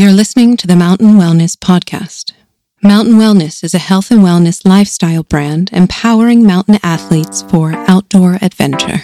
You're 0.00 0.12
listening 0.12 0.56
to 0.56 0.66
the 0.66 0.76
Mountain 0.76 1.16
Wellness 1.18 1.54
Podcast. 1.54 2.32
Mountain 2.82 3.16
Wellness 3.16 3.62
is 3.62 3.74
a 3.74 3.78
health 3.78 4.10
and 4.10 4.20
wellness 4.20 4.66
lifestyle 4.66 5.22
brand 5.22 5.68
empowering 5.74 6.42
mountain 6.42 6.78
athletes 6.82 7.42
for 7.42 7.74
outdoor 7.86 8.38
adventure. 8.40 8.96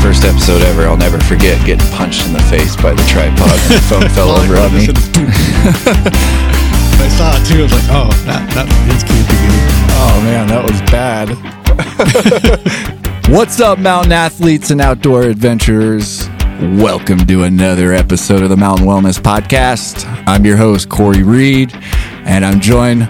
First 0.00 0.24
episode 0.24 0.62
ever, 0.62 0.84
I'll 0.88 0.96
never 0.96 1.20
forget 1.20 1.62
getting 1.66 1.86
punched 1.92 2.26
in 2.26 2.32
the 2.32 2.42
face 2.44 2.76
by 2.76 2.94
the 2.94 3.04
tripod 3.06 3.50
and 3.50 3.74
the 3.74 3.84
phone 3.90 4.08
fell 4.16 4.30
over 4.30 4.56
on 4.56 4.72
me. 4.72 4.88
I 6.96 7.08
saw 7.08 7.36
it 7.36 7.44
too. 7.44 7.58
I 7.58 7.62
was 7.64 7.72
like, 7.72 7.90
oh, 7.90 8.08
that, 8.24 8.48
that 8.54 8.66
this 8.88 9.04
can't 9.04 9.28
be 9.28 9.33
Oh 9.96 10.20
man, 10.22 10.46
that 10.48 10.62
was 10.62 10.80
bad. 10.90 11.28
What's 13.30 13.60
up, 13.60 13.78
mountain 13.78 14.12
athletes 14.12 14.70
and 14.70 14.80
outdoor 14.80 15.22
adventurers? 15.22 16.28
Welcome 16.60 17.26
to 17.26 17.42
another 17.44 17.92
episode 17.92 18.42
of 18.42 18.48
the 18.48 18.56
Mountain 18.56 18.86
Wellness 18.86 19.18
Podcast. 19.18 20.04
I'm 20.26 20.44
your 20.44 20.56
host, 20.56 20.88
Corey 20.88 21.22
Reed, 21.22 21.72
and 22.24 22.44
I'm 22.44 22.60
joined 22.60 23.08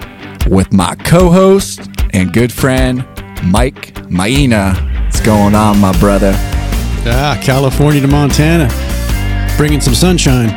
with 0.48 0.72
my 0.72 0.94
co 0.96 1.30
host 1.30 1.88
and 2.12 2.32
good 2.32 2.52
friend, 2.52 3.06
Mike 3.44 4.08
Maina. 4.10 4.74
What's 5.04 5.20
going 5.20 5.54
on, 5.54 5.78
my 5.80 5.98
brother? 5.98 6.32
Ah, 7.06 7.38
California 7.42 8.00
to 8.00 8.08
Montana, 8.08 8.68
bringing 9.56 9.80
some 9.80 9.94
sunshine. 9.94 10.50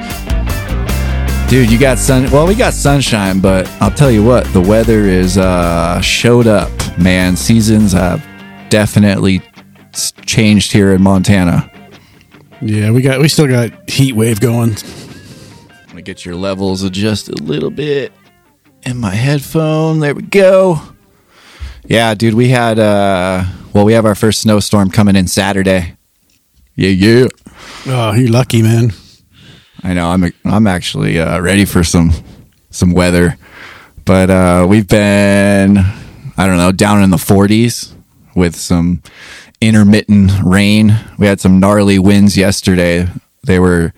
Dude, 1.50 1.72
you 1.72 1.80
got 1.80 1.98
sun. 1.98 2.30
Well, 2.30 2.46
we 2.46 2.56
got 2.56 2.74
sunshine, 2.74 3.40
but 3.40 3.70
I'll 3.80 3.90
tell 3.90 4.12
you 4.12 4.22
what, 4.22 4.44
the 4.52 4.60
weather 4.60 5.06
is 5.06 5.38
uh, 5.38 6.02
showed 6.02 6.46
up, 6.46 6.70
man. 6.98 7.38
Seasons 7.38 7.94
have 7.94 8.22
definitely 8.68 9.42
changed 10.26 10.74
here 10.74 10.92
in 10.92 11.02
Montana. 11.02 11.72
Yeah, 12.62 12.92
we 12.92 13.02
got 13.02 13.22
we 13.22 13.30
still 13.30 13.48
got 13.48 13.90
heat 13.90 14.14
wave 14.14 14.42
going. 14.42 14.76
I'm 14.76 15.88
gonna 15.88 16.02
get 16.02 16.26
your 16.26 16.36
levels 16.36 16.84
adjusted 16.84 17.40
a 17.40 17.44
little 17.44 17.72
bit 17.72 18.12
in 18.84 18.98
my 18.98 19.12
headphone. 19.16 20.00
There 20.02 20.14
we 20.14 20.24
go. 20.24 20.82
Yeah, 21.86 22.14
dude, 22.14 22.34
we 22.34 22.50
had 22.50 22.78
uh, 22.78 23.46
well, 23.72 23.86
we 23.86 23.94
have 23.94 24.06
our 24.06 24.16
first 24.16 24.42
snowstorm 24.42 24.92
coming 24.92 25.16
in 25.16 25.28
Saturday. 25.28 25.96
Yeah, 26.76 26.90
yeah. 26.90 27.28
Oh, 27.86 28.12
you're 28.12 28.30
lucky, 28.30 28.62
man. 28.62 28.92
I 29.84 29.94
know. 29.94 30.10
I'm 30.10 30.32
I'm 30.46 30.68
actually 30.68 31.20
uh, 31.20 31.40
ready 31.40 31.66
for 31.66 31.84
some 31.84 32.12
some 32.70 32.92
weather, 32.92 33.38
but 34.06 34.30
uh, 34.30 34.66
we've 34.70 34.88
been 34.88 35.78
I 35.78 36.46
don't 36.48 36.58
know 36.58 36.72
down 36.72 37.04
in 37.04 37.10
the 37.10 37.18
40s 37.18 37.94
with 38.36 38.56
some 38.56 39.02
intermittent 39.62 40.32
rain. 40.44 40.96
We 41.18 41.28
had 41.28 41.40
some 41.40 41.60
gnarly 41.60 41.98
winds 42.00 42.38
yesterday. 42.38 43.08
They 43.44 43.60
were 43.60 43.94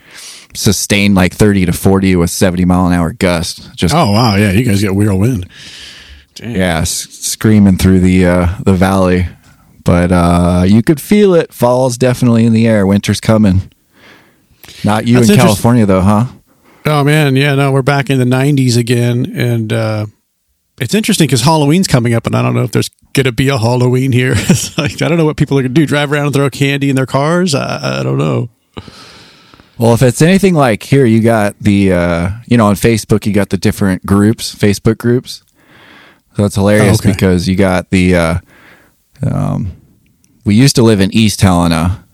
sustained 0.54 1.16
like 1.16 1.34
30 1.34 1.66
to 1.68 1.74
40 1.74 2.16
with 2.16 2.30
70 2.30 2.66
mile 2.66 2.88
an 2.88 2.94
hour 2.94 3.14
gust. 3.14 3.76
Just 3.76 3.94
Oh 3.96 4.12
wow, 4.12 4.36
yeah, 4.36 4.52
you 4.52 4.64
guys 4.66 4.82
get 4.82 4.94
real 4.94 5.18
wind. 5.18 5.48
Damn. 6.36 6.52
yeah, 6.56 6.80
s- 6.80 6.92
screaming 7.10 7.78
through 7.78 8.00
the 8.00 8.26
uh, 8.26 8.56
the 8.64 8.74
valley. 8.74 9.28
But 9.84 10.12
uh, 10.12 10.64
you 10.68 10.84
could 10.84 11.02
feel 11.02 11.34
it. 11.34 11.52
Fall's 11.54 11.98
definitely 11.98 12.46
in 12.46 12.54
the 12.54 12.68
air. 12.68 12.86
Winter's 12.86 13.20
coming. 13.20 13.72
Not 14.84 15.08
you 15.08 15.16
That's 15.16 15.30
in 15.30 15.36
California 15.38 15.86
though, 15.86 16.02
huh? 16.02 16.26
Oh 16.86 17.04
man, 17.04 17.36
yeah, 17.36 17.56
no, 17.56 17.72
we're 17.72 17.82
back 17.82 18.10
in 18.10 18.18
the 18.20 18.26
'90s 18.26 18.78
again, 18.78 19.32
and 19.36 19.72
uh, 19.74 20.06
it's 20.80 20.94
interesting 20.94 21.28
because 21.28 21.42
Halloween's 21.42 21.88
coming 21.88 22.14
up, 22.14 22.26
and 22.26 22.36
I 22.36 22.42
don't 22.42 22.54
know 22.56 22.64
if 22.64 22.72
there's 22.72 22.90
gonna 23.14 23.32
be 23.32 23.50
a 23.50 23.58
Halloween 23.58 24.12
here. 24.12 24.36
Like 24.78 25.02
I 25.02 25.10
don't 25.10 25.18
know 25.18 25.26
what 25.26 25.36
people 25.38 25.58
are 25.60 25.62
gonna 25.62 25.74
do: 25.74 25.86
drive 25.86 26.12
around 26.12 26.26
and 26.28 26.34
throw 26.34 26.50
candy 26.50 26.90
in 26.90 26.96
their 26.96 27.06
cars. 27.06 27.54
I, 27.54 28.00
I 28.00 28.04
don't 28.04 28.18
know. 28.18 28.50
Well, 29.78 29.94
if 29.94 30.02
it's 30.02 30.22
anything 30.22 30.56
like 30.56 30.84
here, 30.84 31.06
you 31.06 31.22
got 31.22 31.58
the, 31.60 31.94
uh, 31.94 32.30
you 32.48 32.58
know, 32.58 32.66
on 32.68 32.76
Facebook, 32.76 33.26
you 33.26 33.32
got 33.32 33.50
the 33.50 33.58
different 33.58 34.06
groups, 34.06 34.54
Facebook 34.54 34.98
groups. 34.98 35.42
So 36.36 36.44
it's 36.44 36.56
hilarious 36.56 37.00
Oh, 37.00 37.02
okay. 37.02 37.14
because 37.14 37.48
you 37.48 37.56
got 37.56 37.90
the, 37.90 38.14
uh, 38.14 38.40
um, 39.26 39.72
we 40.44 40.56
used 40.56 40.76
to 40.76 40.84
live 40.84 41.00
in 41.00 41.14
East 41.16 41.40
Helena 41.40 42.06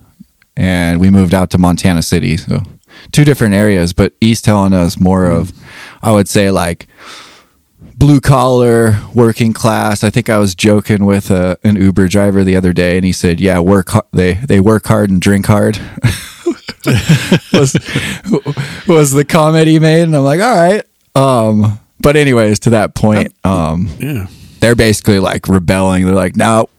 and 0.58 1.00
we 1.00 1.10
moved 1.10 1.34
out 1.34 1.50
to 1.52 1.58
Montana 1.58 2.02
City. 2.02 2.38
So 2.38 2.64
two 3.12 3.26
different 3.26 3.54
areas, 3.54 3.94
but 3.94 4.14
East 4.22 4.46
Helena 4.46 4.84
is 4.84 5.00
more 5.00 5.26
of, 5.26 5.52
I 6.02 6.12
would 6.12 6.28
say, 6.28 6.52
like 6.52 6.88
blue 7.98 8.20
collar, 8.20 9.00
working 9.14 9.54
class. 9.54 10.04
I 10.04 10.10
think 10.10 10.30
I 10.30 10.38
was 10.38 10.56
joking 10.56 11.06
with 11.06 11.32
a, 11.32 11.58
an 11.64 11.76
Uber 11.78 12.08
driver 12.08 12.44
the 12.44 12.56
other 12.56 12.74
day 12.74 12.98
and 12.98 13.06
he 13.06 13.12
said, 13.14 13.40
yeah, 13.40 13.60
work, 13.60 13.90
they, 14.12 14.34
they 14.34 14.60
work 14.60 14.86
hard 14.88 15.10
and 15.10 15.22
drink 15.22 15.46
hard. 15.46 15.80
was 17.54 17.74
was 18.88 19.12
the 19.12 19.26
comment 19.28 19.68
he 19.68 19.80
made, 19.80 20.04
and 20.04 20.16
I'm 20.16 20.24
like, 20.24 20.40
all 20.40 20.56
right. 20.56 20.84
Um, 21.16 21.80
but 22.00 22.16
anyways, 22.16 22.60
to 22.62 22.70
that 22.72 22.94
point, 22.96 23.34
um, 23.44 23.90
Yeah, 24.00 24.28
they're 24.60 24.76
basically 24.76 25.20
like 25.20 25.48
rebelling. 25.48 26.06
They're 26.06 26.14
like, 26.14 26.36
no, 26.36 26.70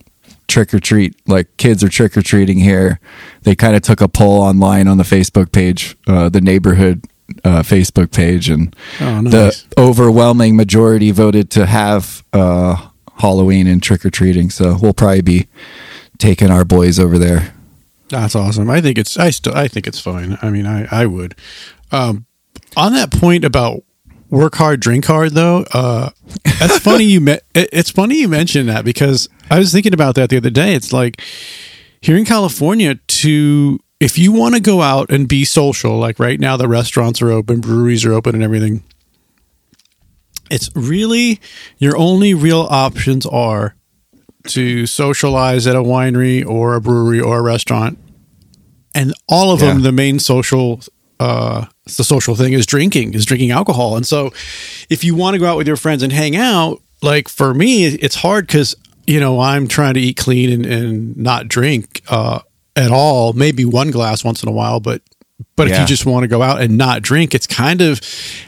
trick 0.49 0.73
or 0.75 0.81
treat. 0.81 1.15
Like 1.29 1.57
kids 1.57 1.83
are 1.85 1.89
trick 1.89 2.17
or 2.17 2.23
treating 2.23 2.59
here. 2.59 3.01
They 3.43 3.55
kind 3.55 3.75
of 3.77 3.83
took 3.83 4.01
a 4.01 4.09
poll 4.09 4.41
online 4.43 4.89
on 4.89 4.97
the 4.99 5.05
Facebook 5.05 5.53
page, 5.53 5.97
uh, 6.07 6.29
the 6.29 6.41
neighborhood 6.41 7.05
uh, 7.45 7.63
Facebook 7.63 8.13
page, 8.13 8.49
and 8.49 8.75
Oh, 9.01 9.21
nice. 9.21 9.33
the 9.33 9.65
overwhelming 9.81 10.57
majority 10.57 11.11
voted 11.11 11.51
to 11.53 11.67
have 11.67 12.25
uh, 12.33 12.89
Halloween 13.19 13.67
and 13.67 13.83
trick 13.83 14.05
or 14.05 14.11
treating. 14.11 14.51
So 14.51 14.77
we'll 14.81 14.95
probably 14.95 15.23
be 15.23 15.49
taking 16.19 16.51
our 16.51 16.65
boys 16.65 16.99
over 16.99 17.19
there. 17.19 17.53
That's 18.09 18.37
awesome. 18.37 18.71
I 18.71 18.81
think 18.81 18.99
it's 18.99 19.19
I 19.19 19.31
still 19.31 19.55
I 19.57 19.67
think 19.67 19.87
it's 19.89 19.99
fine. 20.01 20.39
I 20.41 20.51
mean, 20.51 20.67
I 20.67 20.87
I 20.93 21.07
would. 21.07 21.35
Um, 21.91 22.27
on 22.77 22.93
that 22.93 23.11
point 23.11 23.45
about 23.45 23.83
work 24.31 24.55
hard, 24.57 24.81
drink 24.81 25.05
hard, 25.05 25.33
though. 25.33 25.65
Uh, 25.73 26.11
that's 26.59 26.79
funny 26.79 27.05
you 27.05 27.21
met. 27.21 27.43
It, 27.55 27.71
it's 27.73 27.91
funny 27.91 28.21
you 28.21 28.29
mentioned 28.29 28.69
that 28.69 28.85
because 28.85 29.29
I 29.51 29.59
was 29.59 29.73
thinking 29.73 29.95
about 29.95 30.15
that 30.17 30.29
the 30.29 30.37
other 30.37 30.51
day. 30.51 30.75
It's 30.75 30.93
like 30.93 31.23
here 32.03 32.17
in 32.17 32.27
California 32.27 32.97
to 32.97 33.81
if 33.99 34.19
you 34.19 34.31
want 34.33 34.55
to 34.55 34.61
go 34.61 34.83
out 34.83 35.11
and 35.11 35.27
be 35.27 35.45
social, 35.45 35.97
like 35.97 36.19
right 36.19 36.39
now 36.39 36.57
the 36.57 36.69
restaurants 36.69 37.23
are 37.23 37.31
open, 37.31 37.61
breweries 37.61 38.05
are 38.05 38.13
open, 38.13 38.35
and 38.35 38.45
everything. 38.45 38.83
It's 40.51 40.71
really 40.77 41.41
your 41.79 41.97
only 41.97 42.35
real 42.35 42.67
options 42.71 43.25
are 43.27 43.75
to 44.49 44.87
socialize 44.87 45.67
at 45.67 45.75
a 45.75 45.83
winery 45.83 46.47
or 46.47 46.75
a 46.75 46.81
brewery 46.81 47.21
or 47.21 47.39
a 47.39 47.43
restaurant. 47.43 47.99
And 48.95 49.15
all 49.29 49.51
of 49.51 49.61
them, 49.61 49.83
the 49.83 49.93
main 49.93 50.19
social, 50.19 50.81
uh, 51.21 51.67
the 51.87 52.05
social 52.05 52.35
thing 52.35 52.53
is 52.53 52.67
drinking, 52.67 53.15
is 53.15 53.25
drinking 53.25 53.53
alcohol. 53.53 53.97
And 53.97 54.07
so 54.07 54.33
if 54.91 55.05
you 55.05 55.15
want 55.15 55.35
to 55.35 55.39
go 55.39 55.47
out 55.47 55.57
with 55.57 55.69
your 55.69 55.77
friends 55.77 56.03
and 56.03 56.13
hang 56.13 56.37
out, 56.37 56.83
like 57.01 57.29
for 57.29 57.55
me, 57.55 57.87
it's 57.87 58.17
hard 58.17 58.47
because, 58.47 58.75
you 59.07 59.21
know, 59.21 59.39
I'm 59.41 59.69
trying 59.69 59.95
to 59.95 60.01
eat 60.01 60.17
clean 60.17 60.51
and, 60.53 60.67
and 60.67 61.17
not 61.17 61.47
drink 61.47 62.03
uh, 62.09 62.41
at 62.75 62.91
all, 62.91 63.33
maybe 63.35 63.65
one 63.65 63.91
glass 63.93 64.25
once 64.25 64.43
in 64.43 64.49
a 64.49 64.53
while. 64.53 64.81
But, 64.81 65.03
but 65.55 65.69
if 65.69 65.79
you 65.79 65.87
just 65.87 66.07
want 66.07 66.25
to 66.25 66.29
go 66.29 66.43
out 66.43 66.61
and 66.61 66.77
not 66.77 67.03
drink, 67.03 67.35
it's 67.35 67.47
kind 67.47 67.81
of, 67.81 68.01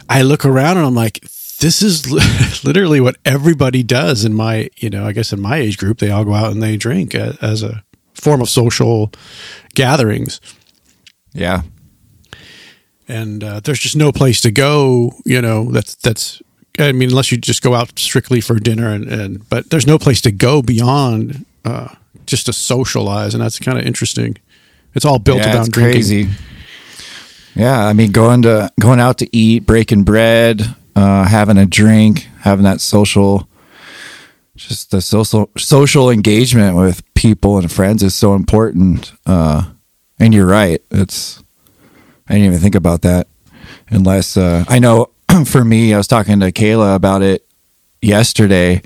I 0.08 0.22
look 0.22 0.44
around 0.44 0.78
and 0.78 0.86
I'm 0.86 0.94
like, 0.94 1.20
this 1.60 1.82
is 1.82 2.10
literally 2.64 3.00
what 3.00 3.16
everybody 3.24 3.82
does 3.82 4.24
in 4.24 4.34
my, 4.34 4.68
you 4.76 4.90
know, 4.90 5.06
I 5.06 5.12
guess 5.12 5.32
in 5.32 5.40
my 5.40 5.58
age 5.58 5.78
group, 5.78 5.98
they 5.98 6.10
all 6.10 6.24
go 6.24 6.34
out 6.34 6.50
and 6.52 6.62
they 6.62 6.76
drink 6.76 7.14
as 7.14 7.62
a 7.62 7.84
form 8.14 8.40
of 8.40 8.48
social 8.48 9.12
gatherings. 9.74 10.40
Yeah. 11.32 11.62
And 13.08 13.42
uh, 13.42 13.60
there's 13.60 13.78
just 13.80 13.96
no 13.96 14.12
place 14.12 14.40
to 14.42 14.50
go, 14.50 15.12
you 15.24 15.40
know, 15.40 15.72
that's, 15.72 15.94
that's, 15.96 16.42
I 16.78 16.92
mean, 16.92 17.08
unless 17.08 17.32
you 17.32 17.38
just 17.38 17.62
go 17.62 17.74
out 17.74 17.98
strictly 17.98 18.40
for 18.40 18.58
dinner 18.58 18.92
and, 18.92 19.10
and 19.10 19.48
but 19.48 19.70
there's 19.70 19.86
no 19.86 19.98
place 19.98 20.20
to 20.22 20.30
go 20.30 20.62
beyond 20.62 21.46
uh, 21.64 21.88
just 22.26 22.46
to 22.46 22.52
socialize. 22.52 23.34
And 23.34 23.42
that's 23.42 23.58
kind 23.58 23.78
of 23.78 23.84
interesting. 23.84 24.36
It's 24.94 25.04
all 25.04 25.18
built 25.18 25.38
yeah, 25.38 25.54
around 25.54 25.72
drinking. 25.72 25.92
crazy. 25.92 26.28
Yeah, 27.54 27.86
I 27.86 27.92
mean, 27.92 28.12
going 28.12 28.42
to 28.42 28.70
going 28.78 29.00
out 29.00 29.18
to 29.18 29.36
eat, 29.36 29.66
breaking 29.66 30.04
bread, 30.04 30.62
uh, 30.94 31.24
having 31.24 31.58
a 31.58 31.66
drink, 31.66 32.28
having 32.40 32.64
that 32.64 32.80
social, 32.80 33.48
just 34.54 34.92
the 34.92 35.00
social 35.00 35.50
social 35.56 36.10
engagement 36.10 36.76
with 36.76 37.02
people 37.14 37.58
and 37.58 37.70
friends 37.70 38.02
is 38.02 38.14
so 38.14 38.34
important. 38.34 39.12
Uh, 39.26 39.70
and 40.20 40.32
you're 40.32 40.46
right. 40.46 40.80
It's 40.90 41.42
I 42.28 42.34
didn't 42.34 42.46
even 42.46 42.58
think 42.58 42.74
about 42.74 43.02
that. 43.02 43.28
Unless 43.90 44.36
uh, 44.36 44.64
I 44.68 44.78
know, 44.78 45.10
for 45.46 45.64
me, 45.64 45.94
I 45.94 45.98
was 45.98 46.06
talking 46.06 46.40
to 46.40 46.52
Kayla 46.52 46.94
about 46.94 47.22
it 47.22 47.46
yesterday 48.02 48.82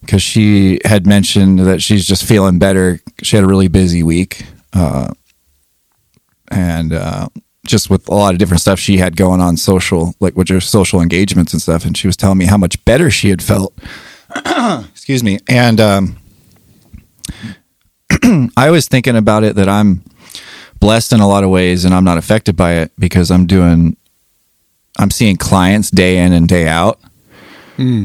because 0.00 0.22
she 0.22 0.78
had 0.84 1.06
mentioned 1.06 1.60
that 1.60 1.82
she's 1.82 2.06
just 2.06 2.24
feeling 2.24 2.58
better. 2.58 3.00
She 3.22 3.36
had 3.36 3.44
a 3.44 3.48
really 3.48 3.68
busy 3.68 4.02
week. 4.02 4.46
Uh, 4.72 5.12
and 6.50 6.92
uh, 6.92 7.28
just 7.66 7.90
with 7.90 8.08
a 8.08 8.14
lot 8.14 8.32
of 8.32 8.38
different 8.38 8.60
stuff 8.60 8.78
she 8.78 8.98
had 8.98 9.16
going 9.16 9.40
on 9.40 9.56
social, 9.56 10.14
like 10.20 10.36
with 10.36 10.48
her 10.48 10.60
social 10.60 11.00
engagements 11.00 11.52
and 11.52 11.60
stuff. 11.60 11.84
And 11.84 11.96
she 11.96 12.06
was 12.06 12.16
telling 12.16 12.38
me 12.38 12.44
how 12.44 12.56
much 12.56 12.82
better 12.84 13.10
she 13.10 13.30
had 13.30 13.42
felt. 13.42 13.76
Excuse 14.92 15.24
me. 15.24 15.38
And 15.48 15.80
um, 15.80 16.16
I 18.56 18.70
was 18.70 18.86
thinking 18.86 19.16
about 19.16 19.44
it 19.44 19.56
that 19.56 19.68
I'm 19.68 20.02
blessed 20.80 21.12
in 21.12 21.20
a 21.20 21.28
lot 21.28 21.44
of 21.44 21.50
ways 21.50 21.84
and 21.84 21.94
I'm 21.94 22.04
not 22.04 22.18
affected 22.18 22.56
by 22.56 22.74
it 22.74 22.92
because 22.98 23.30
I'm 23.30 23.46
doing 23.46 23.96
I'm 24.98 25.10
seeing 25.10 25.36
clients 25.36 25.90
day 25.90 26.18
in 26.18 26.32
and 26.32 26.48
day 26.48 26.66
out. 26.68 27.00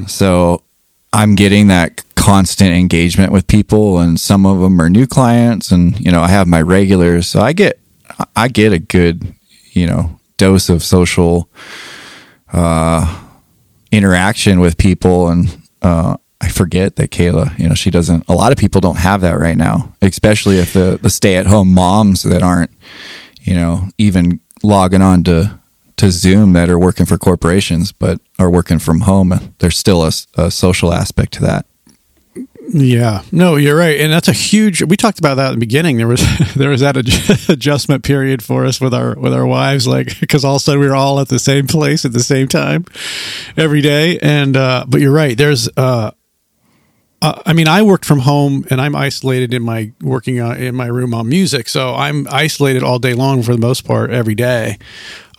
So 0.07 0.63
I'm 1.13 1.35
getting 1.35 1.67
that 1.67 2.03
constant 2.15 2.71
engagement 2.71 3.31
with 3.31 3.47
people 3.47 3.99
and 3.99 4.19
some 4.19 4.45
of 4.45 4.59
them 4.59 4.79
are 4.81 4.89
new 4.89 5.07
clients 5.07 5.71
and 5.71 5.99
you 5.99 6.11
know 6.11 6.21
I 6.21 6.27
have 6.27 6.47
my 6.47 6.61
regulars 6.61 7.27
so 7.27 7.39
I 7.41 7.53
get 7.53 7.79
I 8.35 8.47
get 8.47 8.73
a 8.73 8.79
good 8.79 9.33
you 9.71 9.87
know 9.87 10.19
dose 10.37 10.69
of 10.69 10.83
social 10.83 11.49
uh 12.53 13.23
interaction 13.91 14.59
with 14.59 14.77
people 14.77 15.29
and 15.29 15.67
uh 15.81 16.17
I 16.41 16.49
forget 16.49 16.95
that 16.95 17.11
Kayla, 17.11 17.57
you 17.59 17.69
know, 17.69 17.75
she 17.75 17.91
doesn't 17.91 18.27
a 18.27 18.33
lot 18.33 18.51
of 18.51 18.57
people 18.57 18.81
don't 18.81 18.97
have 18.97 19.21
that 19.21 19.39
right 19.39 19.57
now, 19.57 19.93
especially 20.01 20.57
if 20.57 20.73
the 20.73 20.99
the 21.01 21.09
stay-at-home 21.09 21.73
moms 21.73 22.23
that 22.23 22.41
aren't 22.41 22.71
you 23.41 23.53
know 23.53 23.89
even 23.97 24.39
logging 24.63 25.01
on 25.01 25.23
to 25.25 25.59
to 25.97 26.11
Zoom 26.11 26.53
that 26.53 26.69
are 26.69 26.79
working 26.79 27.05
for 27.05 27.17
corporations 27.17 27.91
but 27.91 28.19
are 28.39 28.49
working 28.49 28.79
from 28.79 29.01
home. 29.01 29.53
There's 29.59 29.77
still 29.77 30.03
a, 30.03 30.11
a 30.35 30.49
social 30.49 30.93
aspect 30.93 31.33
to 31.33 31.41
that. 31.41 31.65
Yeah, 32.73 33.23
no, 33.31 33.57
you're 33.57 33.75
right, 33.75 33.99
and 33.99 34.13
that's 34.13 34.29
a 34.29 34.33
huge. 34.33 34.81
We 34.83 34.95
talked 34.95 35.19
about 35.19 35.35
that 35.35 35.47
in 35.47 35.59
the 35.59 35.65
beginning. 35.65 35.97
There 35.97 36.07
was 36.07 36.21
there 36.55 36.69
was 36.69 36.81
that 36.81 36.95
adj- 36.95 37.49
adjustment 37.53 38.03
period 38.03 38.41
for 38.41 38.65
us 38.65 38.79
with 38.79 38.93
our 38.93 39.15
with 39.15 39.33
our 39.33 39.45
wives, 39.45 39.87
like 39.87 40.19
because 40.19 40.45
all 40.45 40.55
of 40.55 40.61
a 40.61 40.63
sudden 40.63 40.79
we 40.79 40.87
were 40.87 40.95
all 40.95 41.19
at 41.19 41.27
the 41.27 41.39
same 41.39 41.67
place 41.67 42.05
at 42.05 42.13
the 42.13 42.23
same 42.23 42.47
time 42.47 42.85
every 43.57 43.81
day. 43.81 44.19
And 44.19 44.55
uh, 44.55 44.85
but 44.87 45.01
you're 45.01 45.11
right. 45.11 45.37
There's 45.37 45.69
uh, 45.75 46.11
uh, 47.21 47.41
I 47.45 47.53
mean, 47.53 47.67
I 47.67 47.81
worked 47.83 48.05
from 48.05 48.19
home 48.19 48.65
and 48.69 48.81
I'm 48.81 48.95
isolated 48.95 49.53
in 49.53 49.61
my 49.61 49.91
working 50.01 50.39
uh, 50.39 50.51
in 50.55 50.75
my 50.75 50.87
room 50.87 51.13
on 51.13 51.29
music, 51.29 51.69
so 51.69 51.93
I'm 51.93 52.27
isolated 52.31 52.81
all 52.83 52.97
day 52.99 53.13
long 53.13 53.43
for 53.43 53.51
the 53.53 53.59
most 53.61 53.85
part 53.85 54.09
every 54.09 54.35
day. 54.35 54.77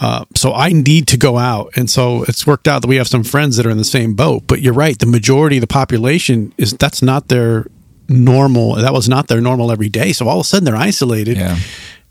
Uh, 0.00 0.24
so 0.34 0.52
I 0.52 0.70
need 0.72 1.06
to 1.08 1.16
go 1.16 1.38
out, 1.38 1.72
and 1.76 1.88
so 1.88 2.24
it's 2.24 2.46
worked 2.46 2.66
out 2.68 2.82
that 2.82 2.88
we 2.88 2.96
have 2.96 3.06
some 3.08 3.22
friends 3.24 3.56
that 3.56 3.66
are 3.66 3.70
in 3.70 3.78
the 3.78 3.84
same 3.84 4.14
boat. 4.14 4.44
But 4.46 4.60
you're 4.60 4.72
right; 4.74 4.98
the 4.98 5.06
majority 5.06 5.56
of 5.58 5.60
the 5.60 5.66
population 5.68 6.52
is 6.58 6.72
that's 6.72 7.02
not 7.02 7.28
their 7.28 7.66
normal. 8.08 8.74
That 8.76 8.92
was 8.92 9.08
not 9.08 9.28
their 9.28 9.40
normal 9.40 9.70
every 9.70 9.88
day. 9.88 10.12
So 10.12 10.28
all 10.28 10.40
of 10.40 10.44
a 10.46 10.48
sudden 10.48 10.64
they're 10.64 10.76
isolated, 10.76 11.36
Yeah. 11.36 11.56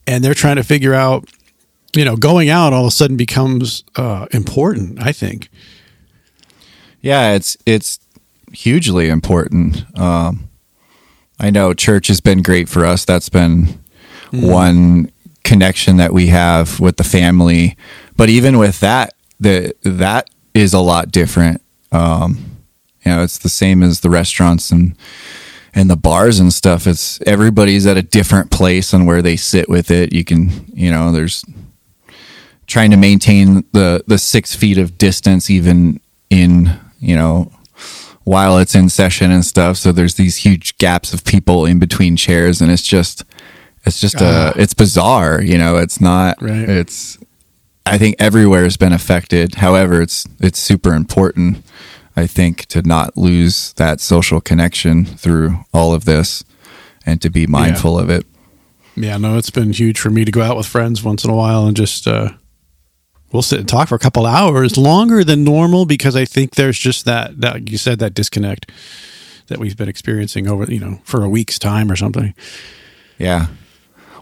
and 0.08 0.24
they're 0.24 0.34
trying 0.34 0.58
to 0.58 0.64
figure 0.64 0.94
out. 0.94 1.30
You 1.94 2.06
know, 2.06 2.16
going 2.16 2.48
out 2.48 2.72
all 2.72 2.84
of 2.84 2.88
a 2.88 2.92
sudden 2.92 3.18
becomes 3.18 3.84
uh, 3.98 4.26
important. 4.32 5.02
I 5.06 5.12
think. 5.12 5.50
Yeah, 7.02 7.34
it's 7.34 7.58
it's 7.66 8.00
hugely 8.52 9.10
important. 9.10 9.86
Um, 9.98 10.50
I 11.40 11.50
know 11.50 11.74
church 11.74 12.08
has 12.08 12.22
been 12.22 12.42
great 12.42 12.70
for 12.70 12.86
us. 12.86 13.06
That's 13.06 13.30
been 13.30 13.80
one 14.32 15.12
connection 15.44 15.98
that 15.98 16.14
we 16.14 16.28
have 16.28 16.80
with 16.80 16.98
the 16.98 17.04
family. 17.04 17.76
But 18.16 18.30
even 18.30 18.58
with 18.58 18.80
that, 18.82 19.14
the 19.40 19.74
that 19.84 20.30
is 20.54 20.74
a 20.74 20.80
lot 20.80 21.12
different. 21.12 21.62
Um, 21.92 22.58
you 23.04 23.12
know, 23.12 23.24
it's 23.24 23.40
the 23.40 23.50
same 23.50 23.82
as 23.84 24.02
the 24.02 24.10
restaurants 24.10 24.72
and 24.72 24.96
and 25.74 25.90
the 25.90 25.96
bars 25.96 26.40
and 26.40 26.54
stuff. 26.54 26.86
It's 26.86 27.20
everybody's 27.22 27.88
at 27.88 27.98
a 27.98 28.04
different 28.04 28.52
place 28.52 28.94
on 28.94 29.06
where 29.06 29.22
they 29.22 29.36
sit 29.36 29.70
with 29.70 29.90
it. 29.90 30.14
You 30.14 30.24
can, 30.24 30.66
you 30.74 30.92
know, 30.92 31.12
there's 31.12 31.44
trying 32.68 32.92
to 32.92 32.98
maintain 32.98 33.66
the 33.72 34.04
the 34.08 34.18
six 34.18 34.56
feet 34.56 34.78
of 34.78 34.98
distance 34.98 35.50
even 35.50 36.00
in 36.30 36.80
you 37.00 37.16
know 37.16 37.52
while 38.24 38.58
it's 38.58 38.76
in 38.76 38.90
session 38.90 39.32
and 39.32 39.44
stuff. 39.46 39.78
So 39.78 39.92
there's 39.92 40.16
these 40.16 40.38
huge 40.38 40.78
gaps 40.78 41.14
of 41.14 41.24
people 41.24 41.66
in 41.66 41.80
between 41.80 42.16
chairs 42.16 42.62
and 42.62 42.72
it's 42.72 42.84
just 42.84 43.24
it's 43.86 44.00
just 44.00 44.16
Ah. 44.22 44.54
a 44.56 44.62
it's 44.62 44.74
bizarre 44.76 45.42
you 45.42 45.58
know? 45.58 45.78
It's 45.78 46.00
not 46.00 46.42
Right. 46.42 46.70
it's 46.70 47.18
i 47.86 47.98
think 47.98 48.16
everywhere 48.20 48.64
has 48.64 48.78
been 48.78 48.94
affected. 48.94 49.56
However 49.56 50.02
it's 50.02 50.26
it's 50.40 50.60
super 50.60 50.94
important 50.94 51.64
i 52.16 52.28
think 52.28 52.66
to 52.68 52.82
not 52.84 53.18
lose 53.18 53.74
that 53.74 54.00
social 54.00 54.40
connection 54.42 55.06
through 55.06 55.66
all 55.74 55.94
of 55.94 56.06
this 56.06 56.44
and 57.06 57.20
to 57.22 57.30
be 57.30 57.48
mindful 57.48 57.98
of 57.98 58.10
it. 58.10 58.26
Yeah, 58.96 59.18
no, 59.18 59.38
it's 59.38 59.50
been 59.50 59.72
huge 59.74 59.98
for 60.00 60.10
me 60.12 60.26
to 60.26 60.32
go 60.32 60.42
out 60.42 60.58
with 60.58 60.68
friends 60.68 61.02
once 61.02 61.24
in 61.24 61.32
a 61.32 61.36
while 61.36 61.66
and 61.66 61.76
just 61.76 62.06
uh 62.08 62.30
we'll 63.32 63.42
sit 63.42 63.60
and 63.60 63.70
talk 63.70 63.88
for 63.88 63.96
a 63.96 64.00
couple 64.00 64.26
hours, 64.26 64.78
longer 64.78 65.24
than 65.24 65.44
normal 65.44 65.86
because 65.86 66.16
I 66.16 66.26
think 66.26 66.56
there's 66.56 66.78
just 66.78 67.06
that 67.06 67.42
that 67.42 67.70
you 67.70 67.78
said 67.78 68.00
that 68.00 68.14
disconnect 68.14 68.70
that 69.48 69.60
we've 69.60 69.78
been 69.78 69.90
experiencing 69.90 70.48
over, 70.48 70.72
you 70.72 70.80
know, 70.80 71.00
for 71.04 71.24
a 71.24 71.30
week's 71.30 71.60
time 71.60 71.92
or 71.92 71.96
something. 71.96 72.34
Yeah. 73.18 73.48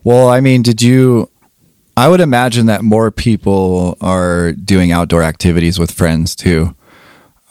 Well, 0.04 0.30
I 0.30 0.42
mean, 0.42 0.62
did 0.62 0.82
you? 0.82 1.30
I 1.96 2.08
would 2.08 2.22
imagine 2.22 2.68
that 2.68 2.82
more 2.82 3.12
people 3.12 3.98
are 4.00 4.54
doing 4.54 4.92
outdoor 4.92 5.22
activities 5.22 5.78
with 5.78 5.92
friends 5.92 6.36
too. 6.36 6.76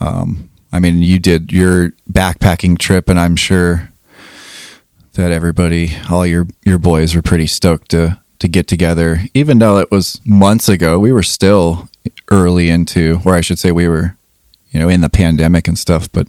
Um, 0.01 0.49
I 0.73 0.81
mean, 0.81 1.03
you 1.03 1.19
did 1.19 1.53
your 1.53 1.93
backpacking 2.11 2.79
trip, 2.79 3.09
and 3.09 3.19
I'm 3.19 3.37
sure 3.37 3.91
that 5.15 5.33
everybody, 5.33 5.97
all 6.11 6.27
your 6.27 6.47
your 6.65 6.79
boys, 6.79 7.15
were 7.15 7.23
pretty 7.23 7.47
stoked 7.47 7.91
to 7.91 8.21
to 8.39 8.49
get 8.49 8.67
together. 8.67 9.21
Even 9.35 9.59
though 9.59 9.79
it 9.79 9.91
was 9.91 10.21
months 10.25 10.69
ago, 10.69 10.99
we 10.99 11.13
were 11.13 11.23
still 11.23 11.89
early 12.31 12.71
into, 12.71 13.21
or 13.25 13.35
I 13.35 13.41
should 13.41 13.59
say, 13.59 13.73
we 13.73 13.89
were, 13.89 14.17
you 14.71 14.81
know, 14.81 14.89
in 14.89 15.01
the 15.01 15.11
pandemic 15.11 15.69
and 15.69 15.79
stuff. 15.79 16.11
But 16.13 16.29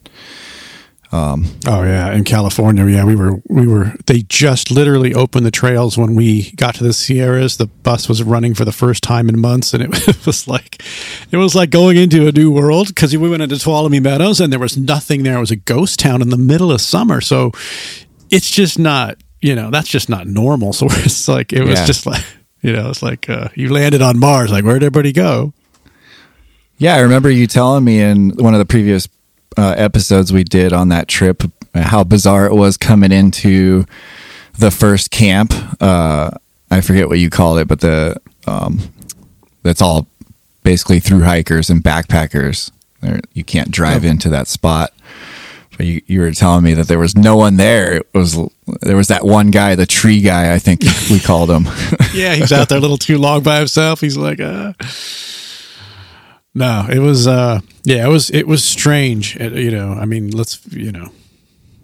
um, 1.12 1.46
Oh 1.66 1.82
yeah, 1.82 2.14
in 2.14 2.24
California, 2.24 2.86
yeah, 2.86 3.04
we 3.04 3.16
were 3.16 3.42
we 3.48 3.66
were 3.66 3.94
they 4.06 4.22
just 4.22 4.70
literally 4.70 5.16
opened 5.16 5.44
the 5.44 5.52
trails 5.52 5.98
when 5.98 6.14
we 6.14 6.52
got 6.52 6.76
to 6.76 6.84
the 6.84 6.94
Sierras. 6.94 7.58
The 7.58 7.66
bus 7.66 8.08
was 8.08 8.22
running 8.22 8.54
for 8.54 8.64
the 8.64 8.72
first 8.72 9.02
time 9.02 9.28
in 9.28 9.40
months, 9.40 9.74
and 9.74 9.82
it 9.82 9.90
was 10.28 10.48
like 10.48 10.84
it 11.32 11.38
was 11.38 11.56
like 11.56 11.72
going 11.72 11.98
into 11.98 12.28
a 12.28 12.32
new 12.32 12.52
world 12.52 12.90
because 12.90 13.16
we 13.18 13.28
went 13.30 13.42
into 13.42 13.56
Tuolumne 13.56 14.04
Meadows 14.04 14.40
and 14.40 14.54
there 14.54 14.60
was 14.60 14.78
nothing 14.78 15.24
there. 15.24 15.38
It 15.38 15.40
was 15.40 15.52
a 15.52 15.56
ghost 15.56 15.98
town 15.98 16.22
in 16.22 16.30
the 16.30 16.38
middle 16.38 16.72
of 16.72 16.80
summer, 16.80 17.22
so 17.22 17.52
it's 18.30 18.52
just 18.52 18.78
not 18.78 19.18
you 19.42 19.56
know 19.56 19.70
that's 19.72 19.90
just 19.90 20.10
not 20.10 20.28
normal. 20.28 20.74
So 20.80 20.88
it's 20.90 21.28
like 21.28 21.54
it 21.54 21.64
was 21.64 21.80
Yeah. 21.80 21.86
just 21.86 22.06
like 22.06 22.24
you 22.62 22.74
know 22.74 22.90
it's 22.90 23.02
like 23.02 23.30
uh, 23.30 23.50
you 23.56 23.72
landed 23.72 24.02
on 24.02 24.20
Mars. 24.20 24.52
Like 24.52 24.64
where'd 24.64 24.84
everybody 24.84 25.12
go? 25.14 25.54
Yeah, 26.78 26.96
I 26.96 27.00
remember 27.00 27.30
you 27.30 27.46
telling 27.48 27.84
me 27.84 28.00
in 28.02 28.30
one 28.38 28.54
of 28.54 28.60
the 28.60 28.66
previous 28.66 29.08
uh, 29.58 29.76
episodes 29.78 30.32
we 30.32 30.44
did 30.44 30.72
on 30.74 30.90
that 30.90 31.08
trip 31.08 31.44
how 31.76 32.04
bizarre 32.04 32.46
it 32.46 32.54
was 32.54 32.78
coming 32.78 33.12
into 33.12 33.86
the 34.58 34.72
first 34.72 35.12
camp. 35.12 35.54
Uh, 35.82 36.32
I 36.72 36.82
forget 36.82 37.08
what 37.08 37.20
you 37.20 37.30
called 37.30 37.60
it, 37.60 37.68
but 37.68 37.80
the 37.82 38.20
um, 38.48 38.80
that's 39.64 39.82
all 39.82 40.08
basically 40.64 41.00
through 41.00 41.22
hikers 41.24 41.70
and 41.70 41.84
backpackers. 41.84 42.72
There, 43.02 43.20
you 43.34 43.44
can't 43.44 43.72
drive 43.72 44.04
into 44.04 44.30
that 44.30 44.48
spot. 44.48 44.92
You, 45.80 46.02
you 46.08 46.20
were 46.20 46.32
telling 46.32 46.64
me 46.64 46.74
that 46.74 46.88
there 46.88 47.00
was 47.00 47.16
no 47.16 47.38
one 47.38 47.58
there. 47.58 47.94
It 47.94 48.08
was 48.14 48.38
there 48.82 48.98
was 48.98 49.08
that 49.08 49.24
one 49.24 49.50
guy, 49.50 49.76
the 49.76 49.86
tree 49.86 50.22
guy, 50.22 50.54
I 50.54 50.60
think 50.60 50.82
we 51.10 51.20
called 51.24 51.50
him. 51.50 51.68
yeah, 52.14 52.36
he's 52.36 52.52
out 52.52 52.70
there 52.70 52.78
a 52.78 52.82
little 52.82 52.98
too 52.98 53.18
long 53.18 53.44
by 53.44 53.60
himself. 53.60 54.02
He's 54.02 54.18
like, 54.18 54.40
uh 54.40 54.74
no, 56.56 56.88
it 56.90 57.00
was, 57.00 57.28
uh, 57.28 57.62
yeah, 57.84 58.06
it 58.06 58.10
was, 58.10 58.30
it 58.32 58.48
was 58.48 58.64
strange. 58.64 59.36
It, 59.38 59.54
you 59.54 59.72
know, 59.72 59.94
I 59.94 60.06
mean, 60.06 60.32
let's, 60.32 60.66
you 60.68 60.92
know, 60.92 61.10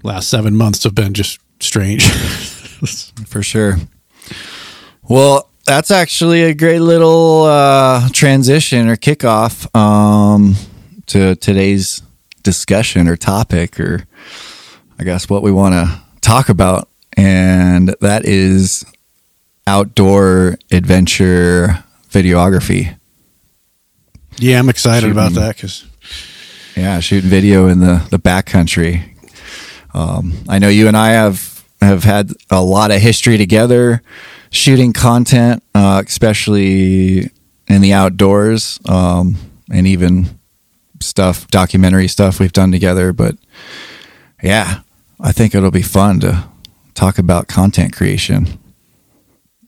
last 0.03 0.27
seven 0.27 0.55
months 0.55 0.83
have 0.83 0.95
been 0.95 1.13
just 1.13 1.39
strange. 1.59 2.03
For 3.27 3.41
sure. 3.41 3.77
Well, 5.03 5.49
that's 5.65 5.91
actually 5.91 6.43
a 6.43 6.53
great 6.53 6.79
little 6.79 7.43
uh, 7.43 8.09
transition 8.09 8.89
or 8.89 8.95
kickoff 8.95 9.73
um, 9.75 10.55
to 11.07 11.35
today's 11.35 12.01
discussion 12.45 13.09
or 13.09 13.17
topic, 13.17 13.77
or 13.77 14.05
I 14.97 15.03
guess 15.03 15.29
what 15.29 15.43
we 15.43 15.51
want 15.51 15.73
to 15.73 16.01
talk 16.21 16.47
about. 16.47 16.87
And 17.17 17.93
that 17.99 18.23
is 18.25 18.85
outdoor 19.67 20.57
adventure 20.71 21.83
videography. 22.09 22.95
yeah, 24.37 24.59
I'm 24.59 24.69
excited 24.69 25.11
about 25.11 25.33
that 25.33 25.55
because 25.55 25.85
Yeah, 26.77 26.99
shooting 27.01 27.29
video 27.29 27.67
in 27.67 27.79
the 27.79 28.05
the 28.09 28.19
backcountry. 28.19 29.11
Um, 29.93 30.33
I 30.47 30.59
know 30.59 30.67
you 30.69 30.87
and 30.87 30.95
I 30.95 31.09
have 31.09 31.63
have 31.81 32.03
had 32.03 32.31
a 32.49 32.61
lot 32.61 32.91
of 32.91 33.01
history 33.01 33.37
together, 33.37 34.01
shooting 34.49 34.93
content, 34.93 35.63
uh, 35.73 36.03
especially 36.05 37.29
in 37.67 37.81
the 37.81 37.93
outdoors, 37.93 38.79
um, 38.87 39.35
and 39.71 39.87
even 39.87 40.39
stuff, 41.05 41.47
documentary 41.47 42.07
stuff 42.07 42.39
we've 42.39 42.53
done 42.53 42.71
together. 42.71 43.13
But 43.13 43.38
yeah, 44.41 44.81
I 45.19 45.31
think 45.31 45.55
it'll 45.55 45.71
be 45.71 45.81
fun 45.81 46.19
to 46.21 46.45
talk 46.93 47.17
about 47.17 47.47
content 47.47 47.95
creation. 47.95 48.59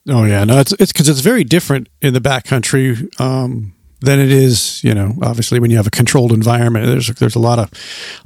Oh 0.10 0.24
yeah, 0.24 0.44
no, 0.44 0.60
it's 0.60 0.72
it's 0.74 0.92
because 0.92 1.10
it's 1.10 1.20
very 1.20 1.44
different 1.44 1.90
in 2.02 2.14
the 2.14 2.22
backcountry. 2.22 3.08
Um, 3.20 3.74
than 4.00 4.20
it 4.20 4.32
is, 4.32 4.84
you 4.84 4.94
know, 4.94 5.16
obviously 5.24 5.60
when 5.60 5.72
you 5.72 5.78
have 5.78 5.88
a 5.88 5.92
controlled 5.92 6.32
environment, 6.32 6.86
there's 6.86 7.08
there's 7.16 7.36
a 7.36 7.40
lot 7.40 7.58
of 7.60 7.72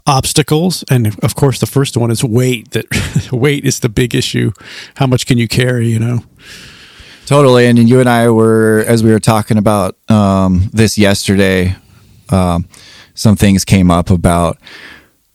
obstacles, 0.05 0.83
and 0.89 1.17
of 1.23 1.35
course 1.35 1.59
the 1.59 1.65
first 1.65 1.95
one 1.95 2.11
is 2.11 2.23
weight. 2.23 2.71
That 2.71 3.29
weight 3.31 3.65
is 3.65 3.79
the 3.79 3.89
big 3.89 4.13
issue. 4.13 4.51
How 4.95 5.07
much 5.07 5.25
can 5.25 5.37
you 5.37 5.47
carry? 5.47 5.87
You 5.87 5.99
know. 5.99 6.19
Totally. 7.31 7.65
And 7.67 7.87
you 7.87 8.01
and 8.01 8.09
I 8.09 8.29
were, 8.29 8.83
as 8.87 9.03
we 9.03 9.11
were 9.11 9.19
talking 9.19 9.57
about 9.57 9.95
um, 10.09 10.69
this 10.73 10.97
yesterday, 10.97 11.77
um, 12.27 12.67
some 13.13 13.35
things 13.35 13.65
came 13.65 13.91
up 13.91 14.09
about, 14.09 14.57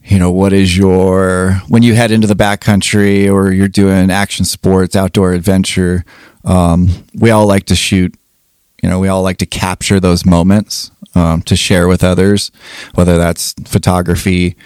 you 0.04 0.18
know, 0.18 0.30
what 0.30 0.52
is 0.52 0.76
your, 0.76 1.60
when 1.68 1.82
you 1.82 1.94
head 1.94 2.10
into 2.10 2.26
the 2.26 2.34
backcountry 2.34 3.32
or 3.32 3.52
you're 3.52 3.68
doing 3.68 4.10
action 4.10 4.44
sports, 4.44 4.94
outdoor 4.94 5.32
adventure, 5.32 6.04
um, 6.44 6.88
we 7.14 7.30
all 7.30 7.46
like 7.46 7.64
to 7.66 7.74
shoot, 7.74 8.14
you 8.82 8.88
know, 8.88 9.00
we 9.00 9.08
all 9.08 9.22
like 9.22 9.38
to 9.38 9.46
capture 9.46 9.98
those 9.98 10.24
moments 10.24 10.90
um, 11.14 11.42
to 11.42 11.56
share 11.56 11.88
with 11.88 12.04
others, 12.04 12.52
whether 12.94 13.18
that's 13.18 13.54
photography, 13.64 14.56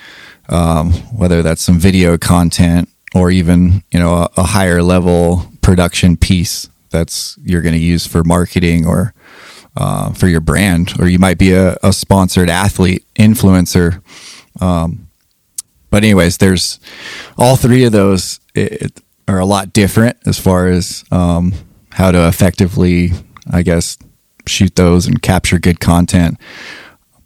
um, 0.49 0.93
whether 1.17 1.43
that's 1.43 1.63
some 1.63 1.79
video 1.79 2.19
content, 2.19 2.89
or 3.15 3.31
even, 3.31 3.83
you 3.91 3.99
know, 3.99 4.15
a, 4.15 4.31
a 4.37 4.43
higher 4.43 4.83
level 4.83 5.51
production 5.63 6.17
piece 6.17 6.69
that's 6.91 7.39
you're 7.43 7.63
going 7.63 7.75
to 7.75 7.81
use 7.81 8.07
for 8.07 8.25
marketing 8.25 8.87
or 8.87 9.15
uh, 9.77 10.13
for 10.13 10.29
your 10.29 10.41
brand, 10.41 10.93
or 11.01 11.09
you 11.09 11.19
might 11.19 11.39
be 11.39 11.53
a, 11.53 11.77
a 11.83 11.93
sponsored 11.93 12.51
athlete 12.51 13.05
influencer. 13.15 14.03
Um, 14.61 15.09
but 15.91 16.05
anyways, 16.05 16.39
there's 16.39 16.79
all 17.37 17.57
three 17.57 17.85
of 17.85 17.93
those 17.93 18.41
it, 18.55 19.01
are 19.29 19.39
a 19.39 19.47
lot 19.47 19.73
different 19.73 20.17
as 20.27 20.39
far 20.39 20.69
as 20.69 21.05
um, 21.11 21.53
how 21.93 22.11
to 22.11 22.29
effectively, 22.29 23.13
I 23.51 23.63
guess, 23.63 23.99
shoot 24.47 24.77
those 24.77 25.07
and 25.07 25.23
capture 25.23 25.59
good 25.59 25.81
content. 25.81 26.39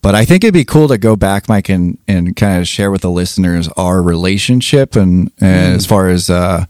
But 0.02 0.14
I 0.14 0.26
think 0.26 0.44
it'd 0.44 0.52
be 0.52 0.66
cool 0.66 0.88
to 0.88 0.98
go 0.98 1.16
back, 1.16 1.48
Mike, 1.48 1.70
and, 1.70 1.96
and 2.06 2.36
kind 2.36 2.60
of 2.60 2.68
share 2.68 2.90
with 2.90 3.00
the 3.00 3.10
listeners 3.10 3.68
our 3.68 4.02
relationship 4.02 4.96
and, 4.96 5.32
and 5.40 5.72
mm. 5.72 5.76
as 5.76 5.86
far 5.86 6.08
as 6.08 6.28
uh, 6.28 6.66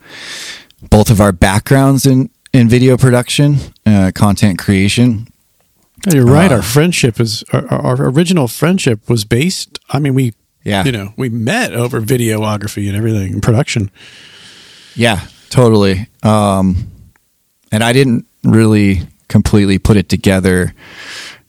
both 0.89 1.11
of 1.11 1.21
our 1.21 1.33
backgrounds 1.33 2.07
in, 2.07 2.31
in 2.53 2.69
video 2.69 2.97
production, 2.97 3.57
uh, 3.87 4.13
content 4.15 4.61
creation. 4.61 5.27
You're 6.13 6.27
right. 6.27 6.51
Uh, 6.51 6.57
our 6.57 6.63
friendship 6.63 7.21
is 7.21 7.45
our, 7.53 7.67
our, 7.73 8.09
original 8.09 8.49
friendship 8.49 9.09
was 9.09 9.25
based. 9.25 9.79
I 9.91 9.99
mean, 9.99 10.15
we 10.15 10.35
yeah, 10.63 10.85
you 10.85 10.93
know, 10.93 11.13
we 11.17 11.29
met 11.29 11.73
over 11.73 12.01
videography 12.01 12.89
and 12.89 12.97
everything 12.97 13.35
and 13.35 13.43
production. 13.43 13.91
Yeah, 14.95 15.27
totally. 15.51 16.09
Um, 16.23 16.91
and 17.73 17.83
I 17.83 17.93
didn't 17.93 18.27
really 18.43 19.03
completely 19.29 19.79
put 19.79 19.97
it 19.97 20.09
together 20.09 20.75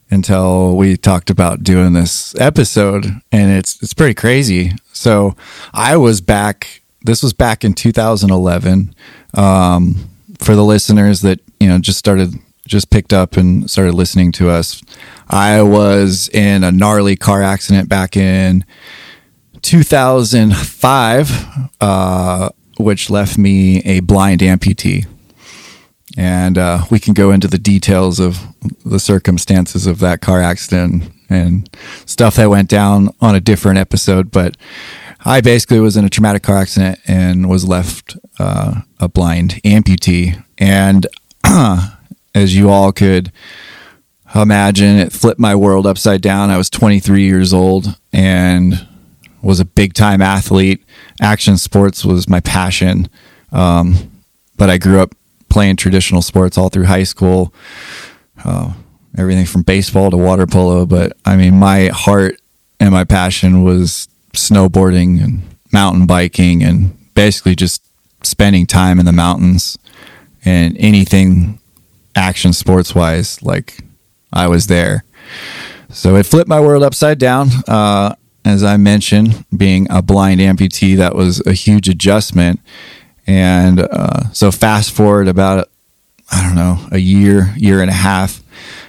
until 0.10 0.76
we 0.78 0.98
talked 0.98 1.30
about 1.30 1.64
doing 1.64 1.94
this 1.94 2.36
episode, 2.40 3.06
and 3.32 3.52
it's 3.52 3.82
it's 3.82 3.94
pretty 3.94 4.14
crazy. 4.14 4.72
So 4.94 5.36
I 5.74 5.98
was 5.98 6.22
back. 6.22 6.82
This 7.02 7.22
was 7.22 7.34
back 7.34 7.64
in 7.64 7.74
2011. 7.74 8.96
Um, 9.34 10.10
for 10.40 10.56
the 10.56 10.64
listeners 10.64 11.22
that 11.22 11.40
you 11.60 11.68
know 11.68 11.80
just 11.80 12.00
started 12.00 12.34
just 12.68 12.90
picked 12.90 13.14
up 13.14 13.38
and 13.38 13.70
started 13.70 13.94
listening 13.94 14.32
to 14.34 14.50
us, 14.50 14.82
I 15.30 15.62
was 15.62 16.28
in 16.30 16.64
a 16.64 16.72
gnarly 16.72 17.16
car 17.16 17.44
accident 17.44 17.90
back 17.90 18.18
in 18.18 18.66
2005, 19.62 21.32
uh, 21.82 22.50
which 22.78 23.10
left 23.10 23.38
me 23.38 23.80
a 23.80 24.00
blind 24.02 24.42
amputee. 24.42 25.08
And 26.18 26.58
uh, 26.58 26.86
we 26.90 27.00
can 27.00 27.14
go 27.14 27.32
into 27.32 27.48
the 27.48 27.58
details 27.58 28.20
of 28.20 28.40
the 28.86 29.00
circumstances 29.00 29.86
of 29.86 30.00
that 30.00 30.22
car 30.22 30.42
accident 30.42 31.12
and 31.30 31.70
stuff 32.06 32.36
that 32.36 32.50
went 32.50 32.70
down 32.70 33.10
on 33.20 33.36
a 33.36 33.42
different 33.42 33.80
episode. 33.80 34.32
But 34.32 34.56
I 35.26 35.42
basically 35.42 35.80
was 35.80 35.98
in 35.98 36.06
a 36.06 36.10
traumatic 36.10 36.44
car 36.44 36.58
accident 36.58 37.00
and 37.08 37.50
was 37.50 37.68
left 37.68 38.16
uh, 38.40 38.82
a 39.00 39.10
blind 39.10 39.62
amputee. 39.64 40.42
And 40.58 41.08
as 42.36 42.56
you 42.56 42.70
all 42.70 42.92
could 42.92 43.32
imagine, 44.36 44.98
it 44.98 45.14
flipped 45.14 45.40
my 45.40 45.56
world 45.56 45.88
upside 45.88 46.22
down. 46.22 46.52
I 46.52 46.58
was 46.58 46.70
23 46.70 47.24
years 47.24 47.54
old 47.54 47.98
and 48.12 48.88
was 49.42 49.60
a 49.60 49.66
big 49.66 49.94
time 49.94 50.22
athlete. 50.22 50.84
Action 51.22 51.58
sports 51.58 52.04
was 52.04 52.28
my 52.28 52.42
passion. 52.42 53.10
Um, 53.52 54.12
but 54.58 54.70
I 54.70 54.78
grew 54.78 55.00
up 55.00 55.16
playing 55.50 55.78
traditional 55.78 56.22
sports 56.22 56.58
all 56.58 56.70
through 56.70 56.86
high 56.86 57.04
school. 57.04 57.54
Uh, 58.44 58.74
everything 59.18 59.46
from 59.46 59.62
baseball 59.62 60.12
to 60.12 60.18
water 60.18 60.46
polo. 60.46 60.86
But 60.86 61.14
I 61.24 61.38
mean, 61.38 61.58
my 61.58 61.88
heart 61.88 62.40
and 62.80 62.92
my 62.92 63.06
passion 63.06 63.64
was 63.64 64.10
snowboarding 64.34 65.24
and 65.24 65.42
mountain 65.72 66.06
biking 66.06 66.62
and 66.62 66.98
basically 67.14 67.56
just 67.56 67.82
spending 68.24 68.66
time 68.66 69.00
in 69.00 69.06
the 69.06 69.14
mountains 69.14 69.78
and 70.44 70.76
anything 70.78 71.60
action 72.16 72.54
sports 72.54 72.96
wise 72.96 73.42
like 73.42 73.80
i 74.34 74.48
was 74.48 74.68
there 74.68 75.04
so 75.90 76.16
it 76.16 76.26
flipped 76.26 76.50
my 76.50 76.60
world 76.60 76.84
upside 76.84 77.18
down 77.18 77.50
uh, 77.68 78.16
as 78.44 78.64
i 78.64 78.78
mentioned 78.78 79.46
being 79.56 79.88
a 79.90 80.02
blind 80.02 80.40
amputee 80.40 80.96
that 80.98 81.16
was 81.16 81.46
a 81.46 81.54
huge 81.54 81.90
adjustment 81.90 82.60
and 83.28 83.80
uh, 83.80 84.30
so 84.32 84.52
fast 84.52 84.92
forward 84.92 85.28
about 85.28 85.70
i 86.32 86.42
don't 86.44 86.56
know 86.56 86.88
a 86.92 87.00
year 87.00 87.54
year 87.58 87.82
and 87.82 87.90
a 87.90 87.94
half 87.94 88.42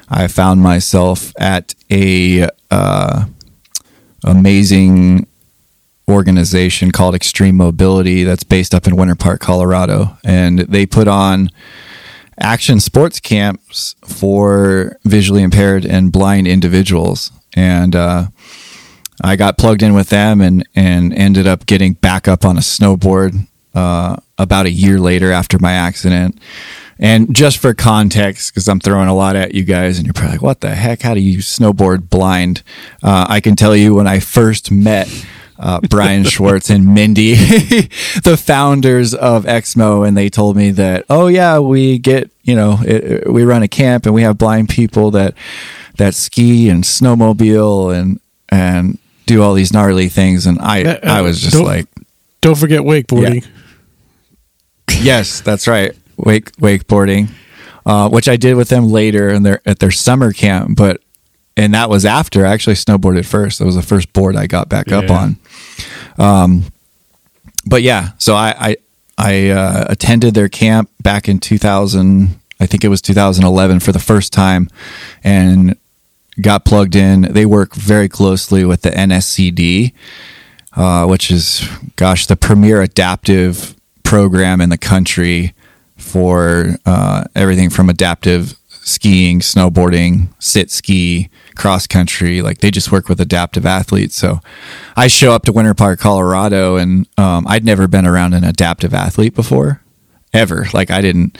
i 0.08 0.26
found 0.26 0.60
myself 0.60 1.32
at 1.38 1.74
a 1.90 2.48
uh, 2.70 3.24
amazing 4.24 5.26
organization 6.08 6.92
called 6.92 7.14
Extreme 7.14 7.56
Mobility 7.56 8.24
that's 8.24 8.44
based 8.44 8.74
up 8.74 8.86
in 8.86 8.96
Winter 8.96 9.14
Park, 9.14 9.40
Colorado. 9.40 10.16
And 10.24 10.60
they 10.60 10.86
put 10.86 11.08
on 11.08 11.50
action 12.38 12.80
sports 12.80 13.20
camps 13.20 13.94
for 14.04 14.98
visually 15.04 15.42
impaired 15.42 15.84
and 15.84 16.12
blind 16.12 16.46
individuals. 16.46 17.30
And 17.54 17.96
uh, 17.96 18.26
I 19.22 19.36
got 19.36 19.58
plugged 19.58 19.82
in 19.82 19.94
with 19.94 20.10
them 20.10 20.40
and, 20.40 20.68
and 20.74 21.12
ended 21.14 21.46
up 21.46 21.66
getting 21.66 21.94
back 21.94 22.28
up 22.28 22.44
on 22.44 22.56
a 22.56 22.60
snowboard 22.60 23.46
uh, 23.74 24.16
about 24.38 24.66
a 24.66 24.70
year 24.70 24.98
later 24.98 25.32
after 25.32 25.58
my 25.58 25.72
accident. 25.72 26.38
And 26.98 27.34
just 27.34 27.58
for 27.58 27.74
context, 27.74 28.52
because 28.52 28.68
I'm 28.68 28.80
throwing 28.80 29.08
a 29.08 29.14
lot 29.14 29.36
at 29.36 29.54
you 29.54 29.64
guys, 29.64 29.98
and 29.98 30.06
you're 30.06 30.14
probably 30.14 30.32
like, 30.32 30.42
what 30.42 30.60
the 30.62 30.74
heck? 30.74 31.02
How 31.02 31.12
do 31.12 31.20
you 31.20 31.38
snowboard 31.38 32.08
blind? 32.08 32.62
Uh, 33.02 33.26
I 33.28 33.40
can 33.40 33.54
tell 33.54 33.76
you 33.76 33.94
when 33.94 34.06
I 34.06 34.18
first 34.20 34.70
met 34.70 35.06
uh, 35.58 35.80
Brian 35.88 36.24
Schwartz 36.24 36.70
and 36.70 36.94
Mindy, 36.94 37.34
the 38.24 38.40
founders 38.42 39.14
of 39.14 39.44
Exmo, 39.44 40.06
and 40.06 40.16
they 40.16 40.28
told 40.28 40.56
me 40.56 40.70
that, 40.72 41.04
oh 41.08 41.26
yeah, 41.28 41.58
we 41.58 41.98
get, 41.98 42.30
you 42.42 42.54
know, 42.54 42.78
it, 42.84 43.30
we 43.30 43.44
run 43.44 43.62
a 43.62 43.68
camp 43.68 44.06
and 44.06 44.14
we 44.14 44.22
have 44.22 44.38
blind 44.38 44.68
people 44.68 45.10
that 45.12 45.34
that 45.96 46.14
ski 46.14 46.68
and 46.68 46.84
snowmobile 46.84 47.96
and 47.96 48.20
and 48.50 48.98
do 49.26 49.42
all 49.42 49.54
these 49.54 49.72
gnarly 49.72 50.08
things, 50.08 50.46
and 50.46 50.58
I 50.60 50.84
uh, 50.84 50.98
I 51.02 51.22
was 51.22 51.40
just 51.40 51.58
like, 51.58 51.86
don't 52.40 52.56
forget 52.56 52.80
wakeboarding. 52.80 53.46
Yeah. 54.90 54.96
yes, 55.00 55.40
that's 55.40 55.66
right, 55.66 55.92
wake 56.16 56.52
wakeboarding. 56.52 57.30
Uh, 57.84 58.08
which 58.08 58.28
I 58.28 58.34
did 58.36 58.54
with 58.54 58.68
them 58.68 58.88
later 58.88 59.28
in 59.28 59.44
their 59.44 59.60
at 59.64 59.78
their 59.78 59.92
summer 59.92 60.32
camp, 60.32 60.76
but 60.76 61.00
and 61.56 61.72
that 61.74 61.88
was 61.88 62.04
after 62.04 62.44
I 62.44 62.52
actually 62.52 62.74
snowboarded 62.74 63.24
first. 63.26 63.58
That 63.58 63.64
was 63.64 63.76
the 63.76 63.82
first 63.82 64.12
board 64.12 64.36
I 64.36 64.46
got 64.46 64.68
back 64.68 64.88
yeah. 64.88 64.98
up 64.98 65.10
on. 65.10 65.38
Um, 66.18 66.64
but 67.66 67.82
yeah, 67.82 68.10
so 68.18 68.34
I 68.34 68.54
I, 68.58 68.76
I 69.18 69.48
uh, 69.50 69.86
attended 69.88 70.34
their 70.34 70.48
camp 70.48 70.90
back 71.02 71.28
in 71.28 71.38
2000. 71.38 72.40
I 72.58 72.66
think 72.66 72.84
it 72.84 72.88
was 72.88 73.02
2011 73.02 73.80
for 73.80 73.92
the 73.92 73.98
first 73.98 74.32
time, 74.32 74.68
and 75.22 75.76
got 76.40 76.64
plugged 76.64 76.96
in. 76.96 77.22
They 77.22 77.46
work 77.46 77.74
very 77.74 78.08
closely 78.08 78.64
with 78.64 78.82
the 78.82 78.90
NSCD, 78.90 79.92
uh, 80.74 81.06
which 81.06 81.30
is 81.30 81.68
gosh 81.96 82.26
the 82.26 82.36
premier 82.36 82.82
adaptive 82.82 83.74
program 84.02 84.60
in 84.60 84.68
the 84.68 84.78
country 84.78 85.54
for 85.96 86.76
uh, 86.86 87.24
everything 87.34 87.70
from 87.70 87.88
adaptive 87.88 88.54
skiing, 88.86 89.40
snowboarding, 89.40 90.28
sit 90.38 90.70
ski, 90.70 91.28
cross 91.56 91.88
country. 91.88 92.40
Like 92.40 92.58
they 92.58 92.70
just 92.70 92.92
work 92.92 93.08
with 93.08 93.20
adaptive 93.20 93.66
athletes. 93.66 94.14
So 94.14 94.40
I 94.96 95.08
show 95.08 95.32
up 95.32 95.42
to 95.44 95.52
Winter 95.52 95.74
Park, 95.74 95.98
Colorado, 95.98 96.76
and 96.76 97.06
um, 97.18 97.46
I'd 97.48 97.64
never 97.64 97.88
been 97.88 98.06
around 98.06 98.32
an 98.32 98.44
adaptive 98.44 98.94
athlete 98.94 99.34
before, 99.34 99.82
ever. 100.32 100.66
Like 100.72 100.90
I 100.90 101.00
didn't, 101.00 101.36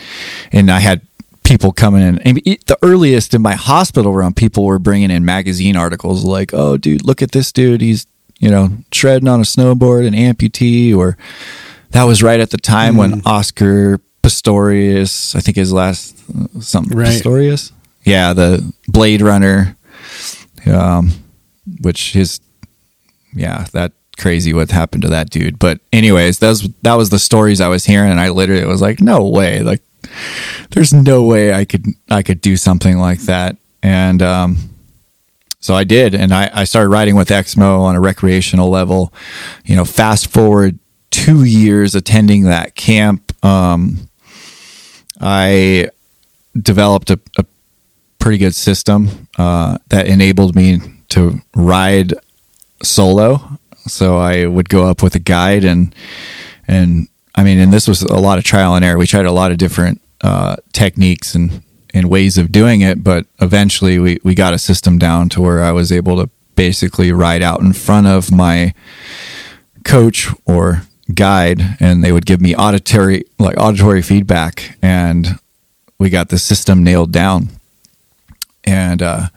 and 0.51 0.69
I 0.69 0.79
had 0.79 1.01
people 1.43 1.71
coming 1.71 2.01
in. 2.01 2.19
And 2.19 2.37
the 2.37 2.77
earliest 2.81 3.33
in 3.33 3.41
my 3.41 3.55
hospital 3.55 4.13
room, 4.13 4.33
people 4.33 4.65
were 4.65 4.79
bringing 4.79 5.09
in 5.09 5.23
magazine 5.23 5.77
articles 5.77 6.25
like, 6.25 6.53
"Oh, 6.53 6.75
dude, 6.75 7.05
look 7.05 7.21
at 7.21 7.31
this 7.31 7.53
dude. 7.53 7.79
He's 7.79 8.05
you 8.39 8.49
know 8.49 8.71
shredding 8.91 9.29
on 9.29 9.39
a 9.39 9.43
snowboard, 9.43 10.05
an 10.05 10.13
amputee." 10.13 10.93
Or 10.93 11.17
that 11.91 12.03
was 12.03 12.21
right 12.21 12.41
at 12.41 12.49
the 12.49 12.57
time 12.57 12.95
mm. 12.95 12.97
when 12.97 13.21
Oscar 13.25 14.01
Pistorius, 14.27 15.35
I 15.35 15.39
think 15.39 15.57
his 15.57 15.73
last 15.73 16.15
uh, 16.29 16.59
something 16.59 16.97
right. 16.97 17.07
Pistorius. 17.07 17.71
Yeah, 18.03 18.33
the 18.33 18.73
Blade 18.87 19.21
Runner 19.21 19.77
um, 20.65 21.11
which 21.81 22.15
is 22.15 22.39
yeah, 23.33 23.65
that 23.73 23.93
crazy 24.17 24.53
what 24.53 24.71
happened 24.71 25.03
to 25.03 25.09
that 25.09 25.29
dude. 25.29 25.59
But 25.59 25.79
anyways, 25.93 26.39
that 26.39 26.49
was 26.49 26.69
that 26.81 26.95
was 26.95 27.09
the 27.09 27.19
stories 27.19 27.61
I 27.61 27.67
was 27.67 27.85
hearing, 27.85 28.11
and 28.11 28.19
I 28.19 28.29
literally 28.29 28.65
was 28.65 28.81
like, 28.81 28.99
no 28.99 29.27
way, 29.27 29.61
like 29.61 29.81
there's 30.71 30.93
no 30.93 31.23
way 31.23 31.53
I 31.53 31.65
could 31.65 31.85
I 32.09 32.23
could 32.23 32.41
do 32.41 32.57
something 32.57 32.97
like 32.97 33.19
that, 33.21 33.57
and 33.83 34.21
um, 34.21 34.57
so 35.59 35.75
I 35.75 35.83
did, 35.83 36.15
and 36.15 36.33
I, 36.33 36.49
I 36.53 36.63
started 36.63 36.89
riding 36.89 37.15
with 37.15 37.29
Exmo 37.29 37.81
on 37.81 37.95
a 37.95 38.01
recreational 38.01 38.69
level. 38.69 39.13
You 39.65 39.75
know, 39.75 39.85
fast 39.85 40.27
forward 40.31 40.79
two 41.11 41.43
years 41.43 41.95
attending 41.95 42.43
that 42.43 42.75
camp, 42.75 43.33
um, 43.45 44.06
I 45.19 45.89
developed 46.59 47.09
a, 47.09 47.19
a 47.37 47.45
pretty 48.19 48.37
good 48.37 48.55
system 48.55 49.27
uh, 49.37 49.77
that 49.89 50.07
enabled 50.07 50.55
me 50.55 50.79
to 51.09 51.39
ride 51.55 52.13
solo. 52.83 53.59
So 53.87 54.17
I 54.17 54.45
would 54.45 54.69
go 54.69 54.87
up 54.87 55.01
with 55.01 55.15
a 55.15 55.19
guide 55.19 55.63
and 55.63 55.93
and 56.67 57.07
I 57.35 57.43
mean, 57.43 57.59
and 57.59 57.71
this 57.71 57.87
was 57.87 58.01
a 58.01 58.17
lot 58.17 58.39
of 58.39 58.43
trial 58.43 58.75
and 58.75 58.83
error. 58.83 58.97
We 58.97 59.07
tried 59.07 59.25
a 59.25 59.31
lot 59.31 59.51
of 59.51 59.57
different 59.57 60.01
uh, 60.21 60.57
techniques 60.73 61.35
and 61.35 61.63
and 61.93 62.09
ways 62.09 62.37
of 62.37 62.51
doing 62.51 62.81
it, 62.81 63.03
but 63.03 63.25
eventually 63.39 63.99
we 63.99 64.19
we 64.23 64.35
got 64.35 64.53
a 64.53 64.59
system 64.59 64.97
down 64.97 65.29
to 65.29 65.41
where 65.41 65.63
I 65.63 65.71
was 65.71 65.91
able 65.91 66.17
to 66.17 66.29
basically 66.55 67.11
ride 67.11 67.41
out 67.41 67.61
in 67.61 67.71
front 67.73 68.07
of 68.07 68.31
my 68.31 68.73
coach 69.85 70.29
or 70.45 70.83
guide 71.13 71.61
and 71.79 72.03
they 72.03 72.11
would 72.11 72.25
give 72.25 72.41
me 72.41 72.55
auditory 72.55 73.23
like 73.39 73.57
auditory 73.57 74.01
feedback 74.01 74.77
and 74.81 75.39
we 75.99 76.09
got 76.09 76.29
the 76.29 76.37
system 76.37 76.83
nailed 76.83 77.11
down 77.11 77.49
and 78.65 79.01
uh, 79.01 79.29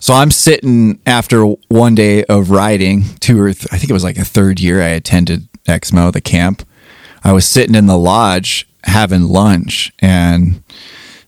so 0.00 0.14
I'm 0.14 0.30
sitting 0.30 1.00
after 1.06 1.44
one 1.44 1.94
day 1.94 2.24
of 2.24 2.50
riding, 2.50 3.04
two 3.20 3.40
or 3.40 3.52
th- 3.52 3.66
I 3.72 3.78
think 3.78 3.90
it 3.90 3.94
was 3.94 4.04
like 4.04 4.18
a 4.18 4.24
third 4.24 4.60
year 4.60 4.80
I 4.80 4.88
attended 4.88 5.48
Exmo, 5.64 6.12
the 6.12 6.20
camp. 6.20 6.66
I 7.24 7.32
was 7.32 7.46
sitting 7.46 7.74
in 7.74 7.86
the 7.86 7.98
lodge 7.98 8.68
having 8.84 9.24
lunch, 9.24 9.92
and 9.98 10.62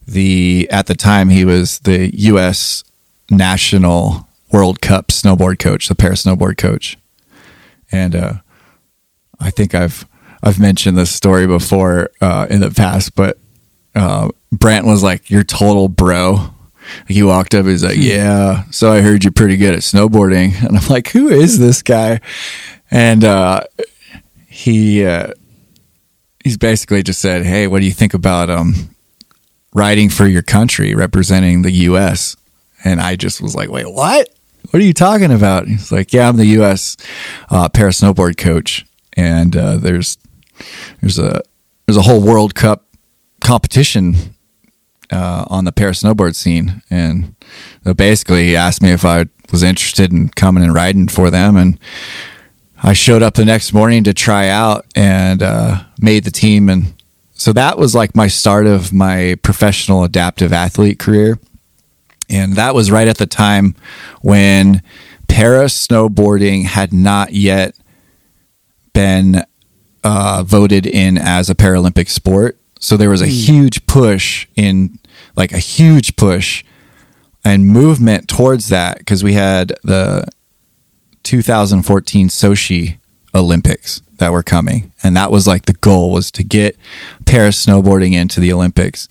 the 0.07 0.69
at 0.71 0.87
the 0.87 0.95
time 0.95 1.31
he 1.31 1.45
was 1.45 1.81
the 1.81 2.15
U.S. 2.17 2.85
National 3.29 4.29
World 4.53 4.81
Cup 4.81 5.09
snowboard 5.09 5.59
coach, 5.59 5.89
the 5.89 5.97
para 5.97 6.15
snowboard 6.15 6.57
coach, 6.57 6.97
and 7.91 8.15
uh, 8.15 8.33
I 9.40 9.50
think 9.50 9.75
I've 9.75 10.06
I've 10.42 10.59
mentioned 10.59 10.97
this 10.97 11.14
story 11.14 11.47
before 11.47 12.11
uh, 12.20 12.47
in 12.49 12.61
the 12.61 12.70
past, 12.70 13.14
but 13.14 13.38
uh, 13.94 14.30
Brant 14.52 14.87
was 14.87 15.02
like, 15.02 15.30
"You're 15.30 15.44
total 15.44 15.88
bro." 15.88 16.54
he 17.06 17.23
walked 17.23 17.54
up. 17.54 17.66
He's 17.66 17.85
like, 17.85 17.97
hmm. 17.97 18.02
"Yeah, 18.02 18.64
so 18.70 18.92
I 18.92 19.00
heard 19.00 19.25
you're 19.25 19.32
pretty 19.32 19.56
good 19.56 19.75
at 19.75 19.80
snowboarding," 19.80 20.62
and 20.66 20.76
I'm 20.76 20.87
like, 20.88 21.09
"Who 21.09 21.28
is 21.28 21.59
this 21.59 21.82
guy?" 21.82 22.20
And 22.90 23.25
uh, 23.25 23.62
he 24.47 25.04
uh, 25.04 25.32
he's 26.42 26.56
basically 26.56 27.02
just 27.02 27.20
said, 27.20 27.44
"Hey, 27.44 27.66
what 27.66 27.80
do 27.80 27.87
you 27.87 27.92
think 27.92 28.14
about 28.14 28.50
um, 28.50 28.94
riding 29.73 30.09
for 30.09 30.26
your 30.26 30.42
country, 30.42 30.94
representing 30.94 31.62
the 31.62 31.73
U.S.?" 31.73 32.37
And 32.85 33.00
I 33.00 33.16
just 33.16 33.40
was 33.40 33.54
like, 33.54 33.70
"Wait, 33.70 33.90
what? 33.90 34.28
What 34.70 34.80
are 34.80 34.87
you 34.87 34.94
talking 34.94 35.32
about?" 35.32 35.68
He's 35.68 35.92
like, 35.92 36.12
"Yeah, 36.12 36.28
I'm 36.28 36.37
the 36.37 36.47
U.S. 36.47 36.97
Uh, 37.50 37.68
para 37.68 37.90
snowboard 37.90 38.37
coach, 38.37 38.87
and 39.21 39.55
uh, 39.55 39.77
there's 39.77 40.17
there's 41.00 41.19
a 41.19 41.43
there's 41.87 41.99
a 41.99 42.03
whole 42.03 42.23
World 42.23 42.55
Cup 42.55 42.87
competition 43.43 44.15
uh, 45.11 45.45
on 45.49 45.65
the 45.65 45.73
para 45.73 45.93
snowboard 45.93 46.35
scene, 46.35 46.83
and 46.91 47.35
basically 47.97 48.47
he 48.47 48.57
asked 48.57 48.83
me 48.83 48.91
if 48.91 49.05
I 49.05 49.27
was 49.53 49.62
interested 49.62 50.12
in 50.12 50.31
coming 50.31 50.65
and 50.65 50.75
riding 50.75 51.09
for 51.09 51.31
them, 51.31 51.57
and 51.57 51.79
I 52.83 52.95
showed 52.95 53.23
up 53.23 53.35
the 53.35 53.45
next 53.45 53.75
morning 53.75 54.05
to 54.05 54.15
try 54.15 54.49
out 54.49 54.87
and 54.97 55.43
uh, 55.43 55.83
made 55.99 56.25
the 56.25 56.31
team, 56.31 56.71
and 56.71 56.95
so 57.35 57.53
that 57.53 57.77
was 57.77 57.95
like 57.95 58.17
my 58.17 58.27
start 58.27 58.67
of 58.67 58.93
my 58.93 59.37
professional 59.43 60.03
adaptive 60.03 60.53
athlete 60.53 60.99
career, 60.99 61.38
and 62.31 62.55
that 62.55 62.75
was 62.75 62.90
right 62.90 63.09
at 63.09 63.18
the 63.18 63.27
time 63.27 63.75
when 64.23 64.83
para 65.29 65.66
snowboarding 65.66 66.64
had 66.64 66.92
not 66.92 67.35
yet 67.35 67.77
been 68.92 69.44
uh, 70.05 70.42
voted 70.46 70.87
in 70.87 71.18
as 71.18 71.50
a 71.50 71.55
Paralympic 71.55 72.09
sport. 72.09 72.59
So 72.79 72.96
there 72.96 73.11
was 73.11 73.22
a 73.22 73.26
hmm. 73.26 73.33
huge 73.33 73.87
push 73.87 74.46
in 74.57 74.98
like 75.37 75.53
a 75.53 75.59
huge 75.59 76.16
push 76.16 76.64
and 77.44 77.66
movement 77.66 78.29
towards 78.29 78.68
that 78.68 78.98
because 78.98 79.22
we 79.24 79.35
had 79.35 79.72
the 79.83 80.26
2014 81.22 82.29
Sochi 82.29 82.98
Olympics 83.35 84.03
that 84.18 84.33
were 84.33 84.42
coming, 84.42 84.92
and 85.03 85.16
that 85.16 85.31
was 85.31 85.46
like 85.46 85.66
the 85.66 85.72
goal 85.74 86.11
was 86.11 86.31
to 86.33 86.44
get 86.44 86.76
para 87.26 87.48
snowboarding 87.48 88.12
into 88.12 88.40
the 88.40 88.53
Olympics. 88.53 89.09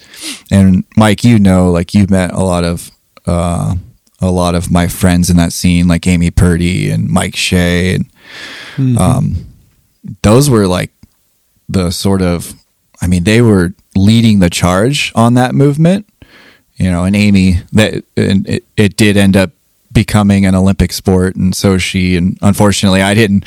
And 0.51 0.83
Mike, 0.95 1.23
you 1.23 1.39
know, 1.39 1.71
like 1.71 1.93
you 1.93 2.05
met 2.09 2.31
a 2.31 2.43
lot 2.43 2.63
of 2.63 2.91
uh, 3.25 3.75
a 4.21 4.31
lot 4.31 4.55
of 4.55 4.71
my 4.71 4.87
friends 4.87 5.29
in 5.29 5.37
that 5.37 5.53
scene, 5.53 5.87
like 5.87 6.05
Amy 6.05 6.31
Purdy 6.31 6.89
and 6.89 7.09
Mike 7.09 7.35
Shea, 7.35 7.95
and 7.95 8.11
mm-hmm. 8.75 8.97
um, 8.97 9.48
those 10.21 10.49
were 10.49 10.67
like 10.67 10.91
the 11.67 11.91
sort 11.91 12.21
of, 12.21 12.53
I 13.01 13.07
mean, 13.07 13.23
they 13.23 13.41
were 13.41 13.73
leading 13.95 14.39
the 14.39 14.49
charge 14.49 15.11
on 15.15 15.33
that 15.35 15.53
movement 15.53 16.09
you 16.79 16.89
know, 16.89 17.03
and 17.03 17.15
Amy 17.15 17.57
that 17.73 18.03
and 18.15 18.47
it, 18.47 18.63
it 18.77 18.95
did 18.95 19.17
end 19.17 19.35
up 19.35 19.51
becoming 19.91 20.45
an 20.45 20.55
Olympic 20.55 20.93
sport, 20.93 21.35
and 21.35 21.53
so 21.53 21.77
she 21.77 22.15
and 22.15 22.37
unfortunately, 22.41 23.01
I 23.01 23.13
didn't, 23.13 23.45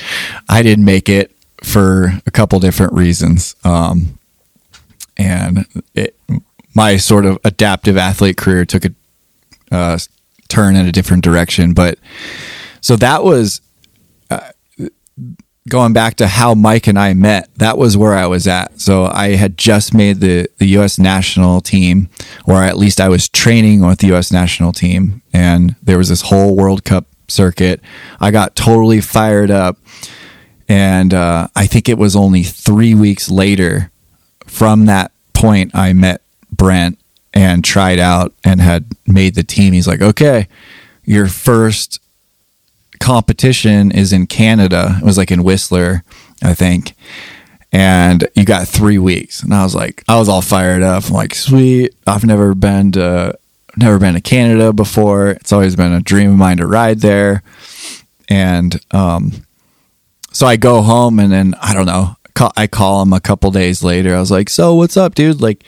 I 0.48 0.62
didn't 0.62 0.84
make 0.84 1.08
it 1.08 1.34
for 1.64 2.12
a 2.26 2.30
couple 2.30 2.60
different 2.60 2.92
reasons, 2.92 3.56
um, 3.64 4.18
and 5.16 5.66
it, 5.94 6.14
my 6.74 6.98
sort 6.98 7.24
of 7.24 7.38
adaptive 7.42 7.96
athlete 7.96 8.36
career 8.36 8.66
took 8.66 8.84
a 8.84 8.92
uh, 9.70 9.98
turn 10.48 10.76
in 10.76 10.86
a 10.86 10.92
different 10.92 11.24
direction, 11.24 11.72
but 11.72 11.98
so 12.80 12.96
that 12.96 13.24
was. 13.24 13.62
Uh, 14.30 14.50
going 15.68 15.92
back 15.92 16.16
to 16.16 16.26
how 16.26 16.54
Mike 16.54 16.86
and 16.86 16.98
I 16.98 17.14
met, 17.14 17.48
that 17.56 17.78
was 17.78 17.96
where 17.96 18.14
I 18.14 18.26
was 18.26 18.46
at. 18.46 18.80
So 18.80 19.04
I 19.06 19.36
had 19.36 19.56
just 19.56 19.94
made 19.94 20.20
the, 20.20 20.48
the 20.58 20.66
U.S. 20.66 20.98
national 20.98 21.60
team, 21.60 22.08
or 22.46 22.62
at 22.62 22.76
least 22.76 23.00
I 23.00 23.08
was 23.08 23.28
training 23.28 23.86
with 23.86 24.00
the 24.00 24.08
U.S. 24.08 24.32
national 24.32 24.72
team, 24.72 25.22
and 25.32 25.76
there 25.82 25.98
was 25.98 26.08
this 26.08 26.22
whole 26.22 26.56
World 26.56 26.84
Cup 26.84 27.06
circuit. 27.28 27.80
I 28.20 28.30
got 28.30 28.56
totally 28.56 29.00
fired 29.00 29.50
up. 29.50 29.78
And 30.68 31.12
uh, 31.12 31.48
I 31.54 31.66
think 31.66 31.88
it 31.88 31.98
was 31.98 32.16
only 32.16 32.42
three 32.42 32.94
weeks 32.94 33.30
later 33.30 33.90
from 34.46 34.86
that 34.86 35.12
point 35.34 35.74
I 35.74 35.92
met 35.92 36.22
Brent 36.50 36.98
and 37.34 37.64
tried 37.64 37.98
out 37.98 38.32
and 38.44 38.60
had 38.60 38.86
made 39.06 39.34
the 39.34 39.42
team. 39.42 39.72
He's 39.72 39.88
like, 39.88 40.00
okay, 40.00 40.48
your 41.04 41.26
first 41.26 42.00
competition 43.02 43.90
is 43.90 44.12
in 44.12 44.28
Canada. 44.28 44.96
It 45.00 45.04
was 45.04 45.18
like 45.18 45.32
in 45.32 45.42
Whistler, 45.42 46.04
I 46.40 46.54
think. 46.54 46.94
And 47.72 48.28
you 48.36 48.44
got 48.44 48.68
three 48.68 48.98
weeks. 48.98 49.42
And 49.42 49.52
I 49.52 49.64
was 49.64 49.74
like, 49.74 50.04
I 50.06 50.18
was 50.18 50.28
all 50.28 50.40
fired 50.40 50.82
up. 50.82 51.06
I'm 51.08 51.12
like, 51.12 51.34
sweet. 51.34 51.94
I've 52.06 52.24
never 52.24 52.54
been 52.54 52.92
to 52.92 53.36
never 53.76 53.98
been 53.98 54.14
to 54.14 54.20
Canada 54.20 54.72
before. 54.72 55.30
It's 55.30 55.52
always 55.52 55.74
been 55.74 55.92
a 55.92 56.00
dream 56.00 56.30
of 56.30 56.38
mine 56.38 56.58
to 56.58 56.66
ride 56.66 57.00
there. 57.00 57.42
And 58.28 58.78
um 58.92 59.32
so 60.30 60.46
I 60.46 60.56
go 60.56 60.80
home 60.80 61.18
and 61.18 61.32
then 61.32 61.54
I 61.60 61.74
don't 61.74 61.86
know. 61.86 62.16
I 62.56 62.66
call 62.66 63.02
him 63.02 63.12
a 63.12 63.20
couple 63.20 63.50
days 63.50 63.82
later. 63.82 64.16
I 64.16 64.20
was 64.20 64.30
like, 64.30 64.48
"So 64.48 64.74
what's 64.74 64.96
up, 64.96 65.14
dude? 65.14 65.42
Like, 65.42 65.64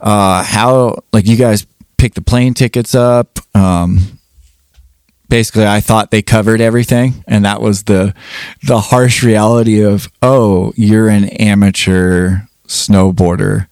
uh, 0.00 0.42
how 0.42 1.04
like 1.12 1.26
you 1.26 1.36
guys 1.36 1.66
pick 1.98 2.14
the 2.14 2.20
plane 2.20 2.52
tickets 2.52 2.94
up? 2.96 3.38
Um, 3.54 4.13
basically 5.28 5.66
I 5.66 5.80
thought 5.80 6.10
they 6.10 6.22
covered 6.22 6.60
everything 6.60 7.24
and 7.26 7.44
that 7.44 7.60
was 7.60 7.84
the 7.84 8.14
the 8.62 8.80
harsh 8.80 9.22
reality 9.22 9.82
of 9.82 10.08
oh 10.22 10.72
you're 10.76 11.08
an 11.08 11.24
amateur 11.24 12.40
snowboarder 12.66 13.66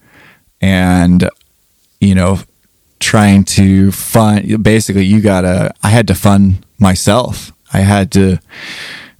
and 0.61 1.29
you 1.99 2.15
know 2.15 2.39
trying 2.99 3.43
to 3.43 3.91
fund 3.91 4.63
basically 4.63 5.05
you 5.05 5.21
got 5.21 5.41
to 5.41 5.73
I 5.83 5.89
had 5.89 6.07
to 6.07 6.15
fund 6.15 6.65
myself 6.79 7.51
I 7.71 7.79
had 7.79 8.11
to 8.13 8.39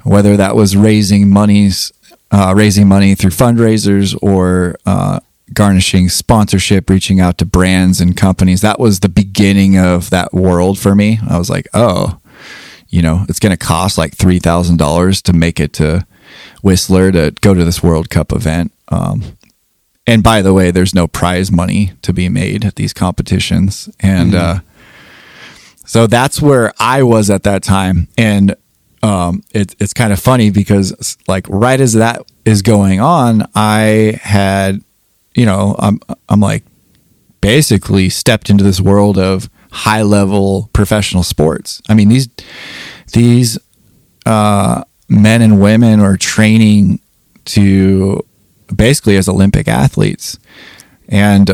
whether 0.04 0.38
that 0.38 0.56
was 0.56 0.76
raising 0.76 1.30
monies 1.30 1.92
uh, 2.32 2.54
raising 2.56 2.88
money 2.88 3.14
through 3.14 3.30
fundraisers 3.30 4.18
or 4.22 4.76
uh, 4.88 5.20
garnishing 5.54 6.10
sponsorship, 6.10 6.90
reaching 6.90 7.20
out 7.20 7.38
to 7.38 7.46
brands 7.46 8.02
and 8.02 8.18
companies. 8.18 8.62
That 8.62 8.80
was 8.80 9.00
the 9.00 9.10
beginning 9.10 9.78
of 9.78 10.10
that 10.10 10.34
world 10.34 10.80
for 10.80 10.96
me. 10.96 11.20
I 11.30 11.38
was 11.38 11.50
like, 11.50 11.68
oh, 11.76 12.20
you 12.94 13.02
know, 13.02 13.26
it's 13.28 13.40
going 13.40 13.52
to 13.52 13.58
cost 13.58 13.98
like 13.98 14.16
$3,000 14.16 15.22
to 15.24 15.34
make 15.34 15.60
it 15.60 15.74
to 15.74 16.06
Whistler 16.62 17.12
to 17.12 17.34
go 17.42 17.54
to 17.54 17.64
this 17.64 17.82
World 17.82 18.12
Cup 18.12 18.32
event. 18.32 18.72
Um, 18.90 19.38
and 20.06 20.22
by 20.22 20.44
the 20.44 20.54
way, 20.54 20.70
there's 20.70 20.94
no 20.94 21.08
prize 21.08 21.52
money 21.52 21.94
to 22.04 22.14
be 22.14 22.30
made 22.30 22.64
at 22.64 22.76
these 22.76 22.94
competitions. 22.94 23.90
And, 24.00 24.34
mm-hmm. 24.34 24.58
uh, 24.58 24.60
so 25.86 26.08
that's 26.08 26.42
where 26.42 26.72
I 26.80 27.04
was 27.04 27.30
at 27.30 27.44
that 27.44 27.62
time, 27.62 28.08
and 28.18 28.56
um, 29.04 29.44
it, 29.52 29.76
it's 29.80 29.94
kind 29.94 30.14
of 30.14 30.20
funny 30.20 30.50
because 30.50 31.18
like 31.28 31.46
right 31.50 31.80
as 31.80 31.94
that 31.94 32.22
is 32.46 32.62
going 32.62 33.02
on, 33.02 33.46
I 33.54 34.18
had, 34.22 34.82
you 35.36 35.46
know, 35.46 35.76
I'm 35.78 36.00
I'm 36.30 36.40
like 36.40 36.64
basically 37.42 38.08
stepped 38.08 38.50
into 38.50 38.64
this 38.64 38.80
world 38.80 39.18
of 39.18 39.50
high 39.74 40.04
level 40.04 40.70
professional 40.74 41.24
sports. 41.24 41.82
I 41.90 41.94
mean 41.96 42.10
these 42.10 42.30
these 43.14 43.58
uh, 44.26 44.84
men 45.10 45.42
and 45.42 45.60
women 45.60 46.00
are 46.00 46.16
training 46.18 47.00
to 47.46 48.24
basically 48.74 49.18
as 49.18 49.28
Olympic 49.28 49.68
athletes, 49.68 50.38
and 51.10 51.50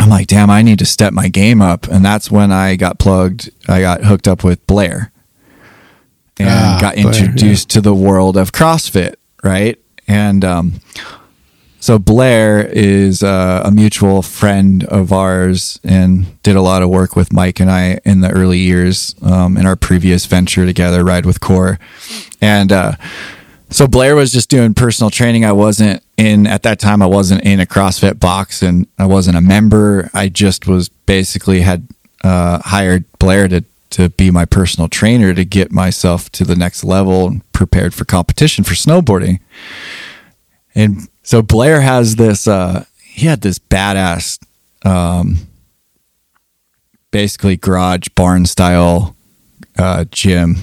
I'm 0.00 0.08
like, 0.08 0.26
damn, 0.26 0.50
I 0.50 0.62
need 0.62 0.78
to 0.80 0.86
step 0.86 1.12
my 1.12 1.28
game 1.28 1.60
up. 1.60 1.86
And 1.88 2.04
that's 2.04 2.30
when 2.30 2.52
I 2.52 2.76
got 2.76 2.98
plugged. 2.98 3.50
I 3.68 3.80
got 3.80 4.04
hooked 4.04 4.28
up 4.28 4.44
with 4.44 4.64
Blair 4.66 5.12
and 6.38 6.48
Ah, 6.48 6.78
got 6.80 6.94
Blair, 6.94 7.06
introduced 7.08 7.68
to 7.70 7.80
the 7.80 7.94
world 7.94 8.36
of 8.36 8.52
CrossFit, 8.52 9.14
right? 9.42 9.78
And 10.06 10.44
um, 10.44 10.80
so 11.80 11.98
Blair 11.98 12.66
is 12.66 13.22
uh, 13.22 13.62
a 13.64 13.70
mutual 13.70 14.22
friend 14.22 14.84
of 14.84 15.12
ours 15.12 15.78
and 15.84 16.42
did 16.42 16.56
a 16.56 16.60
lot 16.60 16.82
of 16.82 16.88
work 16.88 17.14
with 17.14 17.32
Mike 17.32 17.60
and 17.60 17.70
I 17.70 18.00
in 18.04 18.20
the 18.20 18.30
early 18.30 18.58
years 18.58 19.14
um, 19.22 19.56
in 19.56 19.64
our 19.64 19.76
previous 19.76 20.26
venture 20.26 20.66
together, 20.66 21.04
Ride 21.04 21.24
with 21.24 21.40
Core. 21.40 21.78
And 22.40 22.72
uh, 22.72 22.92
so 23.70 23.86
Blair 23.86 24.16
was 24.16 24.32
just 24.32 24.50
doing 24.50 24.74
personal 24.74 25.10
training. 25.10 25.44
I 25.44 25.52
wasn't 25.52 26.02
in 26.16 26.46
at 26.46 26.64
that 26.64 26.80
time. 26.80 27.00
I 27.00 27.06
wasn't 27.06 27.42
in 27.44 27.60
a 27.60 27.66
CrossFit 27.66 28.18
box, 28.18 28.62
and 28.62 28.86
I 28.98 29.06
wasn't 29.06 29.36
a 29.36 29.40
member. 29.40 30.10
I 30.14 30.28
just 30.28 30.66
was 30.66 30.88
basically 30.88 31.60
had 31.60 31.86
uh, 32.24 32.60
hired 32.64 33.04
Blair 33.18 33.46
to 33.48 33.64
to 33.90 34.10
be 34.10 34.30
my 34.30 34.44
personal 34.44 34.86
trainer 34.86 35.32
to 35.32 35.44
get 35.46 35.72
myself 35.72 36.30
to 36.30 36.44
the 36.44 36.54
next 36.54 36.84
level 36.84 37.26
and 37.26 37.52
prepared 37.52 37.94
for 37.94 38.04
competition 38.04 38.62
for 38.62 38.74
snowboarding. 38.74 39.40
And 40.74 41.08
so 41.28 41.42
Blair 41.42 41.82
has 41.82 42.16
this. 42.16 42.48
Uh, 42.48 42.86
he 43.02 43.26
had 43.26 43.42
this 43.42 43.58
badass, 43.58 44.42
um, 44.82 45.36
basically 47.10 47.54
garage 47.54 48.08
barn 48.14 48.46
style 48.46 49.14
uh, 49.76 50.06
gym 50.10 50.56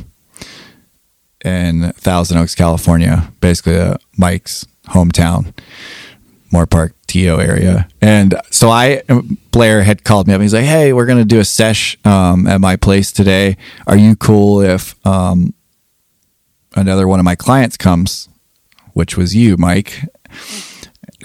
in 1.44 1.92
Thousand 1.92 2.40
Oaks, 2.40 2.56
California, 2.56 3.32
basically 3.42 3.78
uh, 3.78 3.98
Mike's 4.18 4.66
hometown, 4.86 5.54
Moorpark, 6.52 6.94
TO 7.06 7.40
area. 7.40 7.88
And 8.02 8.34
so 8.50 8.72
I, 8.72 9.04
Blair 9.52 9.84
had 9.84 10.04
called 10.04 10.26
me 10.26 10.34
up. 10.34 10.38
And 10.38 10.46
he's 10.46 10.56
like, 10.56 10.66
"Hey, 10.66 10.94
we're 10.94 11.06
gonna 11.06 11.26
do 11.26 11.40
a 11.40 11.46
sesh 11.46 11.96
um, 12.06 12.48
at 12.48 12.60
my 12.60 12.76
place 12.76 13.12
today. 13.12 13.56
Are 13.86 13.98
you 13.98 14.16
cool 14.16 14.62
if 14.62 14.96
um, 15.06 15.54
another 16.76 17.08
one 17.08 17.20
of 17.20 17.24
my 17.24 17.36
clients 17.36 17.78
comes?" 17.78 18.30
Which 18.94 19.16
was 19.16 19.36
you, 19.36 19.58
Mike. 19.58 20.06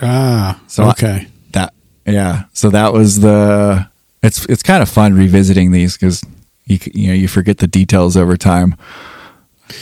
Ah, 0.03 0.61
So 0.66 0.85
I- 0.85 0.90
okay. 0.90 1.27
That 1.53 1.75
yeah. 2.07 2.44
So 2.53 2.70
that 2.70 2.92
was 2.92 3.20
the. 3.20 3.88
It's 4.23 4.44
it's 4.46 4.62
kind 4.62 4.83
of 4.83 4.88
fun 4.88 5.14
revisiting 5.14 5.73
these 5.73 5.96
because 5.96 6.23
you 6.66 6.79
you 6.92 7.09
know 7.09 7.14
you 7.14 7.27
forget 7.29 7.59
the 7.59 7.66
details 7.66 8.16
over 8.16 8.37
time, 8.37 8.77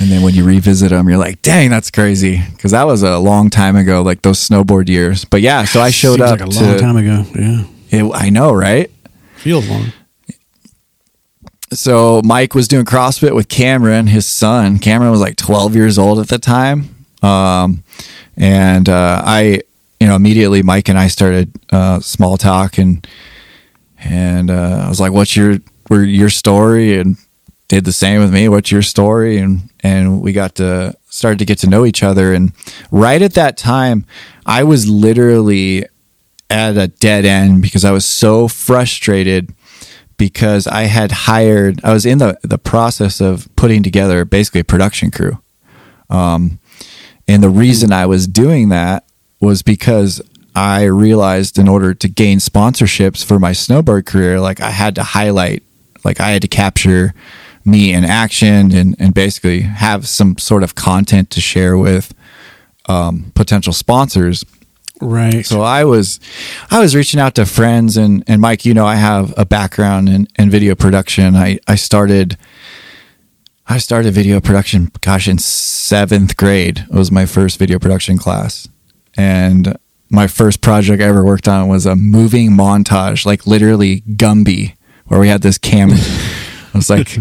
and 0.01 0.11
then 0.11 0.23
when 0.23 0.35
you 0.35 0.45
revisit 0.45 0.91
them, 0.91 1.09
you're 1.09 1.19
like, 1.19 1.43
dang, 1.43 1.71
that's 1.71 1.91
crazy 1.91 2.41
because 2.55 2.71
that 2.71 2.85
was 2.85 3.03
a 3.03 3.19
long 3.19 3.51
time 3.51 3.75
ago, 3.77 4.03
like 4.03 4.23
those 4.23 4.39
snowboard 4.39 4.89
years. 4.89 5.25
But 5.25 5.41
yeah, 5.43 5.65
so 5.65 5.81
I 5.81 5.91
showed 5.91 6.19
Seems 6.19 6.31
up 6.31 6.41
like 6.41 6.49
a 6.49 6.53
to. 6.53 6.65
long 6.65 6.79
time 6.79 6.97
ago. 6.97 7.25
Yeah, 7.35 7.65
It, 8.07 8.11
I 8.15 8.31
know, 8.31 8.53
right? 8.53 8.91
feels 9.37 9.69
long. 9.69 9.93
so 11.73 12.21
Mike 12.25 12.55
was 12.55 12.67
doing 12.69 12.85
CrossFit 12.85 13.35
with 13.35 13.49
Cameron, 13.49 14.07
his 14.07 14.27
son. 14.27 14.79
Cameron 14.79 15.11
was 15.11 15.21
like 15.21 15.37
12 15.37 15.75
years 15.77 15.99
old 15.99 16.19
at 16.19 16.29
the 16.29 16.39
time. 16.39 16.98
Um, 17.23 17.83
and 18.37 18.89
uh, 18.89 19.23
I, 19.25 19.63
you 20.01 20.07
know, 20.07 20.15
immediately 20.15 20.63
Mike 20.63 20.89
and 20.89 20.99
I 20.99 21.09
started 21.09 21.53
uh, 21.71 22.01
small 22.01 22.37
talk 22.37 22.79
and 22.79 23.07
and 23.99 24.51
uh, 24.51 24.83
I 24.85 24.89
was 24.89 25.01
like, 25.01 25.13
"What's 25.13 25.35
your 25.35 25.59
where 25.89 26.05
your 26.05 26.31
story?" 26.31 26.99
And 26.99 27.17
did 27.67 27.85
the 27.85 27.93
same 27.93 28.21
with 28.21 28.33
me. 28.33 28.49
What's 28.49 28.71
your 28.71 28.83
story? 28.83 29.39
And 29.39 29.69
and 29.81 30.23
we 30.23 30.33
got 30.33 30.55
to 30.57 30.97
started 31.09 31.39
to 31.41 31.45
get 31.45 31.59
to 31.59 31.69
know 31.69 31.85
each 31.85 32.03
other. 32.03 32.33
And 32.33 32.53
right 32.91 33.21
at 33.21 33.35
that 33.35 33.57
time, 33.57 34.05
I 34.47 34.63
was 34.63 34.89
literally 34.89 35.85
at 36.51 36.77
a 36.77 36.89
dead 36.89 37.25
end 37.25 37.63
because 37.63 37.85
I 37.85 37.91
was 37.91 38.05
so 38.05 38.49
frustrated 38.49 39.53
because 40.17 40.67
I 40.67 40.83
had 40.83 41.13
hired, 41.13 41.81
I 41.85 41.93
was 41.93 42.05
in 42.07 42.19
the, 42.19 42.39
the 42.43 42.59
process 42.59 43.21
of 43.21 43.49
putting 43.57 43.83
together 43.83 44.25
basically 44.25 44.63
a 44.63 44.65
production 44.65 45.11
crew. 45.11 45.39
Um, 46.11 46.59
and 47.29 47.43
the 47.43 47.51
reason 47.51 47.93
I 47.93 48.07
was 48.07 48.27
doing 48.27 48.71
that 48.71 49.05
was 49.41 49.63
because 49.63 50.21
I 50.57 50.85
realized 50.85 51.59
in 51.59 51.69
order 51.69 51.95
to 51.95 52.09
gain 52.09 52.39
sponsorships 52.39 53.25
for 53.25 53.39
my 53.39 53.53
snowboard 53.53 54.07
career, 54.07 54.41
like 54.41 54.61
I 54.61 54.71
had 54.71 54.97
to 54.97 55.05
highlight, 55.05 55.63
like 56.05 56.21
I 56.21 56.31
had 56.31 56.43
to 56.43 56.49
capture 56.49 57.15
me 57.65 57.93
in 57.93 58.05
action 58.05 58.73
and, 58.73 58.97
and 58.99 59.15
basically 59.15 59.61
have 59.61 60.09
some 60.09 60.39
sort 60.39 60.63
of 60.63 60.75
content 60.75 61.31
to 61.31 61.41
share 61.41 61.77
with 61.77 62.15
um, 62.89 63.31
potential 63.35 63.73
sponsors. 63.73 64.45
Right. 65.01 65.47
So 65.47 65.61
I 65.61 65.85
was, 65.85 66.19
I 66.73 66.81
was 66.81 66.97
reaching 66.97 67.21
out 67.21 67.37
to 67.37 67.47
friends 67.47 67.97
and, 67.97 68.25
and 68.27 68.41
Mike, 68.41 68.65
you 68.65 68.75
know, 68.75 68.87
I 68.87 68.97
have 68.97 69.33
a 69.37 69.45
background 69.45 70.09
in, 70.09 70.27
in 70.39 70.51
video 70.51 70.75
production. 70.75 71.37
I, 71.37 71.61
I 71.69 71.77
started, 71.77 72.37
I 73.69 73.79
started 73.79 74.15
video 74.15 74.41
production, 74.41 74.91
gosh, 75.03 75.29
in 75.29 75.39
seventh 75.39 76.37
grade 76.37 76.87
It 76.91 76.95
was 76.95 77.11
my 77.13 77.27
first 77.27 77.59
video 77.59 77.79
production 77.79 78.17
class. 78.17 78.67
And 79.17 79.77
my 80.11 80.27
first 80.27 80.63
project 80.63 81.03
I 81.03 81.07
ever 81.07 81.25
worked 81.25 81.49
on 81.49 81.69
was 81.69 81.85
a 81.85 81.95
moving 81.95 82.51
montage, 82.53 83.27
like 83.27 83.47
literally 83.47 84.01
Gumby, 84.03 84.75
where 85.07 85.21
we 85.21 85.29
had 85.29 85.43
this 85.43 85.59
cam. 85.59 85.91
it 85.93 86.75
was 86.75 86.89
like 86.89 87.19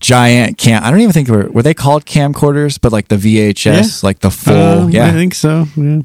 giant 0.00 0.56
cam. 0.56 0.82
I 0.82 0.90
don't 0.90 1.00
even 1.00 1.12
think 1.12 1.28
were, 1.28 1.50
were 1.50 1.62
they 1.62 1.74
called 1.74 2.06
camcorders, 2.06 2.80
but 2.80 2.92
like 2.92 3.08
the 3.08 3.16
VHS, 3.16 4.02
Yeah. 4.02 4.06
like 4.06 4.20
the 4.20 4.30
full, 4.30 4.54
Um, 4.84 4.90
yeah 4.90 5.08
I 5.08 5.10
think 5.12 5.34
so. 5.34 5.66
Yeah. 5.76 6.00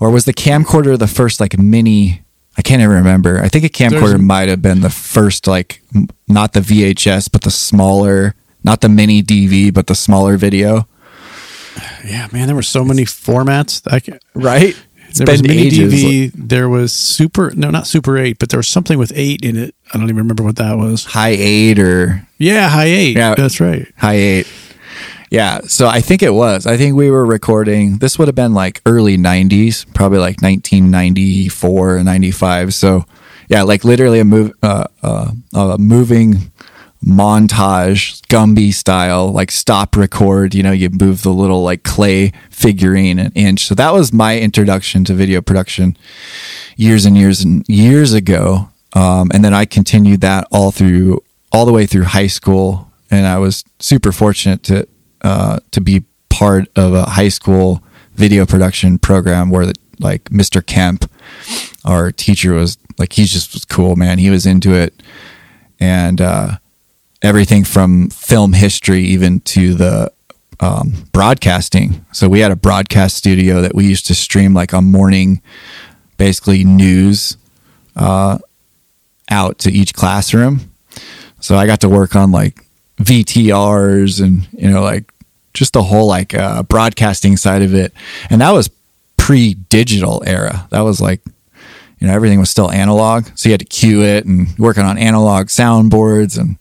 or 0.00 0.10
was 0.10 0.24
the 0.24 0.34
camcorder 0.34 0.98
the 0.98 1.06
first 1.06 1.38
like 1.40 1.56
mini 1.56 2.22
i 2.58 2.62
can't 2.62 2.80
even 2.82 2.94
remember 2.94 3.40
i 3.40 3.48
think 3.48 3.64
a 3.64 3.68
camcorder 3.68 4.00
There's- 4.18 4.20
might 4.20 4.48
have 4.48 4.60
been 4.60 4.80
the 4.80 4.90
first 4.90 5.46
like 5.46 5.82
m- 5.94 6.08
not 6.28 6.52
the 6.52 6.60
vhs 6.60 7.28
but 7.30 7.42
the 7.42 7.50
smaller 7.50 8.34
not 8.64 8.80
the 8.80 8.88
mini 8.88 9.22
dv 9.22 9.72
but 9.72 9.86
the 9.86 9.94
smaller 9.94 10.36
video 10.36 10.86
Yeah, 12.04 12.28
man, 12.32 12.46
there 12.46 12.54
were 12.56 12.62
so 12.62 12.84
many 12.84 13.04
formats. 13.04 13.82
I 13.92 14.00
can, 14.00 14.18
right 14.34 14.74
there 15.14 15.26
was 15.30 15.42
mini 15.42 15.66
ages. 15.68 15.92
DV. 15.94 16.32
There 16.34 16.68
was 16.68 16.92
super. 16.92 17.52
No, 17.54 17.70
not 17.70 17.86
super 17.86 18.18
eight, 18.18 18.38
but 18.40 18.48
there 18.50 18.58
was 18.58 18.66
something 18.68 18.98
with 18.98 19.12
eight 19.14 19.42
in 19.44 19.56
it. 19.56 19.74
I 19.92 19.98
don't 19.98 20.04
even 20.04 20.16
remember 20.16 20.42
what 20.42 20.56
that 20.56 20.76
was. 20.76 21.04
Hi8 21.06 21.78
or 21.78 22.26
Yeah, 22.38 22.68
Hi8. 22.70 23.14
Yeah. 23.14 23.34
that's 23.36 23.60
right. 23.60 23.86
Hi8 24.00 24.46
yeah 25.30 25.58
so 25.66 25.88
i 25.88 26.00
think 26.00 26.22
it 26.22 26.32
was 26.34 26.64
i 26.66 26.76
think 26.76 26.94
we 26.94 27.10
were 27.10 27.24
recording 27.26 27.96
this 27.98 28.18
would 28.18 28.28
have 28.28 28.34
been 28.36 28.52
like 28.54 28.80
early 28.86 29.16
90s 29.16 29.84
probably 29.94 30.18
like 30.18 30.40
1994 30.42 31.96
or 31.96 32.04
95 32.04 32.74
so 32.74 33.04
yeah 33.48 33.62
like 33.62 33.84
literally 33.84 34.20
a 34.20 34.24
move 34.24 34.52
uh, 34.62 34.84
uh, 35.02 35.32
a 35.54 35.78
moving 35.78 36.52
montage 37.04 38.20
gumby 38.28 38.72
style 38.72 39.30
like 39.30 39.50
stop 39.50 39.94
record 39.94 40.54
you 40.54 40.62
know 40.62 40.72
you 40.72 40.88
move 40.90 41.22
the 41.22 41.32
little 41.32 41.62
like 41.62 41.82
clay 41.82 42.32
figurine 42.50 43.18
an 43.18 43.32
inch. 43.34 43.66
So 43.66 43.74
that 43.74 43.92
was 43.92 44.12
my 44.12 44.38
introduction 44.38 45.04
to 45.04 45.14
video 45.14 45.42
production 45.42 45.96
years 46.76 47.04
and 47.04 47.16
years 47.16 47.42
and 47.42 47.64
years 47.68 48.14
ago. 48.14 48.70
Um, 48.94 49.30
and 49.34 49.44
then 49.44 49.52
i 49.52 49.64
continued 49.64 50.20
that 50.22 50.46
all 50.50 50.70
through 50.70 51.22
all 51.52 51.66
the 51.66 51.72
way 51.72 51.86
through 51.86 52.04
high 52.04 52.28
school. 52.28 52.90
And 53.10 53.26
i 53.26 53.38
was 53.38 53.64
super 53.80 54.12
fortunate 54.12 54.62
to 54.64 54.88
uh, 55.22 55.58
to 55.72 55.80
be 55.80 56.04
part 56.30 56.68
of 56.76 56.94
a 56.94 57.04
high 57.04 57.28
school 57.28 57.82
video 58.14 58.46
production 58.46 58.98
program 58.98 59.50
where 59.50 59.66
the, 59.66 59.74
like 60.00 60.24
mr 60.24 60.64
kemp 60.64 61.10
our 61.84 62.10
teacher 62.10 62.52
was 62.54 62.78
like 62.98 63.12
he 63.12 63.24
just 63.24 63.52
was 63.52 63.64
cool 63.64 63.96
man. 63.96 64.18
He 64.18 64.30
was 64.30 64.46
into 64.46 64.74
it. 64.74 65.02
And 65.80 66.20
uh, 66.20 66.58
everything 67.24 67.64
from 67.64 68.10
film 68.10 68.52
history 68.52 69.02
even 69.02 69.40
to 69.40 69.74
the 69.74 70.12
um, 70.60 70.92
broadcasting. 71.12 72.04
So 72.12 72.28
we 72.28 72.40
had 72.40 72.52
a 72.52 72.56
broadcast 72.56 73.16
studio 73.16 73.60
that 73.62 73.74
we 73.74 73.86
used 73.86 74.06
to 74.06 74.14
stream 74.14 74.54
like 74.54 74.72
a 74.72 74.80
morning, 74.80 75.42
basically 76.16 76.64
news 76.64 77.36
uh, 77.96 78.38
out 79.30 79.58
to 79.60 79.72
each 79.72 79.94
classroom. 79.94 80.70
So 81.40 81.56
I 81.56 81.66
got 81.66 81.80
to 81.80 81.88
work 81.88 82.14
on 82.14 82.30
like 82.30 82.60
VTRs 82.98 84.22
and 84.22 84.46
you 84.52 84.70
know 84.70 84.82
like 84.82 85.10
just 85.52 85.72
the 85.72 85.82
whole 85.82 86.06
like 86.06 86.34
uh, 86.34 86.62
broadcasting 86.62 87.36
side 87.36 87.62
of 87.62 87.74
it, 87.74 87.92
and 88.30 88.40
that 88.40 88.52
was 88.52 88.70
pre-digital 89.16 90.22
era. 90.26 90.66
That 90.70 90.80
was 90.80 91.00
like 91.00 91.20
you 91.98 92.08
know, 92.08 92.14
everything 92.14 92.38
was 92.38 92.50
still 92.50 92.70
analog. 92.70 93.26
So 93.34 93.48
you 93.48 93.52
had 93.52 93.60
to 93.60 93.66
cue 93.66 94.02
it 94.02 94.26
and 94.26 94.48
working 94.58 94.82
on 94.82 94.98
analog 94.98 95.46
soundboards. 95.46 96.38
And, 96.38 96.58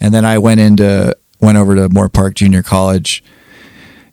and 0.00 0.14
then 0.14 0.24
I 0.24 0.38
went 0.38 0.60
into, 0.60 1.16
went 1.40 1.58
over 1.58 1.74
to 1.74 1.88
Moorpark 1.88 2.34
Junior 2.34 2.62
College 2.62 3.22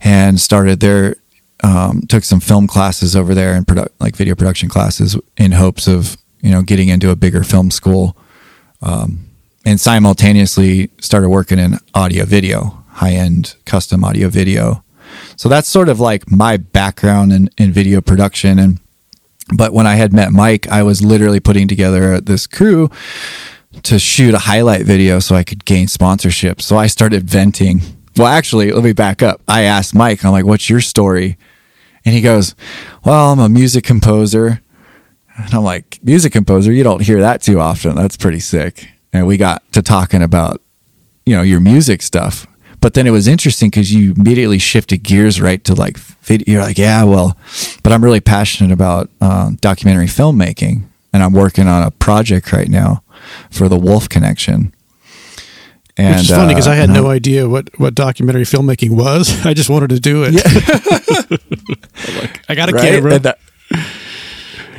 and 0.01 0.39
started 0.39 0.79
there, 0.79 1.15
um, 1.63 2.01
took 2.07 2.23
some 2.23 2.39
film 2.39 2.67
classes 2.67 3.15
over 3.15 3.33
there 3.33 3.53
and 3.53 3.65
produ- 3.65 3.89
like 3.99 4.15
video 4.15 4.35
production 4.35 4.69
classes 4.69 5.17
in 5.37 5.53
hopes 5.53 5.87
of, 5.87 6.17
you 6.41 6.51
know, 6.51 6.61
getting 6.61 6.89
into 6.89 7.09
a 7.09 7.15
bigger 7.15 7.43
film 7.43 7.71
school. 7.71 8.15
Um, 8.81 9.25
and 9.65 9.81
simultaneously 9.81 10.91
started 10.99 11.29
working 11.29 11.57
in 11.57 11.79
audio 11.95 12.25
video, 12.25 12.83
high 12.89 13.13
end 13.13 13.55
custom 13.65 14.03
audio 14.03 14.29
video. 14.29 14.83
So 15.37 15.49
that's 15.49 15.67
sort 15.67 15.89
of 15.89 15.99
like 15.99 16.29
my 16.29 16.57
background 16.57 17.33
in, 17.33 17.49
in 17.57 17.71
video 17.71 17.99
production. 18.01 18.59
And, 18.59 18.79
but 19.55 19.73
when 19.73 19.87
I 19.87 19.95
had 19.95 20.13
met 20.13 20.31
Mike, 20.31 20.67
I 20.67 20.83
was 20.83 21.03
literally 21.03 21.39
putting 21.39 21.67
together 21.67 22.21
this 22.21 22.45
crew 22.45 22.89
to 23.83 23.99
shoot 23.99 24.33
a 24.33 24.39
highlight 24.39 24.85
video 24.85 25.19
so 25.19 25.35
I 25.35 25.43
could 25.43 25.65
gain 25.65 25.87
sponsorship. 25.87 26.61
So 26.61 26.77
I 26.77 26.87
started 26.87 27.29
venting. 27.29 27.81
Well, 28.17 28.27
actually, 28.27 28.71
let 28.71 28.83
me 28.83 28.93
back 28.93 29.21
up. 29.21 29.41
I 29.47 29.63
asked 29.63 29.93
Mike, 29.93 30.23
I'm 30.23 30.31
like, 30.31 30.45
what's 30.45 30.69
your 30.69 30.81
story? 30.81 31.37
And 32.05 32.13
he 32.13 32.21
goes, 32.21 32.55
well, 33.03 33.31
I'm 33.31 33.39
a 33.39 33.49
music 33.49 33.83
composer. 33.83 34.61
And 35.37 35.53
I'm 35.53 35.63
like, 35.63 35.99
music 36.03 36.33
composer? 36.33 36.71
You 36.71 36.83
don't 36.83 37.01
hear 37.01 37.19
that 37.21 37.41
too 37.41 37.59
often. 37.59 37.95
That's 37.95 38.15
pretty 38.15 38.39
sick. 38.39 38.87
And 39.11 39.27
we 39.27 39.37
got 39.37 39.69
to 39.73 39.81
talking 39.81 40.21
about, 40.21 40.61
you 41.25 41.35
know, 41.35 41.41
your 41.41 41.59
music 41.59 42.01
stuff. 42.01 42.47
But 42.81 42.93
then 42.93 43.07
it 43.07 43.11
was 43.11 43.27
interesting 43.27 43.69
because 43.69 43.91
you 43.91 44.13
immediately 44.13 44.59
shifted 44.59 45.01
gears 45.01 45.41
right 45.41 45.63
to 45.63 45.73
like. 45.73 45.97
You're 46.27 46.61
like, 46.61 46.77
yeah, 46.77 47.03
well, 47.03 47.35
but 47.81 47.91
I'm 47.91 48.03
really 48.03 48.19
passionate 48.19 48.71
about 48.71 49.09
uh, 49.19 49.51
documentary 49.59 50.05
filmmaking, 50.05 50.83
and 51.11 51.23
I'm 51.23 51.33
working 51.33 51.67
on 51.67 51.81
a 51.81 51.91
project 51.91 52.53
right 52.53 52.69
now 52.69 53.03
for 53.49 53.69
the 53.69 53.77
Wolf 53.77 54.09
Connection. 54.09 54.73
And, 55.97 56.15
Which 56.15 56.23
is 56.23 56.29
funny 56.29 56.53
because 56.53 56.67
uh, 56.67 56.71
I 56.71 56.75
had 56.75 56.89
and 56.89 56.93
no 56.93 57.07
idea 57.07 57.47
what, 57.47 57.69
what 57.79 57.95
documentary 57.95 58.43
filmmaking 58.43 58.91
was. 58.91 59.45
I 59.45 59.53
just 59.53 59.69
wanted 59.69 59.91
to 59.91 59.99
do 59.99 60.25
it. 60.27 60.35
I 62.49 62.55
got 62.55 62.69
a 62.69 62.73
right? 62.73 62.81
camera. 62.81 63.19
That- 63.19 63.39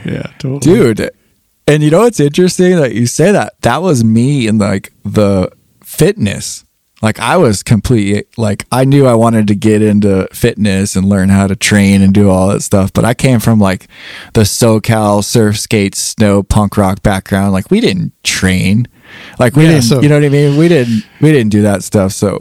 yeah, 0.05 0.31
totally. 0.39 0.95
dude. 0.95 1.11
And 1.67 1.83
you 1.83 1.91
know 1.91 2.01
what's 2.01 2.21
interesting 2.21 2.77
that 2.77 2.95
you 2.95 3.07
say 3.07 3.33
that 3.33 3.61
that 3.63 3.83
was 3.83 4.05
me 4.05 4.47
in 4.47 4.59
like 4.59 4.93
the 5.05 5.51
fitness. 5.83 6.65
Like 7.03 7.21
I 7.21 7.37
was 7.37 7.63
complete 7.63 8.27
like 8.39 8.65
I 8.73 8.85
knew 8.85 9.07
I 9.07 9.15
wanted 9.15 9.49
to 9.49 9.55
get 9.55 9.83
into 9.83 10.27
fitness 10.33 10.97
and 10.97 11.07
learn 11.09 11.29
how 11.29 11.47
to 11.47 11.55
train 11.55 12.01
and 12.03 12.13
do 12.15 12.31
all 12.31 12.49
that 12.49 12.63
stuff, 12.63 12.93
but 12.93 13.05
I 13.05 13.13
came 13.13 13.39
from 13.39 13.59
like 13.61 13.87
the 14.33 14.43
SoCal 14.43 15.23
surf 15.23 15.59
skate 15.59 15.95
snow 15.95 16.43
punk 16.43 16.77
rock 16.79 17.03
background. 17.03 17.53
Like 17.53 17.71
we 17.71 17.81
didn't 17.81 18.13
train. 18.25 18.89
Like 19.39 19.57
we 19.57 19.65
Yeah, 19.65 19.73
didn't 19.73 19.85
so- 19.85 20.01
you 20.01 20.09
know 20.09 20.17
what 20.17 20.25
I 20.25 20.31
mean? 20.31 20.57
We 20.57 20.69
didn't 20.69 21.05
we 21.21 21.33
didn't 21.33 21.51
do 21.53 21.63
that 21.63 21.85
stuff. 21.85 22.13
So 22.13 22.41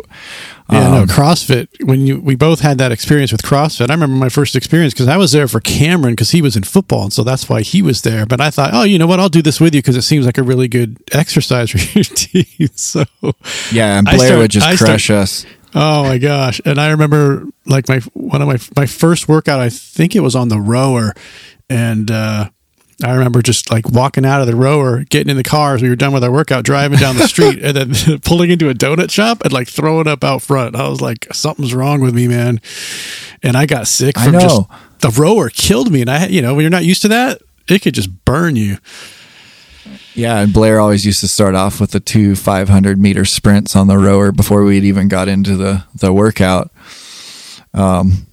Yeah, 0.72 0.90
no, 0.90 1.02
um, 1.04 1.08
CrossFit. 1.08 1.68
When 1.86 2.02
you 2.08 2.20
we 2.20 2.36
both 2.36 2.60
had 2.62 2.80
that 2.80 2.92
experience 2.92 3.32
with 3.32 3.44
CrossFit, 3.44 3.90
I 3.92 3.94
remember 3.94 4.16
my 4.16 4.30
first 4.30 4.56
experience 4.56 4.94
because 4.96 5.08
I 5.08 5.16
was 5.18 5.32
there 5.32 5.48
for 5.48 5.60
Cameron 5.60 6.14
because 6.14 6.32
he 6.32 6.42
was 6.42 6.56
in 6.58 6.64
football, 6.64 7.04
and 7.04 7.14
so 7.14 7.24
that's 7.24 7.48
why 7.48 7.62
he 7.62 7.84
was 7.84 8.02
there. 8.02 8.26
But 8.26 8.42
I 8.42 8.50
thought, 8.50 8.72
oh, 8.74 8.82
you 8.84 8.98
know 8.98 9.06
what? 9.06 9.20
I'll 9.20 9.30
do 9.30 9.44
this 9.44 9.60
with 9.62 9.76
you 9.76 9.82
because 9.82 9.96
it 9.96 10.02
seems 10.02 10.26
like 10.26 10.40
a 10.40 10.44
really 10.44 10.68
good 10.68 10.98
exercise 11.12 11.70
for 11.70 11.78
your 11.98 12.04
team. 12.04 12.70
So, 12.76 13.04
yeah, 13.72 14.00
and 14.00 14.06
Blair 14.08 14.20
start- 14.28 14.40
would 14.40 14.52
just 14.52 14.66
I 14.66 14.76
start- 14.76 14.90
crush 14.90 15.10
us. 15.12 15.46
oh 15.76 16.04
my 16.04 16.18
gosh! 16.18 16.60
And 16.66 16.80
I 16.80 16.90
remember 16.90 17.46
like 17.68 17.88
my 17.88 18.00
one 18.14 18.42
of 18.42 18.48
my 18.48 18.58
my 18.76 18.88
first 18.88 19.28
workout. 19.28 19.60
I 19.60 19.70
think 19.70 20.16
it 20.16 20.22
was 20.22 20.36
on 20.36 20.48
the 20.50 20.60
rower, 20.60 21.14
and 21.70 22.10
uh, 22.10 22.50
I 23.04 23.14
remember 23.14 23.42
just 23.42 23.70
like 23.70 23.90
walking 23.90 24.26
out 24.26 24.40
of 24.40 24.48
the 24.48 24.56
rower, 24.56 25.04
getting 25.04 25.30
in 25.30 25.36
the 25.36 25.44
car 25.44 25.76
as 25.76 25.82
we 25.82 25.90
were 25.90 25.98
done 25.98 26.14
with 26.14 26.24
our 26.24 26.32
workout, 26.32 26.64
driving 26.64 26.98
down 26.98 27.18
the 27.18 27.28
street, 27.28 27.62
and 27.62 27.76
then 27.76 28.20
pulling 28.24 28.52
into 28.52 28.70
a 28.70 28.74
donut 28.74 29.12
shop 29.12 29.44
and 29.44 29.52
like 29.52 29.68
throwing 29.68 30.08
up 30.08 30.24
out 30.24 30.42
front. 30.42 30.76
I 30.76 30.88
was 30.88 31.02
like, 31.02 31.28
something's 31.34 31.74
wrong 31.74 32.00
with 32.00 32.16
me, 32.16 32.28
man. 32.28 32.62
And 33.44 33.58
I 33.58 33.66
got 33.66 33.88
sick 33.88 34.18
I 34.18 34.26
from 34.26 34.34
just 34.34 34.62
the 35.00 35.10
rower 35.10 35.50
killed 35.50 35.92
me. 35.92 36.02
And 36.02 36.10
I, 36.10 36.28
you 36.28 36.42
know, 36.42 36.56
when 36.56 36.64
you're 36.64 36.70
not 36.70 36.86
used 36.86 37.02
to 37.02 37.10
that, 37.10 37.42
it 37.68 37.82
could 37.82 37.94
just 37.94 38.24
burn 38.24 38.56
you. 38.56 38.78
Yeah, 40.14 40.40
and 40.40 40.54
Blair 40.54 40.80
always 40.80 41.06
used 41.06 41.20
to 41.20 41.28
start 41.28 41.56
off 41.56 41.82
with 41.82 41.92
the 41.92 42.00
two 42.00 42.36
500 42.36 42.98
meter 42.98 43.26
sprints 43.26 43.76
on 43.76 43.88
the 43.88 43.98
rower 43.98 44.32
before 44.32 44.64
we'd 44.64 44.86
even 44.86 45.10
got 45.10 45.28
into 45.28 45.58
the 45.58 45.84
the 45.94 46.14
workout. 46.14 46.72
Um, 47.74 48.26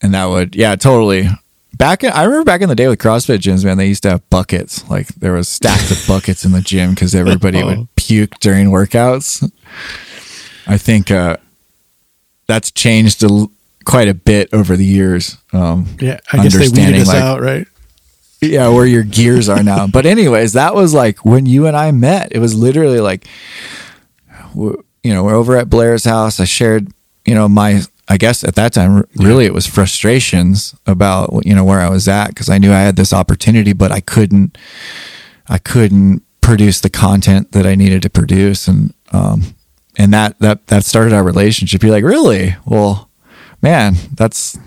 and 0.00 0.14
that 0.14 0.26
would, 0.26 0.56
yeah, 0.56 0.76
totally. 0.76 1.28
Back, 1.76 2.04
in, 2.04 2.10
I 2.12 2.24
remember 2.24 2.44
back 2.44 2.60
in 2.60 2.68
the 2.68 2.74
day 2.74 2.88
with 2.88 2.98
CrossFit 2.98 3.38
gyms, 3.38 3.64
man, 3.64 3.78
they 3.78 3.86
used 3.88 4.02
to 4.04 4.10
have 4.10 4.30
buckets. 4.30 4.88
Like 4.88 5.08
there 5.08 5.32
was 5.32 5.48
stacks 5.48 5.90
of 5.90 6.06
buckets 6.06 6.44
in 6.44 6.52
the 6.52 6.60
gym 6.60 6.90
because 6.90 7.14
everybody 7.14 7.60
Oh. 7.62 7.66
would 7.66 7.94
puke 7.96 8.38
during 8.40 8.68
workouts. 8.68 9.50
I 10.66 10.78
think 10.78 11.10
uh, 11.10 11.36
that's 12.46 12.70
changed 12.70 13.22
a 13.24 13.46
quite 13.84 14.08
a 14.08 14.14
bit 14.14 14.48
over 14.52 14.76
the 14.76 14.84
years. 14.84 15.36
Um, 15.52 15.86
Yeah, 16.00 16.20
I 16.32 16.42
guess 16.42 16.54
they 16.54 16.68
weeded 16.68 17.02
us 17.02 17.08
like- 17.08 17.22
out, 17.22 17.42
right? 17.42 17.66
yeah, 18.40 18.68
where 18.68 18.86
your 18.86 19.02
gears 19.02 19.48
are 19.48 19.62
now. 19.62 19.86
But 19.86 20.04
anyways, 20.06 20.52
that 20.52 20.74
was 20.74 20.92
like 20.94 21.24
when 21.24 21.46
you 21.46 21.66
and 21.66 21.76
I 21.76 21.90
met. 21.92 22.28
It 22.32 22.38
was 22.40 22.54
literally 22.54 23.00
like, 23.00 23.26
you 24.54 24.84
know, 25.04 25.24
we're 25.24 25.34
over 25.34 25.56
at 25.56 25.70
Blair's 25.70 26.04
house. 26.04 26.40
I 26.40 26.44
shared, 26.44 26.88
you 27.24 27.34
know, 27.34 27.48
my, 27.48 27.82
I 28.06 28.18
guess 28.18 28.44
at 28.44 28.54
that 28.56 28.74
time, 28.74 29.06
really 29.16 29.46
it 29.46 29.54
was 29.54 29.66
frustrations 29.66 30.74
about, 30.86 31.44
you 31.46 31.54
know, 31.54 31.64
where 31.64 31.80
I 31.80 31.88
was 31.88 32.06
at 32.06 32.28
because 32.28 32.50
I 32.50 32.58
knew 32.58 32.70
I 32.70 32.80
had 32.80 32.96
this 32.96 33.12
opportunity, 33.12 33.72
but 33.72 33.90
I 33.90 34.00
couldn't, 34.00 34.58
I 35.48 35.58
couldn't 35.58 36.22
produce 36.40 36.80
the 36.80 36.90
content 36.90 37.52
that 37.52 37.66
I 37.66 37.74
needed 37.74 38.02
to 38.02 38.10
produce. 38.10 38.68
And, 38.68 38.92
um, 39.12 39.54
and 39.96 40.12
that, 40.12 40.38
that, 40.40 40.66
that 40.66 40.84
started 40.84 41.14
our 41.14 41.24
relationship. 41.24 41.82
You're 41.82 41.92
like, 41.92 42.04
really? 42.04 42.56
Well, 42.66 43.08
man, 43.62 43.94
that's, 44.12 44.58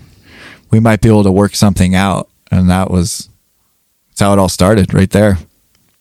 we 0.70 0.80
might 0.80 1.00
be 1.00 1.08
able 1.08 1.24
to 1.24 1.32
work 1.32 1.54
something 1.54 1.94
out. 1.94 2.28
And 2.50 2.68
that 2.70 2.90
was, 2.90 3.28
that's 4.08 4.20
how 4.20 4.32
it 4.32 4.38
all 4.40 4.48
started 4.48 4.92
right 4.92 5.10
there. 5.10 5.38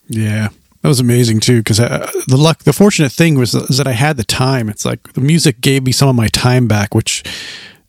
Yeah, 0.07 0.49
that 0.81 0.87
was 0.87 0.99
amazing 0.99 1.39
too. 1.39 1.59
Because 1.59 1.77
the 1.77 2.37
luck, 2.37 2.63
the 2.63 2.73
fortunate 2.73 3.11
thing 3.11 3.37
was 3.37 3.53
is 3.55 3.77
that 3.77 3.87
I 3.87 3.91
had 3.93 4.17
the 4.17 4.23
time. 4.23 4.69
It's 4.69 4.85
like 4.85 5.13
the 5.13 5.21
music 5.21 5.61
gave 5.61 5.83
me 5.83 5.91
some 5.91 6.09
of 6.09 6.15
my 6.15 6.27
time 6.27 6.67
back, 6.67 6.93
which 6.95 7.23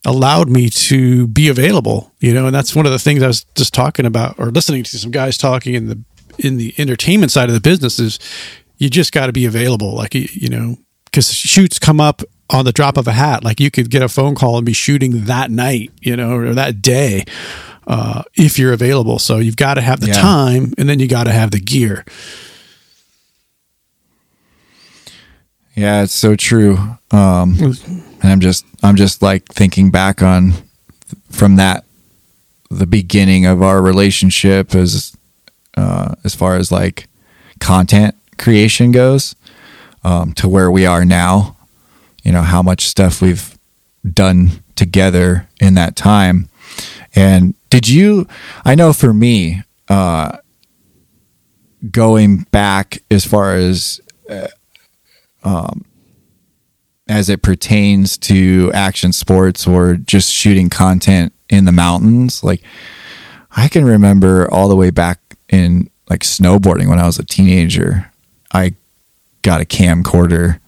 allowed 0.05 0.49
me 0.49 0.71
to 0.71 1.27
be 1.29 1.49
available. 1.49 2.13
You 2.21 2.33
know, 2.35 2.47
and 2.47 2.55
that's 2.55 2.75
one 2.75 2.87
of 2.87 2.93
the 2.93 2.99
things 2.99 3.23
I 3.23 3.27
was 3.27 3.45
just 3.55 3.75
talking 3.75 4.07
about 4.07 4.39
or 4.39 4.47
listening 4.47 4.85
to 4.85 4.99
some 4.99 5.11
guys 5.11 5.37
talking 5.39 5.75
in 5.75 5.89
the 5.89 5.99
in 6.39 6.57
the 6.57 6.75
entertainment 6.79 7.33
side 7.33 7.49
of 7.49 7.55
the 7.55 7.61
business 7.61 7.99
is 7.99 8.19
you 8.79 8.89
just 8.89 9.13
got 9.13 9.27
to 9.27 9.33
be 9.33 9.45
available. 9.45 9.95
Like 9.95 10.15
you, 10.15 10.29
you 10.33 10.49
know, 10.49 10.77
because 11.07 11.33
shoots 11.33 11.79
come 11.79 12.01
up 12.01 12.23
on 12.51 12.65
the 12.65 12.73
drop 12.73 12.97
of 12.97 13.07
a 13.09 13.13
hat. 13.13 13.45
Like 13.45 13.61
you 13.61 13.71
could 13.71 13.91
get 13.91 14.03
a 14.03 14.09
phone 14.09 14.35
call 14.35 14.57
and 14.57 14.65
be 14.65 14.73
shooting 14.73 15.25
that 15.25 15.51
night, 15.51 15.91
you 16.01 16.17
know, 16.17 16.33
or 16.37 16.55
that 16.55 16.81
day. 16.81 17.25
Uh, 17.87 18.23
if 18.35 18.59
you're 18.59 18.75
available, 18.75 19.19
so 19.19 19.39
you've 19.39 19.57
got 19.57 19.75
to 19.75 19.81
have 19.81 20.01
the 20.01 20.09
Yeah. 20.09 20.21
time, 20.21 20.75
and 20.77 20.89
then 20.91 20.99
you 21.01 21.09
got 21.09 21.25
to 21.25 21.33
have 21.33 21.51
the 21.53 21.59
gear. 21.61 22.05
Yeah, 25.79 26.03
it's 26.03 26.13
so 26.13 26.35
true. 26.35 26.77
Um, 27.13 27.57
and 27.61 28.25
I'm 28.25 28.41
just, 28.41 28.67
I'm 28.83 28.97
just 28.97 29.23
like 29.23 29.45
thinking 29.47 29.93
back 29.93 30.23
on 30.23 30.55
from 31.31 31.55
that, 31.55 31.85
the 32.69 32.87
beginning 32.87 33.47
of 33.47 33.63
our 33.63 33.81
relationship 33.81 34.75
as, 34.75 35.17
uh, 35.77 36.17
as 36.25 36.35
far 36.35 36.57
as 36.57 36.73
like 36.73 37.07
content 37.61 38.17
creation 38.39 38.91
goes, 38.91 39.37
um, 40.03 40.33
to 40.33 40.49
where 40.49 40.69
we 40.69 40.85
are 40.85 41.05
now, 41.05 41.57
you 42.25 42.33
know, 42.33 42.43
how 42.43 42.61
much 42.61 42.89
stuff 42.89 43.23
we've 43.23 43.57
done 44.05 44.65
together 44.75 45.49
in 45.61 45.75
that 45.75 45.95
time. 45.95 46.49
And 47.15 47.55
did 47.71 47.89
you, 47.89 48.27
I 48.65 48.75
know 48.75 48.93
for 48.93 49.15
me, 49.15 49.63
uh, 49.89 50.39
going 51.93 52.39
back 52.51 52.99
as 53.13 53.25
far 53.25 53.55
as 53.55 54.01
as 57.09 57.29
it 57.29 57.43
pertains 57.43 58.19
to 58.19 58.71
action 58.75 59.13
sports 59.13 59.67
or 59.67 59.95
just 59.97 60.31
shooting 60.33 60.69
content 60.69 61.33
in 61.49 61.65
the 61.65 61.73
mountains. 61.73 62.45
Like 62.45 62.63
I 63.51 63.69
can 63.69 63.85
remember 63.85 64.51
all 64.51 64.69
the 64.69 64.77
way 64.77 64.91
back 64.91 65.21
in 65.49 65.91
like 66.11 66.21
snowboarding 66.21 66.89
when 66.89 66.99
I 66.99 67.07
was 67.07 67.19
a 67.19 67.25
teenager. 67.25 68.11
I 68.53 68.75
got 69.43 69.61
a 69.61 69.65
camcorder 69.65 70.61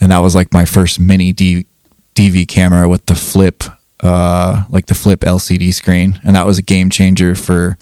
and 0.00 0.10
that 0.10 0.18
was 0.18 0.34
like 0.34 0.52
my 0.52 0.64
first 0.64 0.98
mini 0.98 1.32
D- 1.32 1.66
DV 2.14 2.48
camera 2.48 2.88
with 2.88 3.06
the 3.06 3.14
flip 3.14 3.64
uh 4.00 4.64
like 4.68 4.86
the 4.86 4.94
flip 4.94 5.20
LCD 5.20 5.72
screen 5.72 6.20
and 6.24 6.34
that 6.34 6.46
was 6.46 6.58
a 6.58 6.62
game 6.62 6.90
changer 6.90 7.34
for 7.34 7.78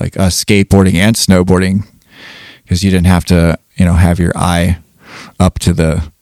like 0.00 0.16
us 0.16 0.42
skateboarding 0.42 0.94
and 0.94 1.14
snowboarding 1.14 1.86
because 2.62 2.82
you 2.82 2.90
didn't 2.90 3.06
have 3.06 3.24
to, 3.26 3.58
you 3.76 3.84
know, 3.84 3.94
have 3.94 4.18
your 4.18 4.32
eye 4.36 4.78
up 5.40 5.58
to 5.58 5.72
the 5.72 6.12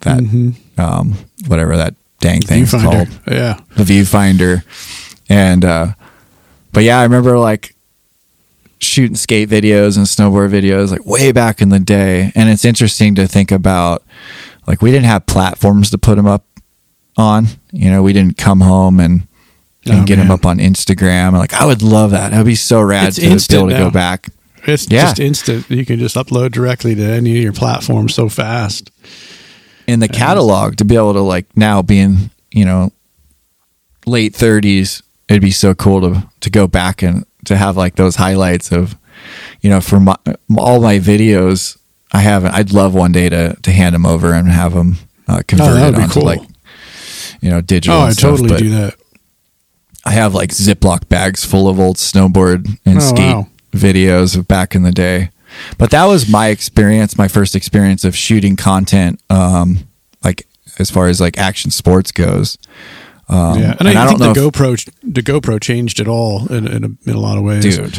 that 0.00 0.54
um 0.78 1.14
whatever 1.46 1.76
that 1.76 1.94
dang 2.20 2.40
thing 2.40 2.64
thing's 2.66 2.82
called 2.82 3.08
Yeah. 3.28 3.60
the 3.76 3.84
viewfinder 3.84 4.64
and 5.28 5.64
uh 5.64 5.92
but 6.72 6.82
yeah 6.84 6.98
i 6.98 7.02
remember 7.04 7.38
like 7.38 7.74
shooting 8.78 9.14
skate 9.16 9.48
videos 9.48 9.96
and 9.96 10.06
snowboard 10.06 10.50
videos 10.50 10.90
like 10.90 11.06
way 11.06 11.30
back 11.30 11.62
in 11.62 11.68
the 11.68 11.78
day. 11.78 12.32
And 12.34 12.48
it's 12.48 12.64
interesting 12.64 13.14
to 13.14 13.28
think 13.28 13.52
about 13.52 14.02
like 14.66 14.82
we 14.82 14.90
didn't 14.90 15.06
have 15.06 15.24
platforms 15.26 15.88
to 15.90 15.98
put 15.98 16.16
them 16.16 16.26
up 16.26 16.44
on. 17.16 17.46
You 17.70 17.90
know, 17.90 18.02
we 18.02 18.12
didn't 18.12 18.36
come 18.38 18.60
home 18.60 18.98
and 18.98 19.28
and 19.86 20.00
Oh, 20.00 20.04
get 20.04 20.16
them 20.16 20.26
man. 20.28 20.34
up 20.36 20.44
on 20.44 20.58
Instagram. 20.58 21.32
Like 21.34 21.54
I 21.54 21.64
would 21.64 21.80
love 21.82 22.10
that. 22.10 22.30
That'd 22.30 22.44
be 22.44 22.56
so 22.56 22.80
rad 22.82 23.16
It's 23.16 23.16
to 23.46 23.52
be 23.52 23.56
able 23.56 23.68
to 23.68 23.74
now. 23.74 23.84
go 23.84 23.90
back. 23.92 24.30
It's 24.66 24.86
Yeah. 24.90 25.02
just 25.02 25.20
instant. 25.20 25.68
You 25.70 25.84
can 25.84 25.98
just 25.98 26.16
upload 26.16 26.52
directly 26.52 26.94
to 26.94 27.02
any 27.04 27.36
of 27.38 27.42
your 27.42 27.52
platforms 27.52 28.14
so 28.14 28.28
fast. 28.28 28.90
in 29.88 29.98
the 30.00 30.08
catalog 30.08 30.76
to 30.76 30.84
be 30.84 30.94
able 30.94 31.12
to 31.12 31.20
like 31.20 31.44
now 31.56 31.82
being 31.82 32.30
you 32.52 32.64
know 32.64 32.92
late 34.06 34.32
30s 34.32 35.02
it'd 35.28 35.42
be 35.42 35.50
so 35.50 35.74
cool 35.74 36.00
to 36.00 36.26
to 36.40 36.50
go 36.50 36.66
back 36.68 37.02
and 37.02 37.26
to 37.44 37.56
have 37.56 37.76
like 37.76 37.96
those 37.96 38.14
highlights 38.16 38.70
of 38.72 38.96
you 39.60 39.68
know 39.68 39.80
for 39.80 39.98
my, 40.00 40.16
all 40.56 40.80
my 40.80 40.98
videos 41.00 41.76
i 42.12 42.20
haven't 42.20 42.54
i'd 42.54 42.72
love 42.72 42.94
one 42.94 43.10
day 43.12 43.28
to 43.28 43.56
to 43.62 43.72
hand 43.72 43.92
them 43.94 44.06
over 44.06 44.32
and 44.32 44.48
have 44.48 44.72
them 44.72 44.96
uh, 45.28 45.42
converted 45.48 45.94
Oh, 45.96 46.00
onto 46.02 46.14
cool. 46.14 46.24
like 46.24 46.40
you 47.40 47.50
know 47.50 47.60
digital 47.60 47.98
Oh, 47.98 48.02
I 48.02 48.10
stuff, 48.12 48.38
totally 48.38 48.56
do 48.60 48.70
that. 48.70 48.94
i 50.04 50.12
have 50.12 50.32
like 50.32 50.50
ziploc 50.50 51.08
bags 51.08 51.44
full 51.44 51.68
of 51.68 51.80
old 51.80 51.96
snowboard 51.96 52.68
and 52.86 52.98
Oh, 52.98 53.00
skate 53.00 53.34
wow. 53.34 53.48
Videos 53.72 54.36
of 54.36 54.46
back 54.46 54.74
in 54.74 54.82
the 54.82 54.92
day. 54.92 55.30
But 55.78 55.90
that 55.90 56.06
was 56.06 56.28
my 56.28 56.48
experience 56.48 57.18
my 57.18 57.28
first 57.28 57.54
experience 57.54 58.04
of 58.04 58.16
shooting 58.16 58.56
content 58.56 59.22
um 59.28 59.78
like 60.24 60.46
as 60.78 60.90
far 60.90 61.08
as 61.08 61.20
like 61.20 61.38
action 61.38 61.70
sports 61.70 62.12
goes. 62.12 62.56
Um, 63.28 63.58
yeah, 63.58 63.76
and, 63.78 63.88
I, 63.88 64.04
don't 64.04 64.18
think 64.18 64.20
know 64.20 64.32
the 64.32 64.46
if- 64.46 64.52
GoPro 64.52 64.92
the 65.02 65.22
GoPro 65.22 65.60
changed 65.60 66.00
it 66.00 66.08
all 66.08 66.50
in 66.52 66.66
in 66.66 66.84
a, 66.84 67.10
in 67.10 67.16
a 67.16 67.20
lot 67.20 67.38
of 67.38 67.44
ways. 67.44 67.62
dude. 67.64 67.96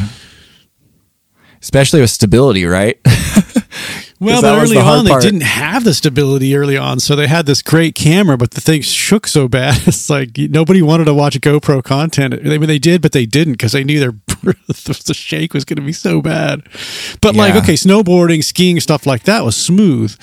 Especially 1.62 2.00
with 2.00 2.10
stability 2.10 2.66
right 2.66 2.98
Well, 4.24 4.42
but 4.42 4.58
early 4.62 4.76
the 4.76 4.82
on, 4.82 5.04
they 5.04 5.18
didn't 5.20 5.42
have 5.42 5.84
the 5.84 5.94
stability 5.94 6.54
early 6.56 6.76
on, 6.76 7.00
so 7.00 7.14
they 7.16 7.26
had 7.26 7.46
this 7.46 7.62
great 7.62 7.94
camera, 7.94 8.36
but 8.36 8.52
the 8.52 8.60
thing 8.60 8.82
shook 8.82 9.26
so 9.26 9.48
bad. 9.48 9.74
It's 9.86 10.08
like 10.10 10.36
nobody 10.36 10.82
wanted 10.82 11.04
to 11.04 11.14
watch 11.14 11.38
GoPro 11.40 11.82
content. 11.82 12.34
I 12.34 12.38
mean, 12.58 12.66
they 12.66 12.78
did, 12.78 13.02
but 13.02 13.12
they 13.12 13.26
didn't 13.26 13.54
because 13.54 13.72
they 13.72 13.84
knew 13.84 14.00
their 14.00 14.12
the 14.66 15.14
shake 15.14 15.54
was 15.54 15.64
going 15.64 15.76
to 15.76 15.82
be 15.82 15.92
so 15.92 16.20
bad. 16.20 16.62
But 17.20 17.34
like, 17.36 17.54
okay, 17.56 17.74
snowboarding, 17.74 18.42
skiing, 18.42 18.80
stuff 18.80 19.06
like 19.06 19.24
that 19.24 19.44
was 19.44 19.56
smooth. 19.56 20.16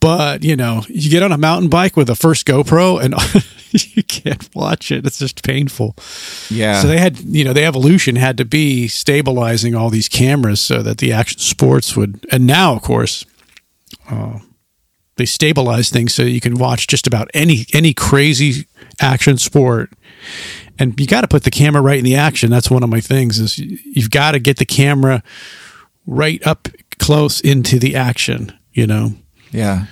But 0.00 0.42
you 0.42 0.56
know, 0.56 0.82
you 0.88 1.10
get 1.10 1.22
on 1.22 1.32
a 1.32 1.38
mountain 1.38 1.68
bike 1.68 1.96
with 1.96 2.08
a 2.08 2.14
first 2.14 2.46
GoPro 2.46 3.02
and 3.02 3.14
you 3.94 4.02
can't 4.02 4.48
watch 4.54 4.90
it. 4.90 5.06
It's 5.06 5.18
just 5.18 5.44
painful. 5.44 5.94
yeah 6.50 6.80
So 6.80 6.88
they 6.88 6.98
had, 6.98 7.18
you 7.20 7.44
know, 7.44 7.52
the 7.52 7.64
evolution 7.64 8.16
had 8.16 8.36
to 8.38 8.44
be 8.44 8.88
stabilizing 8.88 9.74
all 9.74 9.90
these 9.90 10.08
cameras 10.08 10.60
so 10.60 10.82
that 10.82 10.98
the 10.98 11.12
action 11.12 11.38
sports 11.38 11.96
would. 11.96 12.26
And 12.32 12.46
now, 12.46 12.74
of 12.74 12.82
course, 12.82 13.24
uh, 14.10 14.38
they 15.16 15.24
stabilize 15.26 15.90
things 15.90 16.14
so 16.14 16.22
you 16.22 16.40
can 16.40 16.54
watch 16.58 16.86
just 16.86 17.06
about 17.06 17.28
any 17.34 17.66
any 17.72 17.92
crazy 17.94 18.66
action 19.00 19.38
sport. 19.38 19.92
And 20.78 20.98
you 20.98 21.06
got 21.06 21.20
to 21.22 21.28
put 21.28 21.42
the 21.44 21.50
camera 21.50 21.82
right 21.82 21.98
in 21.98 22.04
the 22.04 22.16
action. 22.16 22.50
That's 22.50 22.70
one 22.70 22.82
of 22.82 22.88
my 22.88 23.00
things. 23.00 23.38
Is 23.38 23.58
you- 23.58 23.78
you've 23.84 24.10
got 24.10 24.32
to 24.32 24.38
get 24.38 24.56
the 24.56 24.64
camera 24.64 25.22
right 26.06 26.44
up 26.46 26.68
close 26.98 27.40
into 27.40 27.78
the 27.78 27.94
action. 27.96 28.52
You 28.72 28.86
know. 28.86 29.14
yeah 29.50 29.86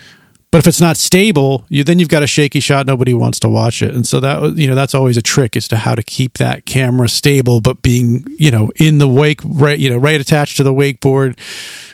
But 0.50 0.59
if 0.59 0.66
it's 0.66 0.81
not 0.81 0.96
stable, 0.96 1.66
you 1.68 1.85
then 1.85 1.98
you've 1.98 2.09
got 2.09 2.22
a 2.22 2.26
shaky 2.26 2.61
shot. 2.61 2.87
Nobody 2.87 3.12
wants 3.12 3.38
to 3.40 3.48
watch 3.50 3.83
it, 3.83 3.94
and 3.94 4.07
so 4.07 4.20
that 4.20 4.57
you 4.57 4.66
know 4.66 4.74
that's 4.74 4.94
always 4.94 5.16
a 5.18 5.22
trick 5.22 5.57
as 5.57 5.68
to 5.68 5.76
how 5.76 5.94
to 5.94 6.02
keep 6.02 6.38
that 6.38 6.64
camera 6.64 7.09
stable, 7.09 7.61
but 7.61 7.83
being 7.83 8.24
you 8.38 8.50
know 8.50 8.70
in 8.76 8.96
the 8.98 9.09
wake, 9.09 9.40
right 9.44 9.78
you 9.78 9.90
know 9.90 9.98
right 9.98 10.18
attached 10.20 10.57
to 10.57 10.62
the 10.62 10.72
wakeboard 10.72 11.37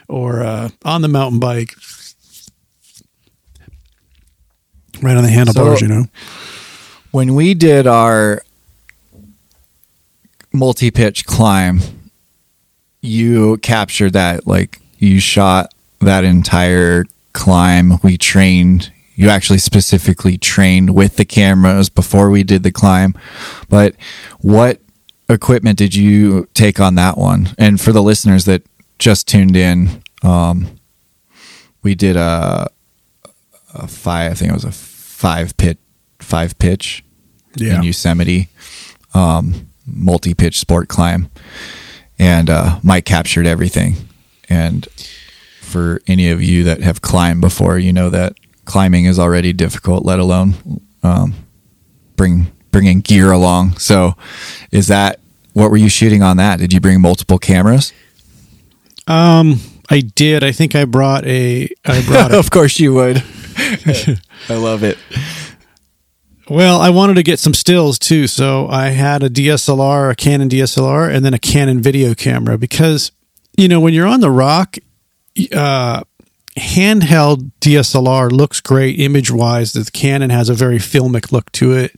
or 0.09 0.43
uh, 0.45 0.69
on 0.85 1.01
the 1.03 1.09
mountain 1.09 1.41
bike, 1.41 1.75
right 5.03 5.17
on 5.17 5.23
the 5.25 5.31
handlebars. 5.31 5.81
So- 5.81 5.87
you 5.87 5.93
know, 5.93 6.07
when 7.11 7.35
we 7.35 7.55
did 7.55 7.87
our 7.87 8.43
multi-pitch 10.53 11.27
climb 11.27 11.81
you 13.05 13.59
captured 13.59 14.15
that 14.15 14.47
like 14.47 14.81
you 14.99 15.21
shot 15.21 15.75
that 16.01 16.25
entire 16.25 17.05
climb. 17.35 17.99
We 18.03 18.17
trained 18.17 18.91
you 19.15 19.29
actually 19.29 19.59
specifically 19.59 20.39
trained 20.39 20.95
with 20.95 21.17
the 21.17 21.25
cameras 21.25 21.89
before 21.89 22.31
we 22.31 22.43
did 22.43 22.63
the 22.63 22.73
climb. 22.73 23.15
But 23.69 23.95
what 24.41 24.81
equipment 25.29 25.79
did 25.79 25.95
you 25.95 26.49
take 26.55 26.81
on 26.81 26.95
that 26.97 27.19
one? 27.19 27.51
And 27.59 27.81
for 27.81 27.93
the 27.93 28.03
listeners 28.03 28.45
that 28.47 28.63
just 28.99 29.29
tuned 29.29 29.57
in 29.57 30.03
um, 30.23 30.79
we 31.83 31.95
did 31.95 32.17
a, 32.17 32.69
a 33.75 33.87
five 33.87 34.33
i 34.33 34.35
think 34.35 34.51
it 34.51 34.55
was 34.55 34.65
a 34.65 34.73
five 34.73 35.57
pit 35.57 35.79
five 36.21 36.59
pitch 36.59 37.05
Yeah. 37.57 37.77
in 37.77 37.83
Yosemite, 37.85 38.49
um, 39.15 39.69
multi 39.87 40.35
pitch 40.35 40.59
sport 40.59 40.89
climb. 40.89 41.31
And 42.19 42.49
uh, 42.51 42.79
Mike 42.83 43.05
captured 43.05 43.47
everything. 43.47 43.95
And 44.49 44.87
for 45.61 46.01
any 46.07 46.31
of 46.31 46.43
you 46.43 46.65
that 46.65 46.81
have 46.81 47.01
climbed 47.03 47.41
before, 47.41 47.79
you 47.79 47.93
know 47.93 48.11
that 48.11 48.35
climbing 48.65 49.05
is 49.07 49.19
already 49.19 49.53
difficult, 49.53 50.05
let 50.05 50.19
alone 50.19 50.55
um, 51.03 51.35
bring 52.17 52.51
bringing 52.71 53.01
gear 53.01 53.31
along. 53.33 53.77
So, 53.79 54.15
is 54.71 54.87
that 54.89 55.21
what 55.53 55.71
were 55.71 55.77
you 55.77 55.89
shooting 55.89 56.23
on 56.23 56.37
that? 56.39 56.59
Did 56.59 56.73
you 56.73 56.81
bring 56.81 57.01
multiple 57.01 57.39
cameras? 57.39 57.93
um, 59.07 59.61
I 59.91 60.01
did. 60.01 60.43
I 60.43 60.53
think 60.53 60.75
I 60.75 60.85
brought 60.87 61.27
a. 61.27 61.69
I 61.85 62.03
brought 62.07 62.33
a 62.35 62.39
of 62.39 62.51
course 62.51 62.81
you 62.81 62.95
would. 62.95 63.23
I 63.57 64.57
love 64.57 64.83
it. 64.83 64.99
Well, 66.49 66.81
I 66.81 66.91
wanted 66.91 67.15
to 67.15 67.23
get 67.23 67.39
some 67.39 67.55
stills 67.55 67.99
too, 67.99 68.27
so 68.27 68.69
I 68.69 68.91
had 68.91 69.23
a 69.23 69.31
DSLR, 69.31 70.11
a 70.11 70.15
Canon 70.15 70.49
DSLR, 70.49 71.13
and 71.13 71.25
then 71.25 71.33
a 71.33 71.39
Canon 71.39 71.81
video 71.81 72.15
camera 72.15 72.59
because 72.59 73.13
you 73.57 73.67
know 73.67 73.81
when 73.81 73.95
you're 73.95 74.07
on 74.07 74.21
the 74.21 74.31
rock, 74.31 74.77
uh, 75.53 76.03
handheld 76.57 77.51
DSLR 77.61 78.31
looks 78.31 78.61
great 78.61 79.01
image 79.01 79.31
wise. 79.31 79.73
The 79.73 79.89
Canon 79.91 80.31
has 80.31 80.51
a 80.51 80.55
very 80.55 80.79
filmic 80.79 81.33
look 81.33 81.51
to 81.53 81.73
it, 81.73 81.93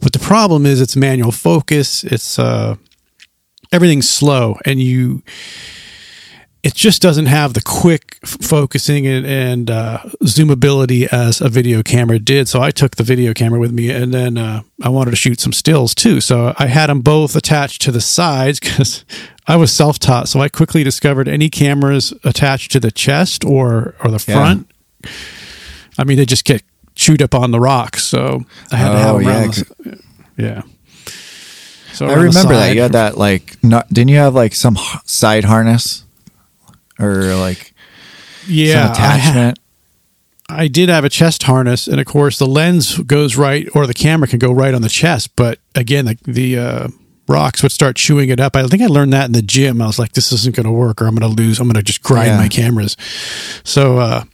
but 0.00 0.12
the 0.12 0.20
problem 0.20 0.66
is 0.66 0.80
it's 0.80 0.94
manual 0.94 1.32
focus. 1.32 2.04
It's 2.04 2.38
uh, 2.38 2.76
everything's 3.72 4.08
slow, 4.08 4.56
and 4.64 4.80
you 4.80 5.24
it 6.62 6.74
just 6.74 7.00
doesn't 7.00 7.26
have 7.26 7.54
the 7.54 7.62
quick 7.62 8.18
f- 8.22 8.36
focusing 8.42 9.06
and, 9.06 9.24
and 9.26 9.70
uh, 9.70 9.98
zoomability 10.24 11.06
as 11.10 11.40
a 11.40 11.48
video 11.48 11.82
camera 11.82 12.18
did. 12.18 12.48
So 12.48 12.60
I 12.60 12.70
took 12.70 12.96
the 12.96 13.02
video 13.02 13.32
camera 13.32 13.58
with 13.58 13.72
me, 13.72 13.90
and 13.90 14.12
then 14.12 14.36
uh, 14.36 14.62
I 14.82 14.88
wanted 14.90 15.10
to 15.12 15.16
shoot 15.16 15.40
some 15.40 15.52
stills 15.54 15.94
too. 15.94 16.20
So 16.20 16.54
I 16.58 16.66
had 16.66 16.88
them 16.90 17.00
both 17.00 17.34
attached 17.34 17.80
to 17.82 17.92
the 17.92 18.00
sides 18.00 18.60
because 18.60 19.04
I 19.46 19.56
was 19.56 19.72
self-taught. 19.72 20.28
So 20.28 20.40
I 20.40 20.48
quickly 20.50 20.84
discovered 20.84 21.28
any 21.28 21.48
cameras 21.48 22.12
attached 22.24 22.72
to 22.72 22.80
the 22.80 22.90
chest 22.90 23.44
or 23.44 23.94
or 24.04 24.10
the 24.10 24.22
Yeah. 24.28 24.34
front. 24.34 24.70
I 25.98 26.04
mean, 26.04 26.18
they 26.18 26.26
just 26.26 26.44
get 26.44 26.62
chewed 26.94 27.22
up 27.22 27.34
on 27.34 27.50
the 27.52 27.60
rocks. 27.60 28.04
So 28.04 28.44
I 28.70 28.76
had 28.76 28.92
to 28.92 28.98
have 28.98 29.14
Oh, 29.14 29.18
them 29.20 29.26
yeah. 29.28 29.46
The, 29.46 30.02
yeah. 30.36 30.62
So 31.94 32.06
I 32.06 32.14
remember 32.14 32.54
that 32.54 32.74
you 32.74 32.82
had 32.82 32.92
that 32.92 33.16
like 33.18 33.56
not 33.64 33.88
didn't 33.88 34.08
you 34.10 34.16
have 34.18 34.34
like 34.34 34.54
some 34.54 34.76
h- 34.76 34.98
side 35.04 35.44
harness 35.44 36.04
or 37.00 37.34
like 37.36 37.74
yeah, 38.46 38.92
some 38.92 39.02
I 39.04 39.06
ha- 39.08 39.14
attachment? 39.16 39.58
I 40.48 40.66
did 40.68 40.88
have 40.88 41.04
a 41.04 41.08
chest 41.08 41.44
harness, 41.44 41.86
and 41.86 42.00
of 42.00 42.06
course, 42.06 42.38
the 42.38 42.46
lens 42.46 42.98
goes 42.98 43.36
right, 43.36 43.68
or 43.74 43.86
the 43.86 43.94
camera 43.94 44.26
can 44.26 44.38
go 44.40 44.50
right 44.52 44.74
on 44.74 44.82
the 44.82 44.88
chest. 44.88 45.36
But 45.36 45.60
again, 45.76 46.06
the, 46.06 46.18
the 46.24 46.58
uh, 46.58 46.88
rocks 47.28 47.62
would 47.62 47.70
start 47.70 47.94
chewing 47.94 48.30
it 48.30 48.40
up. 48.40 48.56
I 48.56 48.66
think 48.66 48.82
I 48.82 48.86
learned 48.86 49.12
that 49.12 49.26
in 49.26 49.32
the 49.32 49.42
gym. 49.42 49.80
I 49.80 49.86
was 49.86 49.98
like, 50.00 50.12
this 50.12 50.32
isn't 50.32 50.56
going 50.56 50.66
to 50.66 50.72
work, 50.72 51.00
or 51.00 51.06
I'm 51.06 51.14
going 51.14 51.36
to 51.36 51.40
lose. 51.40 51.60
I'm 51.60 51.68
going 51.68 51.76
to 51.76 51.82
just 51.84 52.02
grind 52.02 52.28
Yeah. 52.28 52.36
my 52.38 52.48
cameras. 52.48 52.96
So 53.62 53.98
uh, 53.98 54.24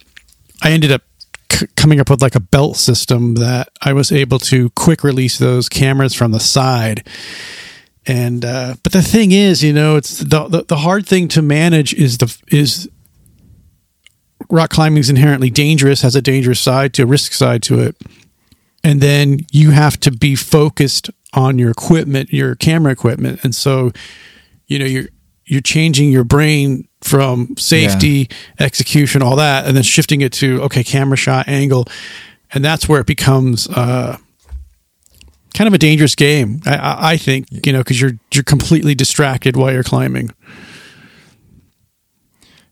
I 0.63 0.71
ended 0.71 0.91
up 0.91 1.03
c- 1.51 1.67
coming 1.75 1.99
up 1.99 2.09
with 2.09 2.23
like 2.23 2.33
a 2.33 2.39
belt 2.39 2.77
system 2.77 3.35
that 3.35 3.69
I 3.83 3.93
was 3.93 4.11
able 4.11 4.39
to 4.39 4.71
quick 4.71 5.03
release 5.03 5.37
those 5.37 5.69
cameras 5.69 6.15
from 6.15 6.31
the 6.31 6.39
side. 6.39 7.07
And 8.07 8.45
uh, 8.45 8.75
but 8.83 8.93
the 8.93 9.01
thing 9.01 9.33
is, 9.33 9.63
you 9.63 9.73
know, 9.73 9.97
it's 9.97 10.19
the, 10.19 10.47
the 10.47 10.63
the 10.63 10.77
hard 10.77 11.05
thing 11.05 11.27
to 11.29 11.41
manage 11.41 11.93
is 11.93 12.17
the 12.17 12.35
is 12.47 12.89
rock 14.49 14.69
climbing 14.69 14.99
is 14.99 15.09
inherently 15.09 15.49
dangerous, 15.49 16.01
has 16.01 16.15
a 16.15 16.21
dangerous 16.21 16.59
side 16.61 16.93
to 16.93 17.03
a 17.03 17.05
risk 17.05 17.33
side 17.33 17.61
to 17.63 17.79
it. 17.79 17.97
And 18.81 19.01
then 19.01 19.39
you 19.51 19.71
have 19.71 19.99
to 20.01 20.11
be 20.11 20.35
focused 20.35 21.09
on 21.33 21.59
your 21.59 21.69
equipment, 21.69 22.31
your 22.31 22.55
camera 22.55 22.93
equipment. 22.93 23.43
And 23.43 23.53
so, 23.53 23.91
you 24.67 24.79
know, 24.79 24.85
you're 24.85 25.09
you're 25.45 25.61
changing 25.61 26.09
your 26.09 26.23
brain 26.23 26.87
from 27.01 27.55
safety, 27.57 28.29
execution, 28.59 29.21
all 29.21 29.35
that, 29.35 29.65
and 29.65 29.75
then 29.75 29.83
shifting 29.83 30.21
it 30.21 30.31
to 30.33 30.61
okay, 30.63 30.83
camera 30.83 31.17
shot, 31.17 31.49
angle. 31.49 31.87
And 32.53 32.63
that's 32.63 32.87
where 32.87 33.01
it 33.01 33.07
becomes 33.07 33.67
uh 33.67 34.17
kind 35.57 35.67
of 35.67 35.73
a 35.73 35.79
dangerous 35.79 36.13
game. 36.13 36.61
I, 36.67 36.75
I, 36.75 37.11
I 37.13 37.17
think, 37.17 37.47
you 37.65 37.73
know, 37.73 37.79
because 37.79 37.99
you're 37.99 38.19
you're 38.31 38.43
completely 38.43 38.93
distracted 38.93 39.57
while 39.57 39.73
you're 39.73 39.83
climbing. 39.83 40.31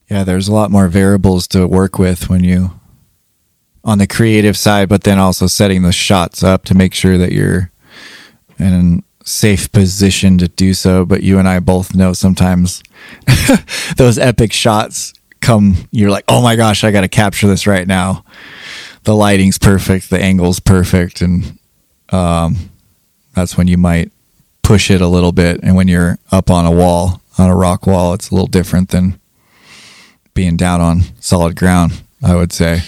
Yeah, 0.10 0.24
there's 0.24 0.48
a 0.48 0.54
lot 0.54 0.70
more 0.70 0.88
variables 0.88 1.48
to 1.48 1.66
work 1.68 1.98
with 1.98 2.30
when 2.30 2.44
you 2.44 2.80
on 3.84 3.98
the 3.98 4.06
creative 4.08 4.56
side, 4.56 4.88
but 4.88 5.04
then 5.04 5.18
also 5.18 5.48
setting 5.48 5.82
the 5.82 5.92
shots 5.92 6.44
up 6.44 6.64
to 6.66 6.76
make 6.76 6.94
sure 6.94 7.18
that 7.18 7.32
you're 7.32 7.72
in 8.60 9.04
a 9.04 9.28
safe 9.28 9.72
position 9.72 10.38
to 10.38 10.48
do 10.48 10.76
so. 10.76 11.06
But 11.06 11.24
you 11.24 11.40
and 11.40 11.48
I 11.48 11.60
both 11.60 11.96
know 11.96 12.14
sometimes 12.14 12.84
those 13.98 14.20
epic 14.20 14.54
shots 14.54 15.14
come, 15.42 15.88
you're 15.92 16.12
like, 16.12 16.26
oh 16.28 16.42
my 16.42 16.56
gosh, 16.56 16.84
I 16.84 16.92
got 16.92 17.02
to 17.02 17.08
capture 17.08 17.48
this 17.48 17.66
right 17.66 17.88
now. 17.88 18.24
The 19.04 19.16
lighting's 19.16 19.58
perfect, 19.58 20.12
the 20.12 20.20
angle's 20.20 20.60
perfect, 20.60 21.22
and 21.22 21.58
um, 22.10 22.72
that's 23.36 23.58
when 23.58 23.68
you 23.68 23.78
might 23.78 24.12
push 24.64 24.90
it 24.90 25.02
a 25.02 25.08
little 25.08 25.32
bit. 25.32 25.60
And 25.62 25.76
when 25.76 25.88
you're 25.88 26.18
up 26.32 26.50
on 26.50 26.66
a 26.66 26.72
wall, 26.72 27.22
on 27.38 27.50
a 27.50 27.56
rock 27.56 27.86
wall, 27.86 28.14
it's 28.14 28.30
a 28.32 28.34
little 28.34 28.48
different 28.48 28.90
than 28.90 29.20
being 30.34 30.58
down 30.58 30.82
on 30.82 31.02
solid 31.20 31.56
ground, 31.56 32.02
I 32.24 32.36
would 32.36 32.52
say. 32.52 32.82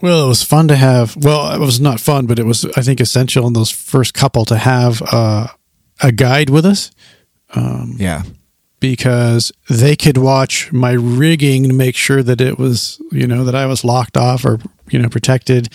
Well, 0.00 0.24
it 0.24 0.28
was 0.28 0.42
fun 0.42 0.68
to 0.68 0.76
have. 0.76 1.14
Well, 1.16 1.52
it 1.54 1.58
was 1.64 1.80
not 1.80 2.00
fun, 2.00 2.26
but 2.26 2.38
it 2.38 2.46
was, 2.46 2.64
I 2.76 2.82
think, 2.82 3.00
essential 3.00 3.46
in 3.46 3.52
those 3.52 3.70
first 3.70 4.14
couple 4.14 4.44
to 4.46 4.56
have 4.56 5.02
uh, 5.12 5.48
a 6.02 6.10
guide 6.12 6.48
with 6.50 6.64
us 6.64 6.90
Yeah. 7.54 8.22
because 8.80 9.52
they 9.68 9.96
could 9.96 10.16
watch 10.16 10.72
my 10.72 10.92
rigging 10.92 11.64
to 11.64 11.74
make 11.74 11.96
sure 11.96 12.22
that 12.22 12.40
it 12.40 12.58
was, 12.58 13.00
you 13.12 13.26
know, 13.26 13.44
that 13.44 13.54
I 13.54 13.66
was 13.66 13.84
locked 13.84 14.16
off 14.16 14.44
or, 14.44 14.58
you 14.90 14.98
know, 14.98 15.08
protected. 15.10 15.68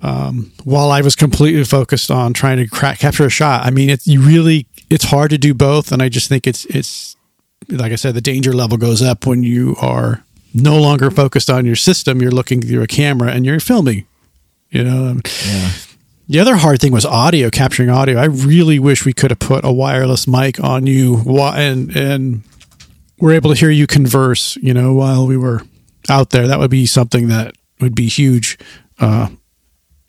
Um, 0.00 0.52
while 0.64 0.90
I 0.90 1.00
was 1.00 1.16
completely 1.16 1.64
focused 1.64 2.10
on 2.10 2.32
trying 2.32 2.58
to 2.58 2.68
crack, 2.68 3.00
capture 3.00 3.26
a 3.26 3.30
shot. 3.30 3.66
I 3.66 3.70
mean, 3.70 3.90
it's 3.90 4.06
you 4.06 4.20
really, 4.20 4.66
it's 4.90 5.04
hard 5.04 5.30
to 5.30 5.38
do 5.38 5.54
both. 5.54 5.90
And 5.92 6.02
I 6.02 6.08
just 6.08 6.28
think 6.28 6.46
it's, 6.46 6.64
it's, 6.66 7.16
like 7.68 7.92
I 7.92 7.96
said, 7.96 8.14
the 8.14 8.20
danger 8.20 8.52
level 8.52 8.78
goes 8.78 9.02
up 9.02 9.26
when 9.26 9.42
you 9.42 9.76
are 9.80 10.24
no 10.54 10.80
longer 10.80 11.10
focused 11.10 11.50
on 11.50 11.66
your 11.66 11.76
system. 11.76 12.22
You're 12.22 12.30
looking 12.30 12.62
through 12.62 12.82
a 12.82 12.86
camera 12.86 13.30
and 13.32 13.44
you're 13.44 13.60
filming, 13.60 14.06
you 14.70 14.84
know. 14.84 15.20
Yeah. 15.46 15.70
The 16.28 16.40
other 16.40 16.56
hard 16.56 16.80
thing 16.80 16.92
was 16.92 17.06
audio, 17.06 17.50
capturing 17.50 17.88
audio. 17.88 18.18
I 18.18 18.26
really 18.26 18.78
wish 18.78 19.04
we 19.04 19.14
could 19.14 19.30
have 19.30 19.38
put 19.38 19.64
a 19.64 19.72
wireless 19.72 20.28
mic 20.28 20.62
on 20.62 20.86
you 20.86 21.22
and 21.26 21.96
and 21.96 22.42
we're 23.18 23.32
able 23.32 23.52
to 23.52 23.58
hear 23.58 23.70
you 23.70 23.86
converse, 23.86 24.56
you 24.56 24.72
know, 24.74 24.92
while 24.92 25.26
we 25.26 25.36
were 25.36 25.62
out 26.08 26.30
there. 26.30 26.46
That 26.46 26.58
would 26.58 26.70
be 26.70 26.86
something 26.86 27.28
that 27.28 27.54
would 27.80 27.94
be 27.94 28.08
huge 28.08 28.58
uh, 29.00 29.28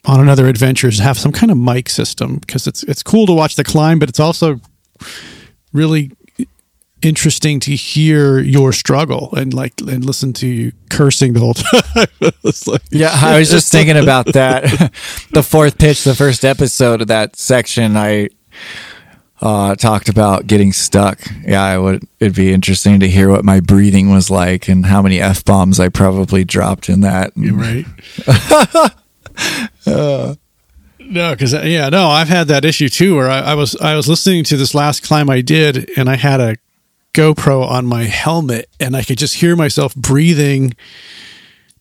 on 0.04 0.20
another 0.20 0.46
adventure 0.46 0.88
is 0.88 0.96
to 0.98 1.02
have 1.02 1.18
some 1.18 1.32
kind 1.32 1.50
of 1.52 1.58
mic 1.58 1.88
system 1.88 2.36
because 2.36 2.66
it's 2.66 2.82
it's 2.84 3.02
cool 3.02 3.26
to 3.26 3.32
watch 3.32 3.56
the 3.56 3.64
climb, 3.64 3.98
but 3.98 4.08
it's 4.08 4.20
also 4.20 4.60
really 5.72 6.10
interesting 7.02 7.60
to 7.60 7.74
hear 7.74 8.38
your 8.40 8.72
struggle 8.72 9.32
and 9.34 9.54
like 9.54 9.72
and 9.80 10.04
listen 10.04 10.32
to 10.34 10.46
you 10.46 10.72
cursing 10.90 11.32
the 11.32 11.40
whole 11.40 11.54
time. 11.54 11.82
Like- 12.66 12.82
Yeah, 12.90 13.10
I 13.14 13.38
was 13.38 13.50
just 13.50 13.70
thinking 13.72 13.96
about 13.96 14.26
that. 14.34 14.64
the 15.32 15.42
fourth 15.42 15.78
pitch, 15.78 16.04
the 16.04 16.14
first 16.14 16.44
episode 16.44 17.00
of 17.00 17.08
that 17.08 17.36
section, 17.36 17.96
I 17.96 18.28
uh, 19.40 19.74
talked 19.76 20.08
about 20.10 20.46
getting 20.46 20.72
stuck. 20.72 21.20
Yeah, 21.42 21.74
it 21.74 21.80
would. 21.80 22.04
It'd 22.18 22.34
be 22.34 22.52
interesting 22.52 23.00
to 23.00 23.08
hear 23.08 23.30
what 23.30 23.44
my 23.44 23.60
breathing 23.60 24.10
was 24.10 24.30
like 24.30 24.68
and 24.68 24.84
how 24.84 25.00
many 25.00 25.20
f 25.20 25.44
bombs 25.44 25.80
I 25.80 25.88
probably 25.88 26.44
dropped 26.44 26.88
in 26.90 27.00
that. 27.00 27.32
right. 27.36 27.86
no, 29.86 30.36
because 31.32 31.52
yeah, 31.52 31.88
no, 31.88 32.08
I've 32.08 32.28
had 32.28 32.48
that 32.48 32.64
issue 32.64 32.88
too. 32.88 33.16
Where 33.16 33.28
I, 33.30 33.40
I 33.40 33.54
was 33.54 33.76
I 33.76 33.94
was 33.96 34.08
listening 34.08 34.44
to 34.44 34.56
this 34.56 34.74
last 34.74 35.02
climb 35.02 35.28
I 35.30 35.40
did, 35.40 35.90
and 35.96 36.08
I 36.08 36.16
had 36.16 36.40
a 36.40 36.56
GoPro 37.14 37.66
on 37.68 37.86
my 37.86 38.04
helmet, 38.04 38.68
and 38.78 38.96
I 38.96 39.02
could 39.02 39.18
just 39.18 39.34
hear 39.36 39.56
myself 39.56 39.94
breathing. 39.94 40.74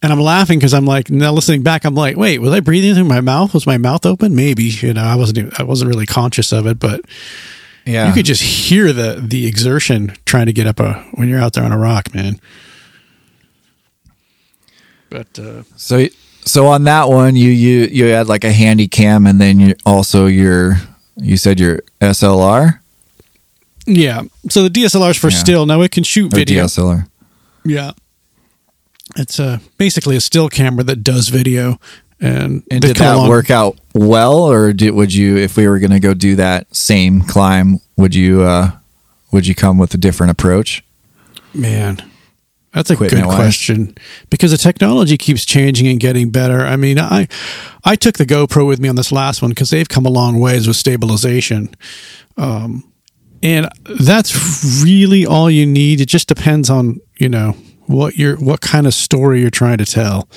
And 0.01 0.13
I'm 0.13 0.19
laughing 0.21 0.57
because 0.59 0.73
I'm 0.73 0.85
like 0.85 1.09
now 1.11 1.33
listening 1.33 1.61
back. 1.61 1.83
I'm 1.83 1.93
like, 1.93 2.15
wait, 2.15 2.39
was 2.39 2.53
I 2.53 2.61
breathing 2.61 2.95
through 2.95 3.03
my 3.03 3.19
mouth? 3.19 3.53
Was 3.53 3.67
my 3.67 3.77
mouth 3.77 4.05
open? 4.05 4.33
Maybe 4.33 4.63
you 4.63 4.93
know 4.93 5.03
I 5.03 5.15
wasn't. 5.15 5.39
even- 5.39 5.51
I 5.59 5.63
wasn't 5.63 5.89
really 5.89 6.05
conscious 6.05 6.53
of 6.53 6.65
it, 6.67 6.79
but 6.79 7.01
Yeah, 7.85 8.07
you 8.07 8.13
could 8.13 8.25
just 8.25 8.41
hear 8.41 8.93
the 8.93 9.21
the 9.21 9.45
exertion 9.45 10.13
trying 10.25 10.45
to 10.45 10.53
get 10.53 10.67
up 10.67 10.79
a 10.79 10.93
when 11.15 11.27
you're 11.27 11.41
out 11.41 11.51
there 11.53 11.65
on 11.65 11.73
a 11.73 11.77
rock, 11.77 12.15
man. 12.15 12.39
But 15.09 15.37
uh, 15.37 15.63
So 15.75 16.05
so 16.49 16.67
on 16.67 16.83
that 16.85 17.09
one, 17.09 17.35
you 17.35 17.49
you 17.49 17.85
you 17.91 18.05
had 18.05 18.27
like 18.27 18.43
a 18.43 18.51
handy 18.51 18.87
cam, 18.87 19.25
and 19.27 19.39
then 19.39 19.59
you 19.59 19.75
also 19.85 20.25
your 20.25 20.77
you 21.17 21.37
said 21.37 21.59
your 21.59 21.79
SLR 22.01 22.79
yeah, 23.85 24.21
so 24.49 24.61
the 24.61 24.69
DSLR 24.69 25.09
is 25.11 25.17
for 25.17 25.29
Yeah. 25.31 25.37
still. 25.37 25.65
Now 25.65 25.81
it 25.81 25.91
can 25.91 26.03
shoot 26.03 26.31
or 26.31 26.37
video. 26.37 26.65
DSLR. 26.65 27.07
Yeah. 27.65 27.91
It's 29.15 29.39
uh, 29.39 29.57
basically 29.79 30.15
a 30.15 30.21
still 30.21 30.47
camera 30.47 30.83
that 30.83 31.03
does 31.03 31.29
video. 31.29 31.79
And, 32.21 32.61
And 32.69 32.81
did 32.81 32.97
that 32.97 33.15
along- 33.15 33.29
work 33.29 33.49
out 33.49 33.79
well, 33.95 34.41
or 34.41 34.73
did, 34.73 34.91
would 34.91 35.11
you, 35.13 35.37
if 35.37 35.57
we 35.57 35.67
were 35.67 35.79
going 35.79 35.89
to 35.91 35.99
go 35.99 36.13
do 36.13 36.35
that 36.35 36.67
same 36.75 37.21
climb, 37.21 37.79
would 37.97 38.13
you 38.13 38.43
uh, 38.43 38.71
would 39.31 39.47
you 39.47 39.55
come 39.55 39.79
with 39.79 39.93
a 39.95 39.97
different 39.97 40.31
approach? 40.31 40.83
Man, 41.55 42.03
that's 42.73 42.91
a 42.91 42.95
good 42.95 43.23
question 43.23 43.95
because 44.29 44.51
the 44.51 44.57
technology 44.57 45.17
keeps 45.17 45.43
changing 45.43 45.87
and 45.87 45.99
getting 45.99 46.29
better. 46.29 46.65
I 46.65 46.75
mean, 46.75 46.99
I 46.99 47.27
I 47.83 47.95
took 47.95 48.17
the 48.17 48.25
GoPro 48.25 48.67
with 48.67 48.79
me 48.79 48.89
on 48.89 48.95
this 48.95 49.11
last 49.11 49.41
one 49.41 49.49
because 49.49 49.71
they've 49.71 49.89
come 49.89 50.05
a 50.05 50.09
long 50.09 50.39
ways 50.39 50.67
with 50.67 50.77
stabilization. 50.77 51.73
Um, 52.37 52.83
and 53.41 53.69
that's 53.99 54.81
really 54.83 55.25
all 55.25 55.49
you 55.49 55.65
need. 55.65 56.01
It 56.01 56.07
just 56.07 56.27
depends 56.27 56.69
on, 56.69 56.99
you 57.17 57.29
know, 57.29 57.55
what 57.87 58.17
you're 58.17 58.37
what 58.37 58.61
kind 58.61 58.85
of 58.85 58.93
story 58.93 59.41
you're 59.41 59.49
trying 59.49 59.79
to 59.79 59.85
tell. 59.85 60.29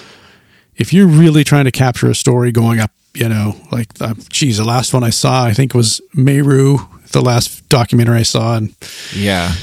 If 0.76 0.92
you're 0.92 1.06
really 1.06 1.44
trying 1.44 1.66
to 1.66 1.70
capture 1.70 2.08
a 2.08 2.14
story 2.14 2.50
going 2.50 2.80
up, 2.80 2.92
you 3.14 3.28
know, 3.28 3.56
like 3.70 3.88
uh, 4.00 4.14
geez, 4.30 4.56
the 4.56 4.64
last 4.64 4.94
one 4.94 5.04
I 5.04 5.10
saw 5.10 5.44
I 5.44 5.52
think 5.52 5.74
was 5.74 6.00
Meru, 6.14 6.78
the 7.10 7.20
last 7.20 7.68
documentary 7.68 8.20
I 8.20 8.22
saw, 8.22 8.56
and 8.56 8.74
Yeah, 9.14 9.54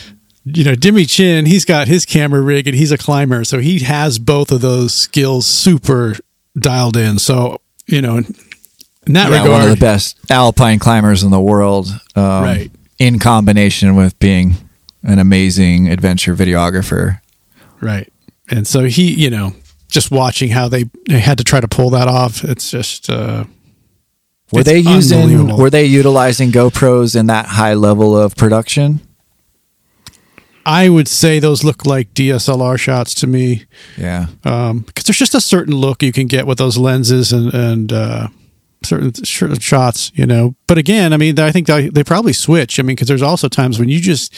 you 0.55 0.63
know, 0.63 0.75
Jimmy 0.75 1.05
Chin, 1.05 1.45
he's 1.45 1.65
got 1.65 1.87
his 1.87 2.05
camera 2.05 2.41
rig 2.41 2.67
and 2.67 2.75
he's 2.75 2.91
a 2.91 2.97
climber. 2.97 3.43
So 3.43 3.59
he 3.59 3.79
has 3.79 4.19
both 4.19 4.51
of 4.51 4.61
those 4.61 4.93
skills 4.93 5.45
super 5.45 6.15
dialed 6.57 6.97
in. 6.97 7.19
So, 7.19 7.61
you 7.87 8.01
know, 8.01 8.17
in 8.17 9.13
that 9.13 9.29
yeah, 9.31 9.41
regard, 9.41 9.49
one 9.49 9.61
of 9.61 9.69
the 9.69 9.77
best 9.77 10.17
alpine 10.29 10.79
climbers 10.79 11.23
in 11.23 11.31
the 11.31 11.39
world, 11.41 11.87
um, 12.15 12.43
Right. 12.43 12.71
In 12.99 13.17
combination 13.19 13.95
with 13.95 14.17
being 14.19 14.55
an 15.03 15.19
amazing 15.19 15.87
adventure 15.89 16.35
videographer. 16.35 17.21
right. 17.79 18.11
And 18.51 18.67
so 18.67 18.85
he, 18.85 19.13
you 19.13 19.29
know, 19.29 19.53
just 19.89 20.11
watching 20.11 20.49
how 20.49 20.67
they, 20.67 20.85
they 21.07 21.19
had 21.19 21.37
to 21.37 21.43
try 21.43 21.59
to 21.61 21.67
pull 21.67 21.91
that 21.91 22.07
off. 22.07 22.43
It's 22.43 22.69
just, 22.71 23.09
uh, 23.09 23.45
Were 24.51 24.61
It's 24.61 24.69
they 24.69 24.79
using? 24.79 25.55
Were 25.55 25.69
they 25.69 25.85
utilizing 25.85 26.51
GoPros 26.51 27.15
in 27.17 27.27
that 27.27 27.45
high 27.45 27.75
level 27.75 28.17
of 28.17 28.35
production? 28.35 28.99
I 30.65 30.89
would 30.89 31.07
say 31.07 31.39
those 31.39 31.63
look 31.63 31.85
like 31.85 32.13
DSLR 32.13 32.79
shots 32.79 33.13
to 33.15 33.27
me. 33.27 33.65
Yeah, 33.97 34.27
Um, 34.43 34.79
because 34.79 35.05
there's 35.05 35.17
just 35.17 35.35
a 35.35 35.41
certain 35.41 35.75
look 35.75 36.03
you 36.03 36.11
can 36.11 36.27
get 36.27 36.45
with 36.45 36.57
those 36.57 36.77
lenses 36.77 37.31
and, 37.31 37.53
and, 37.53 37.93
uh, 37.93 38.27
certain 38.83 39.13
certain 39.25 39.59
shots, 39.59 40.11
you 40.15 40.25
know. 40.25 40.55
But 40.67 40.77
again, 40.77 41.13
I 41.13 41.17
mean, 41.17 41.39
I 41.39 41.51
think 41.51 41.67
they, 41.67 41.89
they 41.89 42.03
probably 42.03 42.33
switch. 42.33 42.79
I 42.79 42.83
mean, 42.83 42.95
because 42.95 43.07
there's 43.07 43.21
also 43.21 43.47
times 43.47 43.79
when 43.79 43.89
you 43.89 43.99
just 43.99 44.33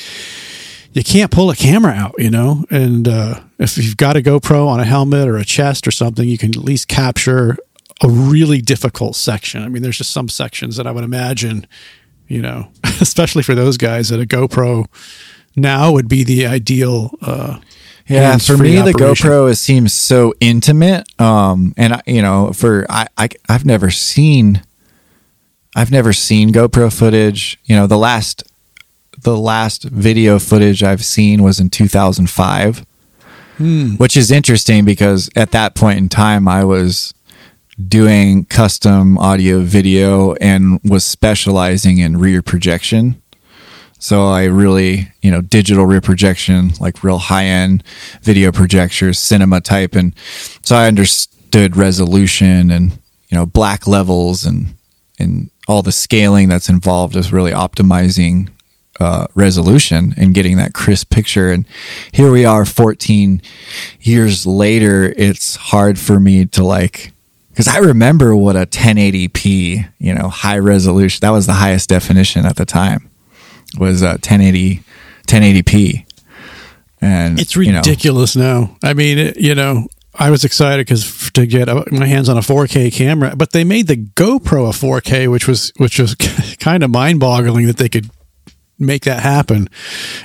you 0.94 1.04
can't 1.04 1.32
pull 1.32 1.50
a 1.50 1.56
camera 1.56 1.94
out, 1.94 2.16
you 2.18 2.30
know. 2.30 2.66
And 2.70 3.08
uh, 3.08 3.42
if 3.60 3.78
you've 3.78 3.98
got 3.98 4.18
a 4.18 4.22
GoPro 4.22 4.68
on 4.68 4.80
a 4.80 4.86
helmet 4.86 5.28
or 5.28 5.38
a 5.38 5.46
chest 5.46 5.88
or 5.88 5.92
something, 5.92 6.28
you 6.28 6.38
can 6.38 6.50
at 6.50 6.64
least 6.64 6.88
capture 6.88 7.58
a 8.04 8.10
really 8.10 8.62
difficult 8.62 9.16
section. 9.16 9.64
I 9.64 9.70
mean, 9.70 9.84
there's 9.84 9.98
just 9.98 10.12
some 10.12 10.28
sections 10.28 10.76
that 10.78 10.88
I 10.88 10.92
would 10.92 11.04
imagine, 11.04 11.68
you 12.28 12.42
know, 12.42 12.70
especially 12.84 13.44
for 13.44 13.56
those 13.56 13.78
guys 13.78 14.10
that 14.10 14.20
a 14.20 14.26
GoPro 14.26 14.88
now 15.56 15.91
would 15.91 16.08
be 16.08 16.24
the 16.24 16.45
ideal. 16.45 17.12
Uh, 17.22 17.60
Yeah, 18.08 18.38
for 18.38 18.58
me, 18.58 18.76
the. 18.82 18.93
GoPro 18.93 19.49
is, 19.49 19.60
seems 19.62 19.93
so 19.93 20.34
intimate. 20.39 21.08
Um, 21.20 21.74
and 21.78 21.93
I, 21.93 22.02
you 22.06 22.22
know, 22.22 22.52
for 22.52 22.86
I, 22.89 23.08
I, 23.18 23.30
I've 23.47 23.66
never 23.66 23.89
seen, 23.89 24.64
I've 25.76 25.91
never 25.91 26.12
seen 26.14 26.52
GoPro 26.52 26.91
footage. 26.95 27.58
You 27.66 27.76
know, 27.76 27.88
the 27.88 27.97
last, 27.97 28.43
the 29.22 29.38
last 29.38 29.84
video 29.84 30.39
footage 30.39 30.84
I've 30.84 31.06
seen 31.06 31.43
was 31.43 31.60
in 31.60 31.70
2005, 31.70 32.86
which 33.97 34.18
is 34.18 34.32
interesting 34.32 34.84
because 34.86 35.30
at 35.36 35.52
that 35.52 35.76
point 35.76 35.99
in 35.99 36.10
time, 36.10 36.47
I 36.47 36.64
was 36.66 37.14
doing 37.88 38.45
custom 38.45 39.18
audio 39.20 39.60
video 39.62 40.34
and 40.36 40.80
was 40.84 41.06
specializing 41.06 41.99
in 41.99 42.18
rear 42.18 42.41
projection. 42.41 43.21
So 44.02 44.30
I 44.30 44.45
really, 44.45 45.12
you 45.22 45.30
know, 45.30 45.41
digital 45.41 45.86
rear 45.86 46.02
projection, 46.02 46.72
like 46.80 47.04
real 47.04 47.20
high 47.20 47.45
end 47.45 47.84
video 48.24 48.52
projectors, 48.52 49.20
cinema 49.20 49.62
type. 49.62 49.93
And 49.93 50.16
so 50.64 50.76
I 50.76 50.88
understood 50.88 51.78
resolution 51.78 52.72
and, 52.72 52.93
you 53.30 53.38
know, 53.38 53.45
black 53.45 53.86
levels 53.86 54.43
and, 54.43 54.74
and 55.20 55.52
all 55.68 55.84
the 55.84 55.91
scaling 55.91 56.49
that's 56.49 56.68
involved 56.68 57.16
is 57.16 57.32
really 57.32 57.52
optimizing 57.52 58.49
uh, 58.99 59.28
resolution 59.36 60.16
and 60.18 60.34
getting 60.34 60.58
that 60.58 60.74
crisp 60.74 61.12
picture. 61.12 61.52
And 61.52 61.68
here 62.12 62.32
we 62.32 62.43
are 62.43 62.66
14 62.66 63.39
years 63.99 64.47
later. 64.47 65.14
It's 65.16 65.58
hard 65.58 65.99
for 65.99 66.20
me 66.20 66.47
to 66.47 66.64
like, 66.64 67.14
because 67.49 67.68
I 67.68 67.78
remember 67.78 68.36
what 68.36 68.56
a 68.56 68.66
1080p, 68.66 69.89
you 69.99 70.16
know, 70.16 70.28
high 70.28 70.58
resolution, 70.58 71.20
that 71.22 71.30
was 71.30 71.45
the 71.45 71.54
highest 71.54 71.88
definition 71.88 72.47
at 72.47 72.56
the 72.56 72.66
time, 72.66 73.11
was 73.78 74.04
uh, 74.04 74.18
1080, 74.22 74.82
1080p. 75.28 76.06
And 77.02 77.40
It's 77.40 77.56
you 77.56 77.72
know, 77.72 77.80
ridiculous 77.80 78.36
now. 78.36 78.78
I 78.84 78.94
mean, 78.94 79.18
it, 79.18 79.38
you 79.38 79.56
know, 79.56 79.88
I 80.14 80.30
was 80.30 80.44
excited 80.44 80.86
because 80.86 81.32
to 81.32 81.46
get 81.48 81.68
my 81.92 82.06
hands 82.06 82.30
on 82.30 82.38
a 82.38 82.42
4K 82.42 82.94
camera, 82.94 83.36
but 83.36 83.54
they 83.54 83.64
made 83.64 83.88
the 83.88 83.98
GoPro 83.98 84.70
a 84.70 84.74
4K, 84.74 85.32
which 85.32 85.48
was 85.48 85.72
which 85.78 85.98
was 86.00 86.16
kind 86.60 86.84
of 86.84 86.92
mind 86.92 87.20
boggling 87.20 87.66
that 87.68 87.78
they 87.78 87.90
could 87.90 88.10
make 88.78 89.04
that 89.06 89.22
happen 89.24 89.70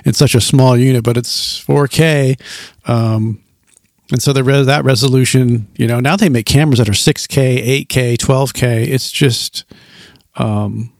in 0.05 0.13
such 0.13 0.35
a 0.35 0.41
small 0.41 0.77
unit. 0.77 1.05
But 1.05 1.17
it's 1.17 1.65
4K, 1.65 2.39
um, 2.87 3.43
and 4.11 4.21
so 4.21 4.33
the 4.33 4.45
res- 4.45 4.67
that 4.67 4.85
resolution, 4.85 5.69
you 5.77 5.87
know, 5.87 6.01
now 6.01 6.17
they 6.17 6.29
make 6.29 6.47
cameras 6.47 6.79
that 6.79 6.89
are 6.89 6.93
6K, 6.93 7.87
8K, 7.87 8.17
12K. 8.17 8.89
It's 8.89 9.11
just 9.11 9.65
um, 10.35 10.93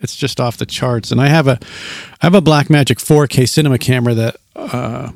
it's 0.00 0.14
just 0.16 0.40
off 0.40 0.56
the 0.56 0.66
charts. 0.66 1.10
And 1.10 1.20
I 1.20 1.28
have 1.28 1.46
a 1.48 1.58
I 2.22 2.26
have 2.26 2.34
a 2.34 2.40
Blackmagic 2.42 2.96
4K 3.04 3.48
cinema 3.48 3.78
camera 3.78 4.14
that 4.14 4.36
uh, 4.54 5.10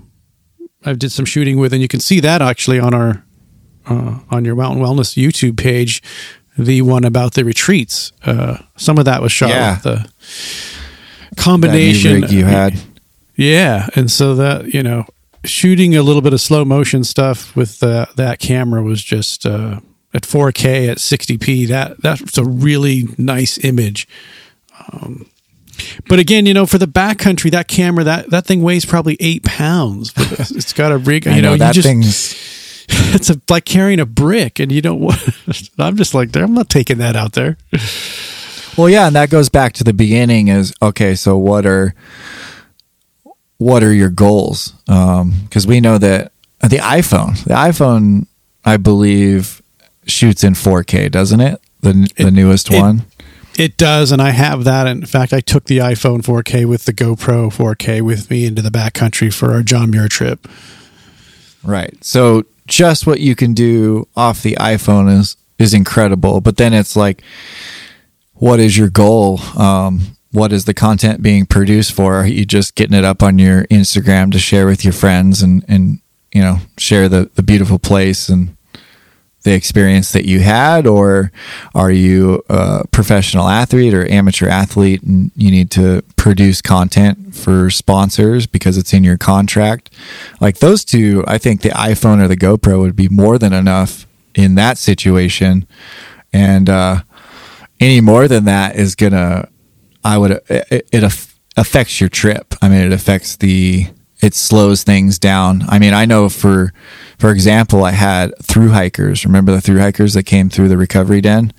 I 0.85 0.93
did 0.95 1.13
some 1.13 1.25
shooting 1.25 1.59
with, 1.59 1.73
and 1.73 1.83
you 1.83 1.89
can 1.89 2.01
see 2.01 2.21
that 2.21 2.41
actually 2.43 2.79
on 2.81 2.95
our 2.95 3.25
uh, 3.87 4.21
on 4.31 4.45
your 4.45 4.55
Mountain 4.57 4.83
Wellness 4.83 5.17
YouTube 5.23 5.57
page. 5.59 6.03
The 6.59 6.83
one 6.83 7.05
about 7.05 7.35
the 7.35 7.45
retreats. 7.45 8.13
Uh, 8.25 8.59
some 8.77 8.99
of 8.99 9.05
that 9.07 9.23
was 9.23 9.33
shot 9.33 9.51
Yeah. 9.51 9.75
with 9.75 9.83
the 9.85 10.11
combination 11.37 12.23
you 12.29 12.45
had. 12.45 12.75
yeah, 13.37 13.89
and 13.95 14.11
so 14.11 14.35
that 14.35 14.75
you 14.75 14.83
know, 14.83 15.05
shooting 15.45 15.97
a 15.97 16.03
little 16.03 16.23
bit 16.23 16.33
of 16.33 16.41
slow 16.41 16.65
motion 16.65 17.05
stuff 17.05 17.55
with 17.57 17.83
uh, 17.83 18.07
that 18.17 18.39
camera 18.41 18.83
was 18.83 19.03
just 19.03 19.47
uh, 19.47 19.81
at 20.13 20.23
4K 20.23 20.89
at 20.91 20.99
60p. 20.99 21.69
That 21.69 22.01
that's 22.03 22.37
a 22.39 22.45
really 22.45 23.05
nice 23.17 23.63
image. 23.65 24.07
Um, 24.93 25.27
but 26.09 26.19
again, 26.19 26.47
you 26.47 26.55
know, 26.55 26.67
for 26.67 26.79
the 26.79 26.87
backcountry, 26.87 27.51
that 27.53 27.69
camera 27.69 28.05
that 28.05 28.31
that 28.31 28.47
thing 28.47 28.63
weighs 28.63 28.85
probably 28.85 29.17
eight 29.21 29.43
pounds. 29.45 30.13
It's- 30.33 30.73
got 30.73 30.93
a 30.93 30.99
rig. 30.99 31.27
You 31.27 31.43
know, 31.43 31.53
know, 31.53 31.57
that 31.57 31.69
you 31.77 31.83
just 31.83 31.89
thing's 31.89 32.87
it's 33.15 33.31
a, 33.31 33.41
like 33.49 33.65
carrying 33.65 34.01
a 34.01 34.07
brick, 34.07 34.59
and 34.59 34.73
you 34.73 34.83
don't 34.83 35.01
want. 35.01 35.21
I'm 35.79 35.97
just 35.97 36.15
like, 36.15 36.35
I'm 36.37 36.55
not 36.55 36.69
taking 36.69 36.99
that 36.99 37.17
out 37.17 37.33
there. 37.33 37.57
Well, 38.77 38.89
yeah, 38.89 39.07
and 39.07 39.17
that 39.17 39.31
goes 39.31 39.49
back 39.49 39.73
to 39.75 39.85
the 39.85 39.93
beginning. 39.93 40.49
Is 40.49 40.73
okay. 40.81 41.15
So, 41.15 41.37
what 41.37 41.67
are 41.67 41.95
what 43.59 43.83
are 43.83 43.93
your 43.93 44.11
goals? 44.11 44.73
Because 44.87 45.67
we 45.67 45.81
know 45.81 45.99
that 45.99 46.33
the 46.61 46.79
iPhone, 46.79 47.43
the 47.45 47.55
iPhone, 47.55 48.27
I 48.65 48.77
believe, 48.77 49.63
shoots 50.07 50.45
in 50.45 50.55
4K, 50.55 51.11
doesn't 51.11 51.41
it? 51.41 51.61
The 51.81 52.11
the 52.17 52.31
newest 52.31 52.71
it- 52.71 52.81
one. 52.81 53.03
It 53.61 53.77
does, 53.77 54.11
and 54.11 54.23
I 54.23 54.31
have 54.31 54.65
that. 54.65 54.87
In 54.87 55.05
fact, 55.05 55.35
I 55.35 55.41
took 55.41 55.65
the 55.65 55.77
iPhone 55.77 56.23
4K 56.23 56.65
with 56.65 56.87
the 56.87 56.95
GoPro 56.95 57.53
4K 57.53 58.01
with 58.01 58.31
me 58.31 58.47
into 58.47 58.63
the 58.63 58.71
backcountry 58.71 59.31
for 59.31 59.53
our 59.53 59.63
John 59.63 59.91
Muir 59.91 60.09
trip. 60.09 60.49
Right. 61.63 62.03
So, 62.03 62.45
just 62.67 63.07
what 63.07 63.21
you 63.21 63.37
can 63.37 63.53
do 63.53 64.09
off 64.17 64.43
the 64.43 64.55
iPhone 64.55 65.15
is 65.15 65.37
is 65.59 65.75
incredible. 65.75 66.41
But 66.41 66.57
then 66.57 66.73
it's 66.73 66.97
like, 66.97 67.23
what 68.33 68.61
is 68.61 68.79
your 68.79 68.89
goal? 68.89 69.39
Um, 69.59 70.17
what 70.33 70.55
is 70.55 70.65
the 70.65 70.73
content 70.73 71.21
being 71.21 71.45
produced 71.45 71.93
for? 71.93 72.15
Are 72.15 72.27
you 72.27 72.47
just 72.47 72.75
getting 72.77 72.97
it 72.97 73.05
up 73.05 73.23
on 73.23 73.39
your 73.39 73.65
Instagram 73.65 74.33
to 74.33 74.39
share 74.39 74.65
with 74.65 74.85
your 74.85 74.95
friends 74.95 75.43
and, 75.43 75.67
and 75.69 76.01
you 76.33 76.41
know, 76.41 76.61
share 76.79 77.11
the, 77.11 77.29
the 77.35 77.43
beautiful 77.43 77.79
place 77.79 78.31
and 78.31 78.57
the 79.43 79.53
experience 79.53 80.13
that 80.13 80.27
you 80.27 80.41
had? 80.41 80.87
Or 80.87 81.33
are 81.75 81.91
you 81.91 82.43
a 82.49 82.87
professional 82.89 83.49
athlete 83.49 83.95
or 83.95 84.11
amateur 84.11 84.49
athlete 84.49 85.03
and 85.03 85.31
you 85.37 85.51
need 85.51 85.71
to 85.73 86.03
produce 86.17 86.61
content 86.61 87.35
for 87.35 87.71
sponsors 87.71 88.47
because 88.47 88.77
it's 88.77 88.93
in 88.93 89.05
your 89.05 89.19
contract? 89.19 89.91
Like 90.41 90.59
those 90.59 90.85
two, 90.85 91.25
I 91.27 91.39
think 91.39 91.63
the 91.63 91.71
iPhone 91.71 92.23
or 92.23 92.29
the 92.29 92.37
GoPro 92.37 92.81
would 92.81 92.97
be 92.97 93.09
more 93.09 93.39
than 93.39 93.53
enough 93.53 94.07
in 94.35 94.55
that 94.57 94.79
situation. 94.79 95.67
And, 96.33 96.69
uh, 96.69 97.03
any 97.81 98.01
more 98.01 98.29
than 98.29 98.45
that 98.45 98.77
is 98.77 98.95
gonna 98.95 99.49
i 100.05 100.17
would 100.17 100.31
it, 100.49 100.89
it 100.93 101.03
affects 101.57 102.01
your 102.01 102.09
trip 102.09 102.55
i 102.63 102.69
mean 102.69 102.81
it 102.81 102.93
affects 102.93 103.37
the 103.37 103.87
it 104.23 104.35
slows 104.35 104.83
things 104.83 105.19
down 105.19 105.63
i 105.69 105.79
mean 105.79 105.95
i 105.95 106.05
know 106.05 106.29
for 106.29 106.73
for 107.21 107.31
example 107.31 107.85
i 107.85 107.93
had 107.93 108.37
through 108.43 108.71
hikers. 108.71 109.25
Remember 109.25 109.53
the 109.53 109.61
through 109.61 109.79
hikers 109.79 110.15
that 110.15 110.25
came 110.25 110.49
through 110.49 110.69
the 110.69 110.77
recovery 110.77 111.21
den? 111.21 111.53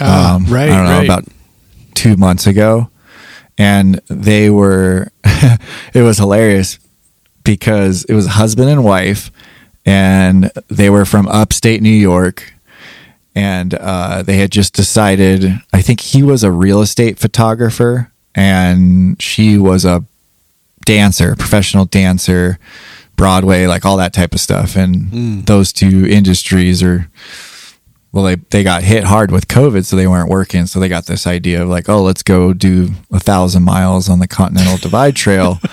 Ah, 0.00 0.40
right, 0.48 0.68
i 0.70 0.76
don't 0.76 0.86
know 0.86 0.98
right. 0.98 1.04
about 1.04 1.24
two 1.94 2.16
months 2.16 2.46
ago. 2.46 2.90
And 3.56 4.00
they 4.08 4.50
were 4.50 5.12
it 5.94 6.02
was 6.02 6.18
hilarious 6.18 6.78
because 7.44 8.04
it 8.04 8.14
was 8.14 8.26
husband 8.26 8.68
and 8.68 8.82
wife 8.82 9.30
and 9.86 10.50
they 10.68 10.90
were 10.90 11.04
from 11.04 11.28
upstate 11.28 11.82
new 11.82 11.90
york. 11.90 12.52
And 13.36 13.74
uh, 13.74 14.22
they 14.22 14.36
had 14.36 14.50
just 14.50 14.74
decided 14.74 15.60
i 15.72 15.82
think 15.82 16.00
he 16.00 16.22
was 16.22 16.42
a 16.42 16.50
real 16.50 16.80
estate 16.80 17.18
photographer 17.18 18.10
and 18.34 19.20
she 19.20 19.58
was 19.58 19.84
a 19.84 20.04
dancer 20.84 21.34
professional 21.34 21.84
dancer 21.86 22.58
broadway 23.16 23.66
like 23.66 23.84
all 23.84 23.96
that 23.98 24.12
type 24.12 24.34
of 24.34 24.40
stuff. 24.40 24.76
And 24.76 25.46
those 25.46 25.72
two 25.72 26.06
industries 26.06 26.82
are 26.82 27.08
well 28.12 28.24
they, 28.24 28.36
they 28.36 28.62
got 28.62 28.82
hit 28.84 29.04
hard 29.04 29.30
with 29.32 29.48
covid 29.48 29.84
so 29.84 29.96
they 29.96 30.06
weren't 30.06 30.28
working. 30.30 30.66
So 30.66 30.80
they 30.80 30.88
got 30.88 31.06
this 31.06 31.26
idea 31.26 31.62
of 31.62 31.68
like 31.68 31.88
oh 31.88 32.02
let's 32.02 32.22
go 32.22 32.52
do 32.52 32.90
a 33.12 33.20
thousand 33.20 33.62
miles 33.64 34.08
on 34.08 34.18
the 34.18 34.28
continental 34.28 34.76
divide 34.78 35.16
trail. 35.16 35.60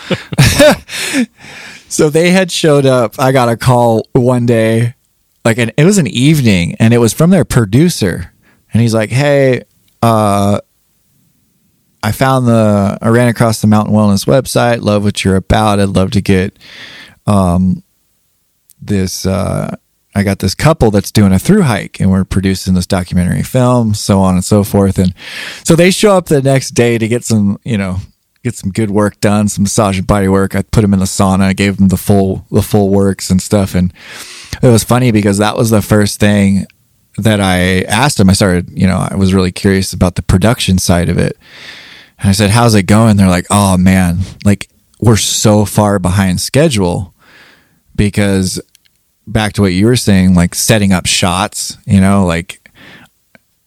So 1.92 2.10
they 2.10 2.32
had 2.32 2.54
showed 2.54 2.86
up. 2.86 3.20
I 3.20 3.34
got 3.34 3.50
a 3.50 3.58
call 3.58 4.08
one 4.14 4.46
day 4.46 4.96
like 5.44 5.58
and 5.58 5.74
it 5.76 5.84
was 5.84 5.98
an 5.98 6.08
evening 6.08 6.76
and 6.80 6.94
it 6.94 7.00
was 7.00 7.12
from 7.14 7.32
their 7.32 7.44
producer. 7.44 8.32
And 8.72 8.82
he's 8.82 8.94
like 8.94 9.10
hey 9.10 9.64
uh 10.02 10.62
i 12.02 12.12
found 12.12 12.48
the 12.48 12.98
i 13.02 13.10
ran 13.10 13.28
across 13.28 13.60
the 13.62 13.68
mountain 13.68 13.94
wellness 13.94 14.26
website. 14.26 14.82
Love 14.82 15.04
what 15.04 15.26
you're 15.26 15.36
about. 15.36 15.82
I'd 15.82 15.90
love 15.90 16.12
to 16.12 16.22
get 16.22 16.58
um 17.32 17.84
this 18.82 19.26
uh 19.26 19.76
i 20.16 20.24
got 20.24 20.40
this 20.40 20.56
couple 20.56 20.92
that's 20.92 21.12
doing 21.12 21.32
a 21.32 21.40
through 21.40 21.62
hike 21.62 22.00
and 22.00 22.12
we're 22.12 22.24
producing 22.24 22.74
this 22.74 22.88
documentary 22.88 23.44
film 23.44 23.94
so 23.94 24.20
on 24.20 24.36
and 24.36 24.46
so 24.46 24.64
forth 24.64 24.98
and 24.98 25.14
so 25.64 25.76
they 25.76 25.92
show 25.92 26.18
up 26.18 26.26
the 26.26 26.42
next 26.42 26.72
day 26.72 26.98
to 26.98 27.08
get 27.08 27.24
some 27.24 27.58
you 27.64 27.78
know 27.78 27.98
get 28.44 28.56
some 28.56 28.72
good 28.72 28.90
work 28.90 29.20
done 29.22 29.48
some 29.48 29.64
massage 29.64 29.98
and 29.98 30.08
body 30.08 30.28
work 30.28 30.56
i 30.56 30.62
put 30.62 30.82
them 30.82 30.94
in 30.94 31.00
the 31.00 31.06
sauna 31.06 31.42
i 31.42 31.54
gave 31.54 31.78
them 31.78 31.90
the 31.90 31.98
full 31.98 32.46
the 32.52 32.62
full 32.62 32.90
works 32.90 33.30
and 33.30 33.42
stuff 33.42 33.76
and 33.76 33.94
it 34.62 34.68
was 34.68 34.84
funny 34.84 35.12
because 35.12 35.38
that 35.38 35.56
was 35.56 35.70
the 35.70 35.82
first 35.82 36.20
thing 36.20 36.66
that 37.18 37.42
I 37.42 37.82
asked 37.82 38.18
them. 38.18 38.30
I 38.30 38.34
started, 38.34 38.70
you 38.70 38.88
know, 38.88 39.08
I 39.10 39.16
was 39.16 39.34
really 39.34 39.52
curious 39.52 39.94
about 39.94 40.16
the 40.16 40.22
production 40.22 40.78
side 40.78 41.10
of 41.10 41.18
it. 41.18 41.38
And 42.20 42.30
I 42.30 42.32
said, 42.34 42.52
How's 42.52 42.76
it 42.76 42.84
going? 42.84 43.18
They're 43.18 43.28
like, 43.28 43.48
Oh 43.50 43.78
man, 43.78 44.20
like 44.46 44.70
we're 45.00 45.18
so 45.18 45.66
far 45.66 46.00
behind 46.00 46.42
schedule 46.42 47.11
because 47.96 48.62
back 49.28 49.54
to 49.54 49.62
what 49.62 49.74
you 49.74 49.86
were 49.86 49.96
saying, 49.96 50.36
like 50.36 50.56
setting 50.56 50.92
up 50.92 51.06
shots, 51.06 51.78
you 51.86 52.02
know, 52.02 52.26
like 52.26 52.70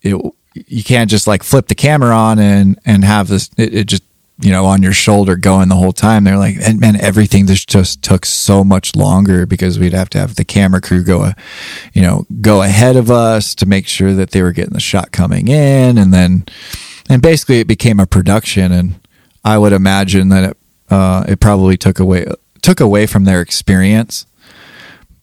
it, 0.02 0.20
you 0.54 0.84
can't 0.84 1.10
just 1.10 1.26
like 1.26 1.42
flip 1.42 1.68
the 1.68 1.74
camera 1.74 2.14
on 2.14 2.38
and, 2.38 2.78
and 2.84 3.04
have 3.04 3.28
this, 3.28 3.50
it, 3.56 3.74
it 3.74 3.86
just, 3.86 4.02
you 4.40 4.50
know, 4.50 4.64
on 4.64 4.82
your 4.82 4.92
shoulder 4.92 5.36
going 5.36 5.68
the 5.68 5.76
whole 5.76 5.92
time. 5.92 6.24
They're 6.24 6.38
like, 6.38 6.56
and 6.60 6.80
man, 6.80 7.00
everything 7.00 7.46
this 7.46 7.64
just 7.64 8.02
took 8.02 8.26
so 8.26 8.64
much 8.64 8.96
longer 8.96 9.46
because 9.46 9.78
we'd 9.78 9.92
have 9.92 10.10
to 10.10 10.18
have 10.18 10.34
the 10.34 10.44
camera 10.44 10.80
crew 10.80 11.04
go, 11.04 11.22
uh, 11.22 11.32
you 11.92 12.02
know, 12.02 12.26
go 12.40 12.62
ahead 12.62 12.96
of 12.96 13.10
us 13.10 13.54
to 13.54 13.66
make 13.66 13.86
sure 13.86 14.12
that 14.12 14.32
they 14.32 14.42
were 14.42 14.52
getting 14.52 14.74
the 14.74 14.80
shot 14.80 15.12
coming 15.12 15.46
in. 15.48 15.98
And 15.98 16.12
then, 16.12 16.44
and 17.08 17.22
basically 17.22 17.60
it 17.60 17.68
became 17.68 18.00
a 18.00 18.06
production. 18.06 18.72
And 18.72 19.00
I 19.44 19.56
would 19.56 19.72
imagine 19.72 20.30
that 20.30 20.50
it, 20.50 20.56
uh, 20.90 21.24
it 21.28 21.38
probably 21.38 21.76
took 21.76 22.00
away, 22.00 22.26
took 22.64 22.80
away 22.80 23.06
from 23.06 23.24
their 23.24 23.40
experience. 23.40 24.26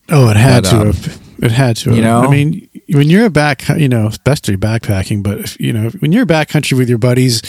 Oh, 0.10 0.30
it 0.30 0.38
had 0.38 0.64
But, 0.64 0.70
to 0.70 0.76
um, 0.78 0.86
have. 0.88 1.22
It 1.42 1.52
had 1.52 1.76
to. 1.78 1.90
you 1.96 2.04
have. 2.04 2.04
know? 2.04 2.28
I 2.28 2.30
mean, 2.32 2.70
when 2.90 3.10
you're 3.10 3.26
a 3.26 3.30
back, 3.32 3.68
you 3.70 3.90
know, 3.90 4.08
especially 4.08 4.58
backpacking, 4.58 5.24
but 5.24 5.40
if, 5.40 5.60
you 5.60 5.74
know, 5.74 5.90
when 6.00 6.12
you're 6.12 6.26
backcountry 6.26 6.78
with 6.78 6.88
your 6.88 7.00
buddies, 7.00 7.42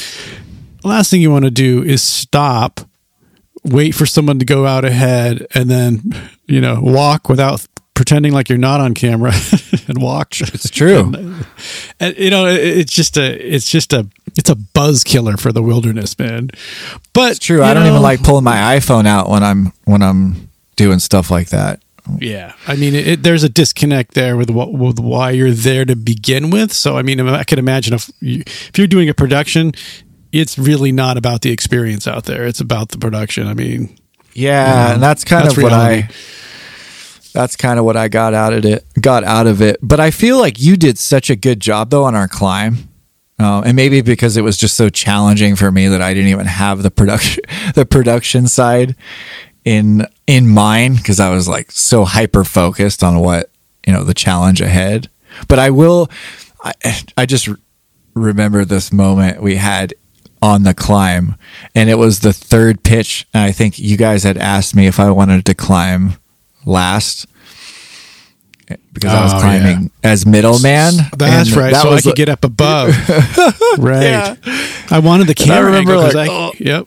the 0.81 0.89
last 0.89 1.11
thing 1.11 1.21
you 1.21 1.31
want 1.31 1.45
to 1.45 1.51
do 1.51 1.83
is 1.83 2.03
stop, 2.03 2.81
wait 3.65 3.95
for 3.95 4.07
someone 4.07 4.39
to 4.39 4.47
go 4.47 4.67
out 4.67 4.85
ahead, 4.87 5.47
and 5.55 5.69
then 5.71 6.01
you 6.47 6.61
know 6.61 6.81
walk 6.81 7.29
without 7.29 7.67
pretending 7.95 8.33
like 8.33 8.49
you're 8.49 8.59
not 8.59 8.81
on 8.81 8.95
camera 8.95 9.33
and 9.89 10.01
walk. 10.01 10.41
It's 10.41 10.71
true. 10.71 11.13
and, 11.15 11.47
and, 12.01 12.17
you 12.17 12.31
know, 12.31 12.47
it, 12.47 12.61
it's 12.61 12.93
just 12.93 13.19
a, 13.19 13.55
it's 13.55 13.71
just 13.71 13.93
a, 13.93 14.09
it's 14.37 14.51
a 14.51 14.55
buzz 14.57 15.05
killer 15.05 15.37
for 15.37 15.53
the 15.53 15.63
wilderness, 15.63 16.19
man. 16.19 16.51
But 17.13 17.33
It's 17.33 17.39
true. 17.39 17.63
I 17.63 17.75
don't 17.75 17.85
know, 17.85 17.91
even 17.91 18.03
like 18.03 18.23
pulling 18.23 18.45
my 18.45 18.77
iPhone 18.79 19.07
out 19.07 19.29
when 19.29 19.43
I'm 19.43 19.73
when 19.85 20.03
I'm 20.03 20.51
doing 20.77 20.99
stuff 20.99 21.31
like 21.31 21.49
that. 21.51 21.83
Yeah, 22.19 22.55
I 22.67 22.75
mean, 22.75 22.97
it, 22.97 23.07
it, 23.07 23.23
there's 23.23 23.45
a 23.45 23.49
disconnect 23.49 24.15
there 24.15 24.37
with 24.37 24.51
what 24.51 24.73
with 24.73 24.99
why 24.99 25.31
you're 25.31 25.53
there 25.53 25.85
to 25.85 25.95
begin 25.95 26.51
with. 26.51 26.73
So, 26.73 26.97
I 26.97 27.03
mean, 27.03 27.21
I 27.21 27.45
can 27.45 27.61
imagine 27.61 27.95
if 27.95 28.11
you, 28.21 28.43
if 28.47 28.77
you're 28.77 28.89
doing 28.89 29.09
a 29.09 29.15
production, 29.15 29.73
it's 30.33 30.59
really 30.59 30.91
not 30.91 31.17
about 31.17 31.43
the 31.43 31.53
experience 31.53 32.09
out 32.09 32.25
there. 32.25 32.45
It's 32.45 32.61
about 32.61 32.89
the 32.89 32.99
production. 32.99 33.47
I 33.47 33.55
mean, 33.55 33.97
Yeah, 34.33 34.95
and 34.95 35.03
that's 35.03 35.23
kind 35.25 35.45
That's 35.45 35.57
of 35.57 35.63
what. 35.63 35.73
I 35.73 36.09
that's 37.33 37.57
kind 37.57 37.79
of 37.79 37.85
what 37.85 37.97
I 37.97 38.09
got 38.09 38.35
out 38.35 38.53
of 38.53 38.65
it 38.65 38.85
got 39.01 39.25
out 39.25 39.47
of 39.47 39.63
it. 39.63 39.79
But 39.81 40.01
I 40.01 40.11
feel 40.11 40.39
like 40.39 40.61
you 40.61 40.77
did 40.77 40.99
such 40.99 41.31
a 41.31 41.37
good 41.37 41.61
job 41.61 41.91
though 41.91 42.05
on 42.05 42.15
our 42.15 42.29
climb. 42.29 42.89
Uh, 43.43 43.63
and 43.63 43.77
maybe 43.77 44.01
because 44.01 44.37
it 44.37 44.43
was 44.43 44.57
just 44.57 44.77
so 44.77 44.89
challenging 44.89 45.57
for 45.57 45.71
me 45.73 45.89
that 45.89 46.01
I 46.01 46.15
didn't 46.15 46.31
even 46.31 46.47
have 46.47 46.83
the 46.83 46.91
production 46.91 47.43
the 47.75 47.85
production 47.85 48.47
side 48.47 48.97
in 49.65 50.07
in 50.27 50.49
mind 50.49 50.99
because 50.99 51.21
I 51.21 51.31
was 51.31 51.49
like 51.49 51.71
so 51.73 52.05
hyper 52.05 52.45
focused 52.45 53.03
on 53.03 53.19
what 53.21 53.51
you 53.87 53.93
know 53.93 54.05
the 54.05 54.15
challenge 54.15 54.61
ahead. 54.61 55.09
But 55.49 55.59
I 55.59 55.71
will 55.71 56.11
I 56.63 56.73
I 57.17 57.27
just 57.27 57.49
remember 58.15 58.65
this 58.65 58.93
moment 58.93 59.43
we 59.43 59.57
had 59.57 59.95
on 60.43 60.65
the 60.65 60.75
climb 60.75 61.37
and 61.75 61.89
it 61.89 61.95
was 61.95 62.21
the 62.21 62.33
third 62.33 62.83
pitch 62.83 63.27
and 63.33 63.45
I 63.45 63.53
think 63.53 63.79
you 63.79 63.97
guys 63.97 64.25
had 64.25 64.37
asked 64.37 64.75
me 64.75 64.87
if 64.87 64.99
I 64.99 65.11
wanted 65.11 65.47
to 65.47 65.55
climb 65.55 66.15
last 66.67 67.27
because 68.93 69.11
I 69.13 69.23
was 69.25 69.33
Oh, 69.35 69.39
climbing 69.41 69.91
as 70.03 70.27
middleman. 70.27 70.95
that's 71.17 71.49
and 71.51 71.57
right. 71.57 71.73
that 71.73 71.83
so 71.83 71.91
I 71.91 71.95
was 71.95 72.03
could 72.03 72.15
get 72.17 72.29
up 72.29 72.45
above. 72.45 72.89
right. 73.79 74.03
Yeah. 74.03 74.37
I 74.91 75.01
wanted 75.03 75.27
the 75.27 75.35
camera 75.35 75.73
I 75.73 75.79
remember, 75.79 75.97
like, 75.97 76.29
I- 76.29 76.33
oh. 76.33 76.53
yep. 76.59 76.87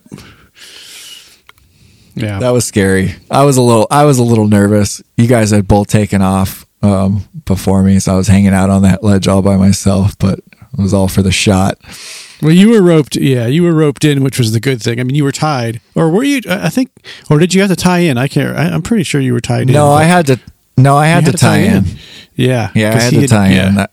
Yeah. 2.16 2.40
That 2.40 2.52
was 2.52 2.66
scary. 2.66 3.16
I 3.30 3.44
was 3.44 3.58
a 3.58 3.62
little 3.62 3.88
I 3.92 4.06
was 4.06 4.20
a 4.20 4.24
little 4.24 4.48
nervous. 4.48 5.02
You 5.18 5.28
guys 5.28 5.52
had 5.52 5.68
both 5.68 5.88
taken 5.88 6.22
off 6.22 6.66
um, 6.82 7.26
before 7.46 7.84
me, 7.84 8.00
so 8.00 8.14
I 8.14 8.16
was 8.16 8.28
hanging 8.28 8.54
out 8.54 8.70
on 8.70 8.84
that 8.84 9.04
ledge 9.04 9.28
all 9.28 9.42
by 9.42 9.58
myself, 9.58 10.18
but 10.18 10.40
it 10.40 10.78
was 10.82 10.94
all 10.94 11.08
for 11.10 11.22
the 11.22 11.32
shot. 11.32 11.78
Well, 12.42 12.52
you 12.52 12.70
were 12.70 12.82
roped. 12.82 13.16
Yeah, 13.16 13.48
you 13.48 13.64
were 13.64 13.74
roped 13.74 14.06
in, 14.06 14.24
which 14.24 14.38
was 14.38 14.52
the 14.54 14.60
good 14.60 14.82
thing. 14.82 15.00
I 15.00 15.04
mean, 15.04 15.16
you 15.16 15.24
were 15.24 15.32
tied, 15.32 15.82
or 15.96 16.10
were 16.10 16.24
you? 16.24 16.42
I 16.48 16.70
think, 16.70 16.92
or 17.30 17.40
did 17.40 17.54
you 17.54 17.62
have 17.62 17.70
to 17.70 17.76
tie 17.76 18.00
in? 18.00 18.18
I 18.18 18.28
can't. 18.28 18.56
I, 18.58 18.70
I'm 18.70 18.82
pretty 18.82 19.04
sure 19.04 19.20
you 19.20 19.34
were 19.34 19.42
tied 19.42 19.68
in. 19.68 19.74
No, 19.74 19.90
I 19.92 20.04
had 20.04 20.28
to 20.28 20.40
no, 20.78 20.96
I 20.98 21.08
You 21.08 21.14
had, 21.14 21.26
to, 21.26 21.32
tie, 21.34 21.58
in. 21.58 21.86
Yeah, 22.36 22.72
Yeah, 22.74 22.96
I 22.96 23.00
had 23.00 23.14
to 23.14 23.28
tie 23.28 23.50
yeah. 23.50 23.68
in. 23.68 23.76
That, 23.76 23.92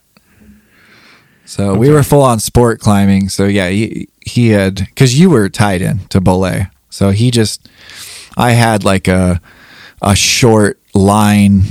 so 1.45 1.75
we 1.75 1.89
were 1.89 2.03
full 2.03 2.21
on 2.21 2.39
sport 2.39 2.79
climbing. 2.79 3.29
So 3.29 3.45
yeah, 3.45 3.69
he 3.69 4.09
he 4.21 4.49
had 4.49 4.75
because 4.75 5.19
you 5.19 5.29
were 5.29 5.49
tied 5.49 5.81
in 5.81 5.99
to 6.07 6.21
belay. 6.21 6.67
So 6.89 7.11
he 7.11 7.31
just 7.31 7.67
I 8.37 8.51
had 8.51 8.83
like 8.83 9.07
a 9.07 9.41
a 10.01 10.15
short 10.15 10.79
line 10.93 11.63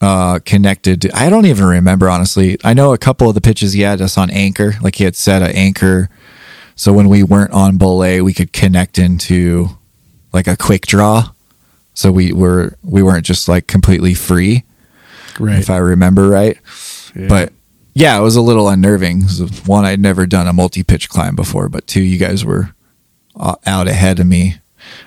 uh 0.00 0.38
connected 0.44 1.02
to, 1.02 1.16
I 1.16 1.28
don't 1.28 1.46
even 1.46 1.66
remember 1.66 2.08
honestly. 2.08 2.56
I 2.64 2.72
know 2.72 2.92
a 2.92 2.98
couple 2.98 3.28
of 3.28 3.34
the 3.34 3.40
pitches 3.40 3.72
he 3.72 3.82
had 3.82 4.00
us 4.00 4.16
on 4.16 4.30
anchor, 4.30 4.74
like 4.80 4.96
he 4.96 5.04
had 5.04 5.16
set 5.16 5.42
an 5.42 5.50
anchor 5.50 6.08
so 6.76 6.92
when 6.92 7.08
we 7.08 7.22
weren't 7.22 7.52
on 7.52 7.78
belay, 7.78 8.20
we 8.20 8.34
could 8.34 8.52
connect 8.52 8.98
into 8.98 9.68
like 10.32 10.46
a 10.46 10.56
quick 10.56 10.86
draw. 10.86 11.30
So 11.94 12.10
we 12.12 12.32
were 12.32 12.76
we 12.82 13.02
weren't 13.02 13.24
just 13.24 13.48
like 13.48 13.66
completely 13.66 14.14
free 14.14 14.64
Right. 15.38 15.58
if 15.58 15.70
I 15.70 15.78
remember 15.78 16.28
right. 16.28 16.58
Yeah. 17.14 17.28
But 17.28 17.52
yeah, 17.94 18.18
it 18.18 18.22
was 18.22 18.34
a 18.36 18.42
little 18.42 18.68
unnerving. 18.68 19.22
One, 19.66 19.84
I'd 19.84 20.00
never 20.00 20.26
done 20.26 20.46
a 20.48 20.52
multi 20.52 20.82
pitch 20.82 21.08
climb 21.08 21.36
before, 21.36 21.68
but 21.68 21.86
two, 21.86 22.02
you 22.02 22.18
guys 22.18 22.44
were 22.44 22.74
uh, 23.36 23.54
out 23.66 23.86
ahead 23.88 24.18
of 24.20 24.26
me. 24.26 24.56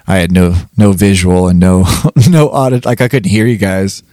I 0.08 0.18
had 0.18 0.32
no 0.32 0.56
no 0.78 0.92
visual 0.94 1.48
and 1.50 1.60
no 1.60 1.86
no 2.30 2.48
audit. 2.50 2.86
Like 2.86 3.02
I 3.02 3.08
couldn't 3.08 3.30
hear 3.30 3.46
you 3.46 3.58
guys. 3.58 4.04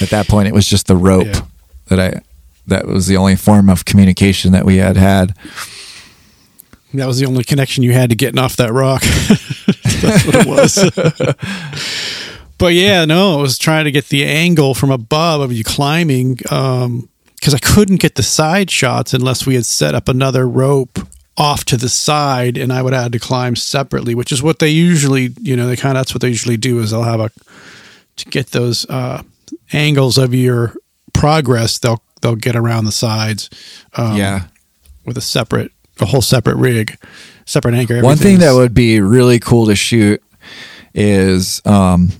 At 0.00 0.10
that 0.10 0.26
point, 0.28 0.48
it 0.48 0.54
was 0.54 0.68
just 0.68 0.88
the 0.88 0.96
rope 0.96 1.26
Yeah. 1.26 1.40
that 1.86 2.00
I. 2.00 2.20
That 2.66 2.86
was 2.86 3.06
the 3.06 3.16
only 3.16 3.34
form 3.36 3.70
of 3.70 3.86
communication 3.86 4.52
that 4.52 4.66
we 4.66 4.76
had 4.76 4.96
had. 4.98 5.34
That 6.94 7.06
was 7.06 7.18
the 7.18 7.26
only 7.26 7.44
connection 7.44 7.82
you 7.82 7.92
had 7.92 8.10
to 8.10 8.16
getting 8.16 8.38
off 8.38 8.56
that 8.56 8.72
rock. 8.72 9.02
That's 10.00 10.24
what 10.24 10.34
it 10.34 10.46
was. 10.46 10.90
but 12.58 12.72
yeah, 12.72 13.04
no, 13.04 13.38
I 13.38 13.42
was 13.42 13.58
trying 13.58 13.84
to 13.84 13.90
get 13.90 14.08
the 14.08 14.24
angle 14.24 14.74
from 14.74 14.90
above 14.90 15.42
of 15.42 15.52
you 15.52 15.64
climbing 15.64 16.36
because 16.36 17.54
I 17.54 17.58
couldn't 17.58 18.00
get 18.00 18.14
the 18.14 18.22
side 18.22 18.70
shots 18.70 19.12
unless 19.12 19.46
we 19.46 19.54
had 19.54 19.66
set 19.66 19.94
up 19.94 20.08
another 20.08 20.48
rope 20.48 20.98
off 21.36 21.64
to 21.66 21.76
the 21.76 21.88
side 21.88 22.58
and 22.58 22.72
I 22.72 22.82
would 22.82 22.92
have 22.92 23.12
to 23.12 23.18
climb 23.18 23.54
separately, 23.54 24.14
which 24.14 24.32
is 24.32 24.42
what 24.42 24.58
they 24.58 24.70
usually, 24.70 25.30
you 25.40 25.56
know, 25.56 25.68
they 25.68 25.76
kind 25.76 25.96
of 25.96 26.00
that's 26.00 26.14
what 26.14 26.20
they 26.20 26.28
usually 26.28 26.56
do 26.56 26.80
is 26.80 26.90
they'll 26.90 27.04
have 27.04 27.20
a 27.20 27.30
to 28.16 28.24
get 28.26 28.48
those 28.48 28.88
uh, 28.90 29.22
angles 29.72 30.18
of 30.18 30.34
your 30.34 30.74
progress. 31.12 31.78
They'll 31.78 32.02
they'll 32.20 32.36
get 32.36 32.56
around 32.56 32.84
the 32.84 32.92
sides. 32.92 33.48
Um, 33.94 34.16
yeah. 34.16 34.46
with 35.06 35.16
a 35.16 35.22
separate, 35.22 35.72
a 36.00 36.06
whole 36.06 36.22
separate 36.22 36.56
rig, 36.56 36.98
separate 37.44 37.74
anchor. 37.74 38.02
One 38.02 38.16
thing 38.16 38.38
that 38.38 38.52
would 38.52 38.74
be 38.74 39.00
really 39.00 39.38
cool 39.38 39.66
to 39.66 39.76
shoot 39.76 40.22
is 40.94 41.60
um 41.64 42.10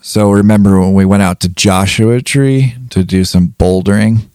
so 0.00 0.30
remember 0.30 0.78
when 0.78 0.94
we 0.94 1.04
went 1.04 1.22
out 1.22 1.40
to 1.40 1.48
Joshua 1.48 2.22
Tree 2.22 2.74
to 2.90 3.02
do 3.02 3.24
some 3.24 3.54
bouldering 3.58 4.28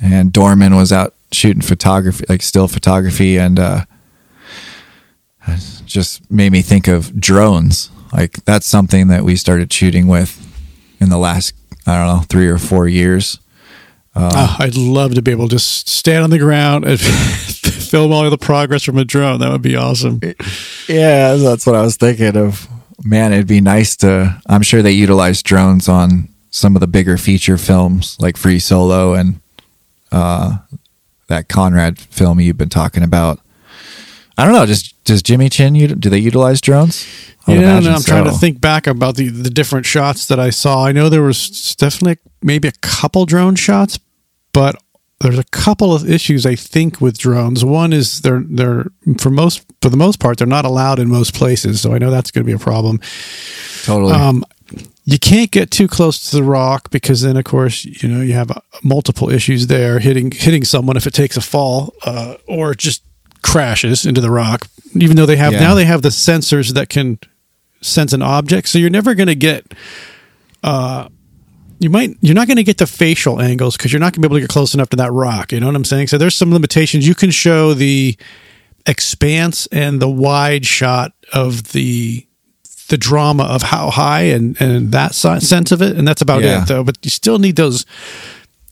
and 0.00 0.32
Dorman 0.32 0.74
was 0.74 0.92
out 0.92 1.14
shooting 1.30 1.62
photography 1.62 2.24
like 2.28 2.42
still 2.42 2.66
photography 2.68 3.38
and 3.38 3.58
uh 3.58 3.84
just 5.86 6.30
made 6.30 6.52
me 6.52 6.60
think 6.62 6.88
of 6.88 7.18
drones. 7.18 7.90
Like 8.12 8.44
that's 8.44 8.66
something 8.66 9.08
that 9.08 9.24
we 9.24 9.36
started 9.36 9.72
shooting 9.72 10.06
with 10.06 10.44
in 11.00 11.08
the 11.08 11.18
last 11.18 11.54
I 11.86 11.96
don't 11.96 12.16
know, 12.18 12.22
3 12.28 12.48
or 12.48 12.58
4 12.58 12.86
years. 12.88 13.38
Oh, 14.20 14.56
I'd 14.58 14.76
love 14.76 15.14
to 15.14 15.22
be 15.22 15.30
able 15.30 15.48
to 15.48 15.54
just 15.54 15.88
stand 15.88 16.24
on 16.24 16.30
the 16.30 16.38
ground 16.38 16.84
and 16.84 17.00
film 17.00 18.12
all 18.12 18.24
of 18.24 18.30
the 18.30 18.38
progress 18.38 18.82
from 18.82 18.98
a 18.98 19.04
drone. 19.04 19.40
That 19.40 19.50
would 19.50 19.62
be 19.62 19.76
awesome. 19.76 20.20
Yeah, 20.88 21.34
that's 21.36 21.66
what 21.66 21.76
I 21.76 21.82
was 21.82 21.96
thinking 21.96 22.36
of. 22.36 22.66
Man, 23.04 23.32
it'd 23.32 23.46
be 23.46 23.60
nice 23.60 23.96
to. 23.98 24.40
I'm 24.46 24.62
sure 24.62 24.82
they 24.82 24.92
utilize 24.92 25.42
drones 25.42 25.88
on 25.88 26.28
some 26.50 26.74
of 26.74 26.80
the 26.80 26.86
bigger 26.88 27.16
feature 27.16 27.56
films 27.58 28.16
like 28.18 28.36
Free 28.36 28.58
Solo 28.58 29.14
and 29.14 29.40
uh, 30.10 30.58
that 31.28 31.48
Conrad 31.48 31.98
film 31.98 32.40
you've 32.40 32.58
been 32.58 32.68
talking 32.68 33.02
about. 33.02 33.38
I 34.36 34.44
don't 34.44 34.52
know. 34.54 34.66
Does 34.66 34.92
does 35.04 35.22
Jimmy 35.22 35.48
Chin? 35.48 35.74
Do 35.74 36.10
they 36.10 36.18
utilize 36.18 36.60
drones? 36.60 37.06
I 37.46 37.52
Yeah, 37.52 37.58
imagine 37.60 37.92
I'm 37.92 38.02
trying 38.02 38.24
to 38.24 38.32
think 38.32 38.60
back 38.60 38.86
about 38.86 39.16
the 39.16 39.28
the 39.28 39.50
different 39.50 39.86
shots 39.86 40.26
that 40.26 40.38
I 40.38 40.50
saw. 40.50 40.84
I 40.84 40.92
know 40.92 41.08
there 41.08 41.22
was 41.22 41.74
definitely 41.76 42.18
maybe 42.42 42.68
a 42.68 42.72
couple 42.80 43.26
drone 43.26 43.54
shots, 43.56 43.98
but 44.58 44.74
there's 45.20 45.38
a 45.38 45.44
couple 45.44 45.92
of 45.94 46.08
issues 46.08 46.44
I 46.46 46.54
think 46.56 47.00
with 47.00 47.18
drones. 47.18 47.64
One 47.64 47.92
is 47.92 48.20
they're 48.22 48.42
they're 48.48 48.86
for 49.18 49.30
most 49.30 49.64
for 49.82 49.88
the 49.88 49.96
most 49.96 50.18
part 50.20 50.38
they're 50.38 50.46
not 50.46 50.64
allowed 50.64 50.98
in 50.98 51.08
most 51.08 51.32
places, 51.34 51.80
so 51.80 51.92
I 51.94 51.98
know 51.98 52.10
that's 52.10 52.30
going 52.32 52.44
to 52.44 52.46
be 52.46 52.52
a 52.54 52.58
problem. 52.58 53.00
Totally. 53.84 54.12
Um, 54.12 54.44
you 55.04 55.18
can't 55.18 55.50
get 55.50 55.70
too 55.70 55.88
close 55.88 56.30
to 56.30 56.36
the 56.36 56.42
rock 56.42 56.90
because 56.90 57.22
then, 57.22 57.36
of 57.36 57.44
course, 57.44 57.84
you 57.84 58.08
know 58.08 58.20
you 58.20 58.32
have 58.34 58.50
uh, 58.50 58.60
multiple 58.82 59.30
issues 59.30 59.66
there 59.68 59.98
hitting 60.00 60.30
hitting 60.30 60.64
someone 60.64 60.96
if 60.96 61.06
it 61.06 61.14
takes 61.14 61.36
a 61.36 61.40
fall 61.40 61.94
uh, 62.04 62.34
or 62.46 62.74
just 62.74 63.02
crashes 63.42 64.04
into 64.06 64.20
the 64.20 64.30
rock. 64.30 64.66
Even 64.94 65.16
though 65.16 65.26
they 65.26 65.36
have 65.36 65.52
Yeah. 65.52 65.60
now 65.60 65.74
they 65.74 65.84
have 65.84 66.02
the 66.02 66.10
sensors 66.10 66.72
that 66.74 66.88
can 66.88 67.18
sense 67.80 68.12
an 68.12 68.22
object, 68.22 68.68
so 68.68 68.78
you're 68.78 68.90
never 68.90 69.14
going 69.14 69.28
to 69.28 69.34
get. 69.36 69.74
Uh, 70.64 71.08
you 71.80 71.90
might 71.90 72.16
you're 72.20 72.34
not 72.34 72.46
going 72.46 72.56
to 72.56 72.64
get 72.64 72.78
the 72.78 72.86
facial 72.86 73.40
angles 73.40 73.76
because 73.76 73.92
you're 73.92 74.00
not 74.00 74.12
going 74.12 74.22
to 74.22 74.28
be 74.28 74.32
able 74.32 74.36
to 74.36 74.40
get 74.40 74.50
close 74.50 74.74
enough 74.74 74.90
to 74.90 74.96
that 74.96 75.12
rock. 75.12 75.52
You 75.52 75.60
know 75.60 75.66
what 75.66 75.76
I'm 75.76 75.84
saying? 75.84 76.08
So 76.08 76.18
there's 76.18 76.34
some 76.34 76.52
limitations. 76.52 77.06
You 77.06 77.14
can 77.14 77.30
show 77.30 77.74
the 77.74 78.16
expanse 78.86 79.66
and 79.68 80.00
the 80.00 80.08
wide 80.08 80.64
shot 80.66 81.12
of 81.32 81.72
the 81.72 82.24
the 82.88 82.96
drama 82.96 83.44
of 83.44 83.62
how 83.62 83.90
high 83.90 84.22
and 84.22 84.56
and 84.60 84.92
that 84.92 85.14
si- 85.14 85.40
sense 85.40 85.72
of 85.72 85.82
it, 85.82 85.96
and 85.96 86.08
that's 86.08 86.22
about 86.22 86.42
Yeah. 86.42 86.62
it 86.62 86.68
though. 86.68 86.82
But 86.84 86.96
you 87.02 87.10
still 87.10 87.38
need 87.38 87.56
those 87.56 87.84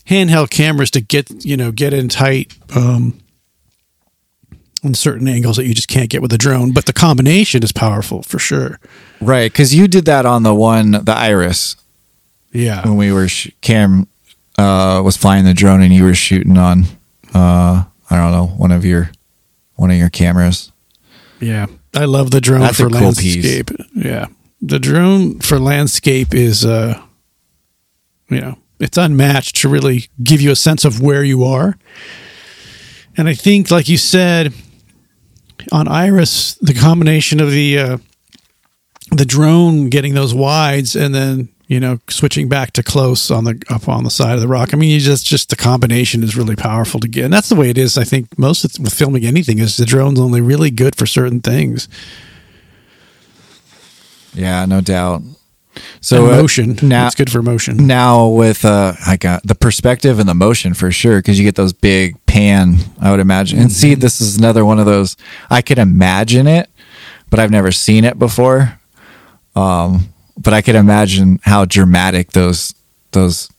handheld 0.08 0.50
cameras 0.50 0.90
to 0.92 1.00
get 1.00 1.44
you 1.44 1.56
know 1.56 1.70
get 1.70 1.92
in 1.92 2.08
tight 2.08 2.54
um, 2.74 3.20
on 4.84 4.94
certain 4.94 5.28
angles 5.28 5.56
that 5.56 5.66
you 5.66 5.74
just 5.74 5.88
can't 5.88 6.08
get 6.10 6.22
with 6.22 6.32
a 6.32 6.38
drone. 6.38 6.72
But 6.72 6.86
the 6.86 6.92
combination 6.92 7.62
is 7.62 7.72
powerful 7.72 8.22
for 8.22 8.38
sure. 8.38 8.78
right, 9.20 9.50
because 9.52 9.74
you 9.74 9.86
did 9.88 10.04
that 10.06 10.24
on 10.26 10.42
the 10.44 10.54
one, 10.54 10.92
the 10.92 11.12
Iris, 11.14 11.76
Yeah, 12.56 12.82
when 12.86 12.96
we 12.96 13.12
were 13.12 13.28
sh- 13.28 13.50
Cam 13.60 14.06
uh, 14.58 15.02
was 15.04 15.16
flying 15.16 15.44
the 15.44 15.54
drone 15.54 15.82
and 15.82 15.92
you 15.92 16.04
were 16.04 16.14
shooting 16.14 16.56
on, 16.56 16.84
uh, 17.34 17.84
I 18.10 18.16
don't 18.16 18.32
know, 18.32 18.46
one 18.46 18.72
of 18.72 18.84
your 18.84 19.10
one 19.74 19.90
of 19.90 19.96
your 19.96 20.08
cameras. 20.10 20.72
Yeah, 21.40 21.66
I 21.94 22.06
love 22.06 22.30
the 22.30 22.40
drone 22.40 22.60
That's 22.62 22.80
a 22.80 22.84
for 22.84 22.90
cool 22.90 23.12
piece. 23.12 23.44
landscape. 23.44 23.70
Yeah, 23.94 24.26
the 24.62 24.78
drone 24.78 25.40
for 25.40 25.58
landscape 25.58 26.34
is, 26.34 26.64
uh, 26.64 27.00
you 28.30 28.40
know, 28.40 28.58
it's 28.80 28.96
unmatched 28.96 29.56
to 29.56 29.68
really 29.68 30.06
give 30.22 30.40
you 30.40 30.50
a 30.50 30.56
sense 30.56 30.84
of 30.84 31.00
where 31.02 31.22
you 31.24 31.44
are. 31.44 31.76
And 33.18 33.28
I 33.28 33.34
think, 33.34 33.70
like 33.70 33.88
you 33.88 33.96
said, 33.98 34.52
on 35.72 35.88
Iris, 35.88 36.54
the 36.56 36.74
combination 36.74 37.40
of 37.40 37.50
the 37.50 37.78
uh, 37.78 37.98
the 39.10 39.24
drone 39.24 39.88
getting 39.88 40.14
those 40.14 40.34
wides 40.34 40.96
and 40.96 41.14
then 41.14 41.48
you 41.68 41.80
know 41.80 41.98
switching 42.08 42.48
back 42.48 42.70
to 42.72 42.82
close 42.82 43.30
on 43.30 43.44
the 43.44 43.60
up 43.68 43.88
on 43.88 44.04
the 44.04 44.10
side 44.10 44.34
of 44.34 44.40
the 44.40 44.48
rock. 44.48 44.72
I 44.72 44.76
mean, 44.76 44.90
you 44.90 45.00
just 45.00 45.26
just 45.26 45.50
the 45.50 45.56
combination 45.56 46.22
is 46.22 46.36
really 46.36 46.56
powerful 46.56 47.00
to 47.00 47.08
get, 47.08 47.24
and 47.24 47.32
that's 47.32 47.48
the 47.48 47.56
way 47.56 47.70
it 47.70 47.78
is. 47.78 47.98
I 47.98 48.04
think 48.04 48.38
most 48.38 48.64
of, 48.64 48.82
with 48.82 48.94
filming 48.94 49.24
anything 49.24 49.58
is 49.58 49.76
the 49.76 49.84
drone's 49.86 50.20
only 50.20 50.40
really 50.40 50.70
good 50.70 50.94
for 50.96 51.06
certain 51.06 51.40
things. 51.40 51.88
Yeah, 54.34 54.64
no 54.66 54.80
doubt. 54.80 55.22
So 56.00 56.26
So 56.26 56.32
uh, 56.32 56.36
motion, 56.36 56.78
now, 56.82 57.06
it's 57.06 57.14
good 57.14 57.30
for 57.30 57.42
motion. 57.42 57.86
now 57.86 58.28
with 58.28 58.64
uh, 58.64 58.94
I 59.06 59.16
got 59.16 59.42
the 59.46 59.54
perspective 59.54 60.18
and 60.18 60.28
the 60.28 60.34
motion 60.34 60.72
for 60.74 60.90
sure 60.90 61.18
because 61.18 61.38
you 61.38 61.44
get 61.44 61.54
those 61.54 61.72
big 61.74 62.16
pan. 62.26 62.76
I 63.00 63.10
would 63.10 63.20
imagine. 63.20 63.58
And 63.58 63.70
see, 63.72 63.94
this 63.94 64.20
is 64.20 64.36
another 64.38 64.64
one 64.64 64.78
of 64.78 64.86
those. 64.86 65.16
I 65.50 65.60
can 65.62 65.78
imagine 65.78 66.46
it, 66.46 66.70
but 67.28 67.40
I've 67.40 67.50
never 67.50 67.72
seen 67.72 68.04
it 68.04 68.18
before. 68.18 68.78
Um, 69.54 70.08
but 70.36 70.52
I 70.52 70.62
can 70.62 70.76
imagine 70.76 71.40
how 71.42 71.64
dramatic 71.64 72.32
those 72.32 72.74
those 73.12 73.50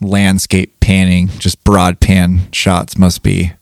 landscape 0.00 0.80
panning, 0.80 1.28
just 1.38 1.62
broad 1.64 2.00
pan 2.00 2.52
shots 2.52 2.96
must 2.98 3.22
be. 3.22 3.52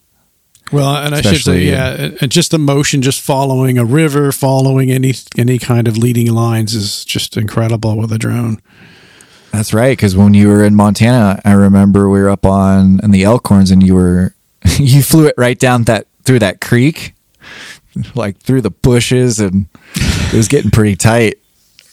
Well, 0.72 0.96
and 0.96 1.14
I 1.14 1.20
should 1.20 1.42
say, 1.42 1.64
yeah, 1.64 2.12
and 2.20 2.32
just 2.32 2.50
the 2.50 2.58
motion, 2.58 3.02
just 3.02 3.20
following 3.20 3.76
a 3.76 3.84
river, 3.84 4.32
following 4.32 4.90
any 4.90 5.12
any 5.36 5.58
kind 5.58 5.86
of 5.86 5.98
leading 5.98 6.32
lines 6.32 6.74
is 6.74 7.04
just 7.04 7.36
incredible 7.36 7.96
with 7.98 8.10
a 8.10 8.18
drone. 8.18 8.60
That's 9.52 9.74
right. 9.74 9.92
Because 9.92 10.16
when 10.16 10.32
you 10.32 10.48
were 10.48 10.64
in 10.64 10.74
Montana, 10.74 11.42
I 11.44 11.52
remember 11.52 12.08
we 12.08 12.20
were 12.20 12.30
up 12.30 12.46
on 12.46 13.00
in 13.02 13.10
the 13.10 13.22
Elkhorns, 13.22 13.70
and 13.70 13.86
you 13.86 13.94
were 13.94 14.34
you 14.78 15.02
flew 15.02 15.26
it 15.26 15.34
right 15.36 15.58
down 15.58 15.84
that 15.84 16.06
through 16.24 16.38
that 16.38 16.62
creek, 16.62 17.14
like 18.14 18.38
through 18.38 18.62
the 18.62 18.70
bushes, 18.70 19.40
and 19.40 19.66
it 19.94 20.36
was 20.36 20.48
getting 20.48 20.70
pretty 20.70 20.96
tight. 20.96 21.38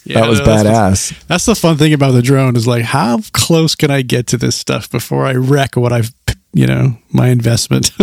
Yeah, 0.09 0.21
that 0.21 0.29
was 0.29 0.39
no, 0.39 0.45
badass. 0.45 1.25
That's 1.27 1.45
the 1.45 1.55
fun 1.55 1.77
thing 1.77 1.93
about 1.93 2.11
the 2.11 2.21
drone 2.21 2.55
is 2.55 2.65
like 2.67 2.83
how 2.83 3.19
close 3.31 3.75
can 3.75 3.91
I 3.91 4.01
get 4.01 4.25
to 4.27 4.37
this 4.37 4.55
stuff 4.55 4.89
before 4.89 5.25
I 5.25 5.33
wreck 5.33 5.75
what 5.75 5.93
I've 5.93 6.11
you 6.53 6.65
know 6.65 6.97
my 7.11 7.27
investment. 7.29 7.91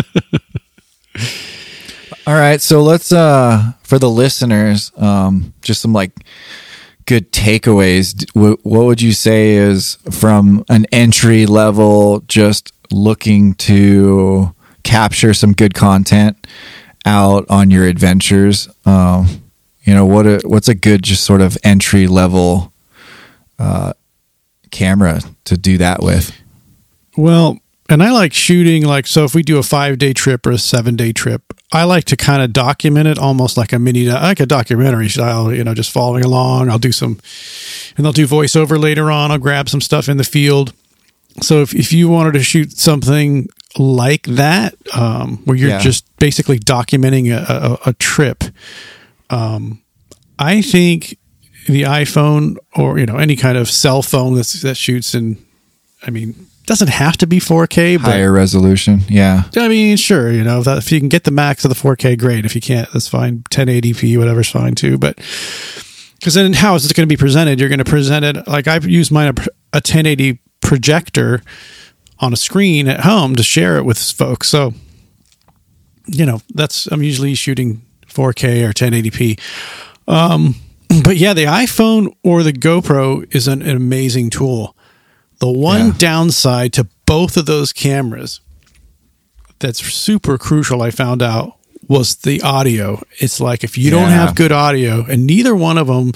All 2.27 2.35
right, 2.35 2.61
so 2.61 2.83
let's 2.83 3.13
uh 3.13 3.73
for 3.83 3.99
the 3.99 4.11
listeners, 4.11 4.91
um, 4.97 5.53
just 5.63 5.81
some 5.81 5.93
like 5.93 6.13
good 7.07 7.33
takeaways. 7.33 8.15
D- 8.17 8.27
wh- 8.35 8.65
What 8.67 8.85
would 8.87 9.01
you 9.03 9.13
say 9.13 9.55
is 9.55 9.97
from 10.11 10.65
an 10.69 10.87
entry 10.93 11.47
level, 11.47 12.21
just 12.27 12.73
looking 12.93 13.55
to 13.55 14.55
capture 14.83 15.35
some 15.35 15.53
good 15.53 15.75
content 15.75 16.47
out 17.05 17.47
on 17.49 17.71
your 17.71 17.85
adventures? 17.87 18.69
Um, 18.85 19.43
you 19.87 19.95
know 19.95 20.05
what? 20.05 20.27
A, 20.27 20.41
what's 20.45 20.69
a 20.69 20.75
good 20.75 21.03
just 21.03 21.25
sort 21.25 21.41
of 21.41 21.57
entry 21.65 22.07
level 22.07 22.73
uh, 23.59 23.93
camera 24.71 25.21
to 25.45 25.57
do 25.57 25.79
that 25.79 26.03
with? 26.03 26.33
Well, 27.17 27.59
and 27.89 28.03
I 28.03 28.11
like 28.11 28.33
shooting 28.35 28.85
like 28.85 29.07
so 29.07 29.25
if 29.25 29.35
we 29.35 29.43
do 29.43 29.59
a 29.59 29.63
5-day 29.63 30.13
trip 30.13 30.45
or 30.45 30.51
a 30.51 30.57
7-day 30.57 31.13
trip, 31.13 31.43
I 31.73 31.85
like 31.85 32.05
to 32.07 32.17
kind 32.17 32.43
of 32.43 32.53
document 32.53 33.07
it 33.09 33.19
almost 33.19 33.57
like 33.57 33.73
a 33.73 33.79
mini 33.79 34.09
like 34.09 34.41
a 34.41 34.47
documentary 34.47 35.09
style, 35.09 35.53
you 35.55 35.63
know, 35.65 35.73
just 35.75 35.91
following 35.93 36.25
along. 36.25 36.69
I'll 36.69 36.79
do 36.79 36.93
some 36.93 37.19
and 37.97 38.07
I'll 38.07 38.13
do 38.13 38.27
voiceover 38.27 38.79
later 38.81 39.11
on. 39.11 39.31
I'll 39.31 39.39
grab 39.39 39.69
some 39.69 39.81
stuff 39.81 40.09
in 40.09 40.17
the 40.17 40.25
field. 40.25 40.73
So 41.43 41.63
if 41.63 41.75
if 41.75 41.93
you 41.93 42.09
wanted 42.09 42.33
to 42.35 42.43
shoot 42.43 42.73
something 42.79 43.49
like 43.79 44.23
that 44.23 44.75
um 44.95 45.39
where 45.45 45.57
you're 45.57 45.69
Yeah. 45.69 45.79
just 45.81 46.05
basically 46.19 46.59
documenting 46.59 47.31
a, 47.31 47.79
a, 47.87 47.91
a 47.91 47.93
trip, 47.95 48.43
um 49.31 49.83
I 50.39 50.63
think 50.63 51.19
the 51.67 51.83
iPhone 51.83 52.57
or 52.75 52.99
you 52.99 53.07
know 53.07 53.17
any 53.17 53.37
kind 53.37 53.59
of 53.59 53.69
cell 53.71 54.03
phone 54.03 54.35
that's, 54.35 54.61
that 54.63 54.77
shoots 54.77 55.15
in 55.15 55.39
I 56.07 56.11
mean, 56.11 56.47
doesn't 56.67 56.89
have 56.89 57.17
to 57.19 57.27
be 57.27 57.39
4K, 57.39 57.99
but 57.99 58.11
Higher 58.11 58.33
resolution, 58.33 59.01
yeah. 59.09 59.45
I 59.57 59.69
mean, 59.69 59.97
sure, 59.97 60.31
you 60.31 60.45
know, 60.45 60.59
if, 60.59 60.65
that, 60.65 60.79
if 60.79 60.93
you 60.93 60.99
can 61.01 61.09
get 61.09 61.25
the 61.25 61.31
max 61.31 61.65
of 61.65 61.69
the 61.69 61.75
4K, 61.75 62.19
great. 62.19 62.45
If 62.45 62.55
you 62.55 62.61
can't, 62.61 62.91
that's 62.93 63.09
fine. 63.09 63.43
1080p, 63.51 64.19
whatever's 64.19 64.51
fine 64.51 64.75
too. 64.75 64.99
But 64.99 65.17
because 66.19 66.35
then 66.35 66.53
how 66.53 66.75
is 66.75 66.85
it 66.85 66.95
going 66.95 67.09
to 67.09 67.13
be 67.13 67.17
presented? 67.17 67.61
You're 67.61 67.69
going 67.69 67.79
to 67.79 67.85
present 67.85 68.25
it 68.25 68.47
like 68.49 68.67
I've 68.67 68.87
used 68.87 69.13
mine 69.13 69.29
a, 69.29 69.43
a 69.73 69.83
1080 69.83 70.41
projector 70.61 71.43
on 72.19 72.33
a 72.33 72.37
screen 72.37 72.89
at 72.89 73.01
home 73.01 73.37
to 73.37 73.43
share 73.43 73.77
it 73.77 73.85
with 73.85 73.99
folks. 73.99 74.49
So, 74.49 74.75
you 76.07 76.27
know, 76.27 76.41
that's 76.55 76.87
I'm 76.87 77.03
usually 77.03 77.35
shooting 77.35 77.83
4K 78.17 78.69
or 78.69 78.73
1080p. 78.73 79.39
Um, 80.09 80.55
but 81.05 81.17
yeah, 81.17 81.35
the 81.35 81.45
iPhone 81.45 82.15
or 82.23 82.43
the 82.43 82.53
GoPro 82.53 83.27
is 83.35 83.47
an, 83.49 83.63
an 83.63 83.77
amazing 83.77 84.31
tool. 84.31 84.77
The 85.41 85.51
one 85.51 85.87
Yeah. 85.89 85.93
downside 85.99 86.73
to 86.75 86.87
both 87.05 87.37
of 87.37 87.47
those 87.47 87.73
cameras 87.73 88.41
that's 89.59 89.81
super 89.85 90.39
crucial, 90.39 90.83
I 90.83 90.91
found 90.91 91.23
out, 91.23 91.55
was 91.89 92.17
the 92.17 92.43
audio. 92.43 93.03
It's 93.19 93.41
like 93.41 93.63
if 93.65 93.79
you 93.79 93.91
don't 93.91 94.11
have 94.11 94.35
good 94.35 94.53
audio, 94.53 95.05
and 95.09 95.27
neither 95.27 95.55
one 95.55 95.79
of 95.79 95.87
them. 95.87 96.13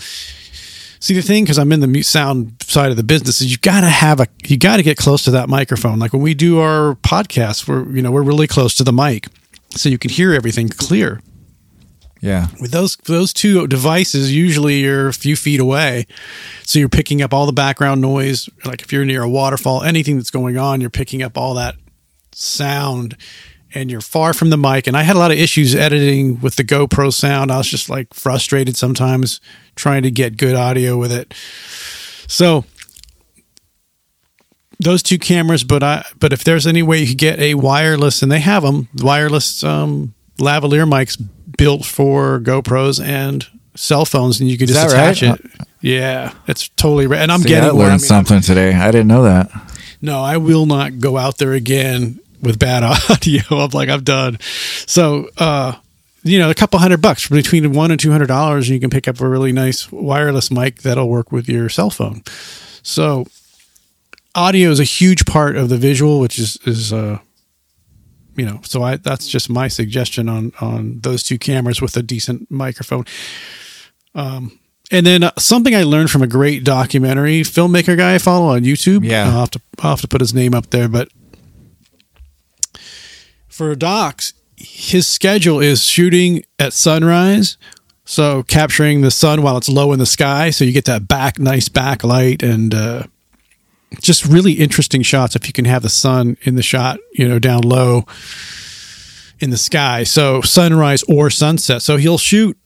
See 1.02 1.14
the 1.14 1.22
thing, 1.22 1.44
because 1.44 1.58
I'm 1.58 1.72
in 1.72 1.80
the 1.80 2.02
sound 2.02 2.56
side 2.62 2.90
of 2.90 2.98
the 2.98 3.02
business, 3.02 3.40
is 3.40 3.50
you 3.50 3.56
got 3.56 3.80
to 3.80 3.88
have 3.88 4.20
a, 4.20 4.26
you 4.44 4.58
got 4.58 4.76
to 4.76 4.82
get 4.82 4.98
close 4.98 5.22
to 5.24 5.30
that 5.30 5.48
microphone. 5.48 5.98
Like 5.98 6.12
when 6.12 6.20
we 6.20 6.34
do 6.34 6.58
our 6.58 6.94
podcasts, 6.96 7.66
we're 7.66 7.88
you 7.96 8.02
know 8.02 8.10
we're 8.10 8.22
really 8.22 8.46
close 8.46 8.74
to 8.74 8.84
the 8.84 8.92
mic, 8.92 9.26
so 9.70 9.88
you 9.88 9.96
can 9.96 10.10
hear 10.10 10.34
everything 10.34 10.68
clear 10.68 11.22
Yeah. 12.22 12.48
with 12.60 12.70
those 12.70 12.96
those 13.04 13.32
two 13.32 13.66
devices 13.66 14.34
usually 14.34 14.80
you're 14.80 15.08
a 15.08 15.12
few 15.12 15.36
feet 15.36 15.58
away. 15.58 16.06
So 16.64 16.78
you're 16.78 16.90
picking 16.90 17.22
up 17.22 17.32
all 17.32 17.46
the 17.46 17.52
background 17.52 18.00
noise. 18.02 18.48
Like 18.64 18.82
if 18.82 18.92
you're 18.92 19.06
near 19.06 19.22
a 19.22 19.28
waterfall 19.28 19.82
anything 19.82 20.16
that's 20.16 20.30
going 20.30 20.58
on 20.58 20.80
you're 20.80 20.90
picking 20.90 21.22
up 21.22 21.38
all 21.38 21.54
that 21.54 21.76
sound 22.32 23.16
and 23.72 23.90
you're 23.90 24.00
far 24.00 24.32
from 24.34 24.50
the 24.50 24.58
mic. 24.58 24.86
And 24.86 24.96
i 24.96 25.02
had 25.02 25.16
a 25.16 25.18
lot 25.18 25.30
of 25.30 25.38
issues 25.38 25.74
editing 25.74 26.40
with 26.40 26.56
the 26.56 26.64
gopro 26.64 27.12
sound. 27.12 27.50
I 27.50 27.58
was 27.58 27.68
just 27.68 27.88
like 27.88 28.12
frustrated 28.12 28.76
sometimes 28.76 29.40
trying 29.76 30.02
to 30.02 30.10
get 30.10 30.36
good 30.36 30.54
audio 30.54 30.98
with 30.98 31.12
it. 31.12 31.32
So 32.26 32.64
those 34.82 35.02
two 35.02 35.18
cameras 35.18 35.62
but 35.62 35.82
i 35.82 36.02
but 36.18 36.32
if 36.32 36.42
there's 36.42 36.66
any 36.66 36.82
way 36.82 36.98
you 37.00 37.08
could 37.08 37.18
get 37.18 37.38
a 37.38 37.54
wireless 37.54 38.22
and 38.22 38.32
they 38.32 38.40
have 38.40 38.62
them 38.62 38.88
wireless 38.96 39.62
um 39.62 40.14
lavalier 40.38 40.88
mics 40.88 41.22
built 41.60 41.84
for 41.84 42.40
gopros 42.40 43.00
and 43.04 43.46
cell 43.76 44.04
phones 44.04 44.40
and 44.40 44.50
you 44.50 44.58
could 44.58 44.68
just 44.68 44.88
attach 44.92 45.22
right? 45.22 45.38
it 45.38 45.46
yeah 45.80 46.32
it's 46.48 46.68
totally 46.70 47.06
right 47.06 47.20
and 47.20 47.30
i'm 47.30 47.40
See, 47.40 47.48
getting 47.50 47.70
I 47.70 47.72
where, 47.72 47.86
I 47.86 47.90
learned 47.90 48.02
mean, 48.02 48.08
something 48.08 48.40
today. 48.40 48.74
I 48.74 48.90
didn't 48.90 49.06
know 49.08 49.22
that. 49.22 49.50
no, 50.02 50.20
I 50.20 50.36
will 50.38 50.66
not 50.66 50.98
go 50.98 51.16
out 51.16 51.38
there 51.38 51.52
again 51.52 52.18
with 52.42 52.58
bad 52.58 52.82
audio. 53.10 53.42
I'm 53.50 53.70
like, 53.70 53.88
I'm 53.90 54.02
done. 54.02 54.38
So, 54.86 55.28
uh, 55.38 55.74
you 56.22 56.38
know, 56.38 56.50
a 56.50 56.54
couple 56.54 56.78
hundred 56.78 57.00
bucks 57.02 57.28
between 57.28 57.72
one 57.72 57.90
and 57.90 58.00
two 58.00 58.10
hundred 58.10 58.28
dollars, 58.28 58.68
and 58.68 58.74
you 58.74 58.80
can 58.80 58.90
pick 58.90 59.06
up 59.08 59.20
a 59.20 59.28
really 59.28 59.52
nice 59.52 59.90
wireless 59.92 60.50
mic 60.50 60.82
that'll 60.82 61.08
work 61.08 61.30
with 61.32 61.48
your 61.48 61.68
cell 61.68 61.90
phone. 61.90 62.22
So, 62.82 63.26
audio 64.34 64.70
is 64.70 64.80
a 64.80 64.84
huge 64.84 65.24
part 65.26 65.56
of 65.56 65.68
the 65.68 65.76
visual, 65.76 66.18
which 66.20 66.38
is 66.38 66.58
is 66.64 66.92
uh, 66.92 67.18
you 68.36 68.46
know, 68.46 68.60
so 68.62 68.82
I 68.82 68.96
that's 68.96 69.28
just 69.28 69.50
my 69.50 69.68
suggestion 69.68 70.28
on 70.28 70.52
on 70.60 71.00
those 71.00 71.22
two 71.22 71.38
cameras 71.38 71.80
with 71.80 71.96
a 71.96 72.02
decent 72.02 72.50
microphone. 72.50 73.04
Um, 74.14 74.58
and 74.90 75.06
then 75.06 75.22
uh, 75.22 75.30
something 75.38 75.74
I 75.74 75.84
learned 75.84 76.10
from 76.10 76.22
a 76.22 76.26
great 76.26 76.64
documentary 76.64 77.42
filmmaker 77.42 77.96
guy 77.96 78.14
I 78.14 78.18
follow 78.18 78.48
on 78.48 78.62
YouTube. 78.62 79.04
Yeah. 79.04 79.26
I'll 79.26 79.40
have 79.40 79.50
to 79.50 79.60
I'll 79.80 79.90
have 79.90 80.00
to 80.00 80.08
put 80.08 80.20
his 80.20 80.34
name 80.34 80.54
up 80.54 80.70
there, 80.70 80.88
but 80.88 81.08
for 83.48 83.74
docs, 83.74 84.32
his 84.56 85.06
schedule 85.06 85.60
is 85.60 85.84
shooting 85.84 86.44
at 86.58 86.72
sunrise, 86.72 87.56
so 88.04 88.42
capturing 88.42 89.02
the 89.02 89.10
sun 89.10 89.42
while 89.42 89.56
it's 89.56 89.68
low 89.68 89.92
in 89.92 89.98
the 89.98 90.06
sky, 90.06 90.50
so 90.50 90.64
you 90.64 90.72
get 90.72 90.86
that 90.86 91.06
back 91.06 91.38
nice 91.38 91.68
backlight 91.68 92.42
and 92.42 92.74
uh, 92.74 93.04
just 94.00 94.24
really 94.24 94.52
interesting 94.52 95.02
shots 95.02 95.34
if 95.34 95.46
you 95.46 95.52
can 95.52 95.64
have 95.64 95.82
the 95.82 95.88
sun 95.88 96.36
in 96.42 96.54
the 96.54 96.62
shot, 96.62 96.98
you 97.12 97.28
know, 97.28 97.38
down 97.38 97.62
low 97.62 98.04
in 99.40 99.50
the 99.50 99.56
sky. 99.56 100.04
So 100.04 100.40
sunrise 100.42 101.02
or 101.08 101.30
sunset. 101.30 101.82
So 101.82 101.96
he'll 101.96 102.18
shoot 102.18 102.56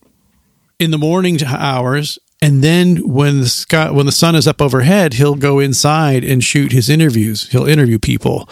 in 0.78 0.90
the 0.90 0.98
morning 0.98 1.38
hours 1.44 2.18
and 2.42 2.62
then 2.62 2.96
when 3.08 3.40
the 3.40 3.48
sky 3.48 3.90
when 3.90 4.06
the 4.06 4.12
sun 4.12 4.34
is 4.34 4.46
up 4.48 4.60
overhead 4.60 5.14
he'll 5.14 5.36
go 5.36 5.60
inside 5.60 6.24
and 6.24 6.42
shoot 6.42 6.72
his 6.72 6.90
interviews 6.90 7.48
he'll 7.50 7.66
interview 7.66 7.96
people 7.96 8.48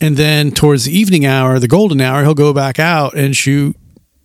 and 0.00 0.16
then 0.16 0.50
towards 0.50 0.86
the 0.86 0.98
evening 0.98 1.26
hour 1.26 1.58
the 1.58 1.68
golden 1.68 2.00
hour 2.00 2.22
he'll 2.22 2.32
go 2.34 2.54
back 2.54 2.78
out 2.78 3.14
and 3.14 3.36
shoot 3.36 3.76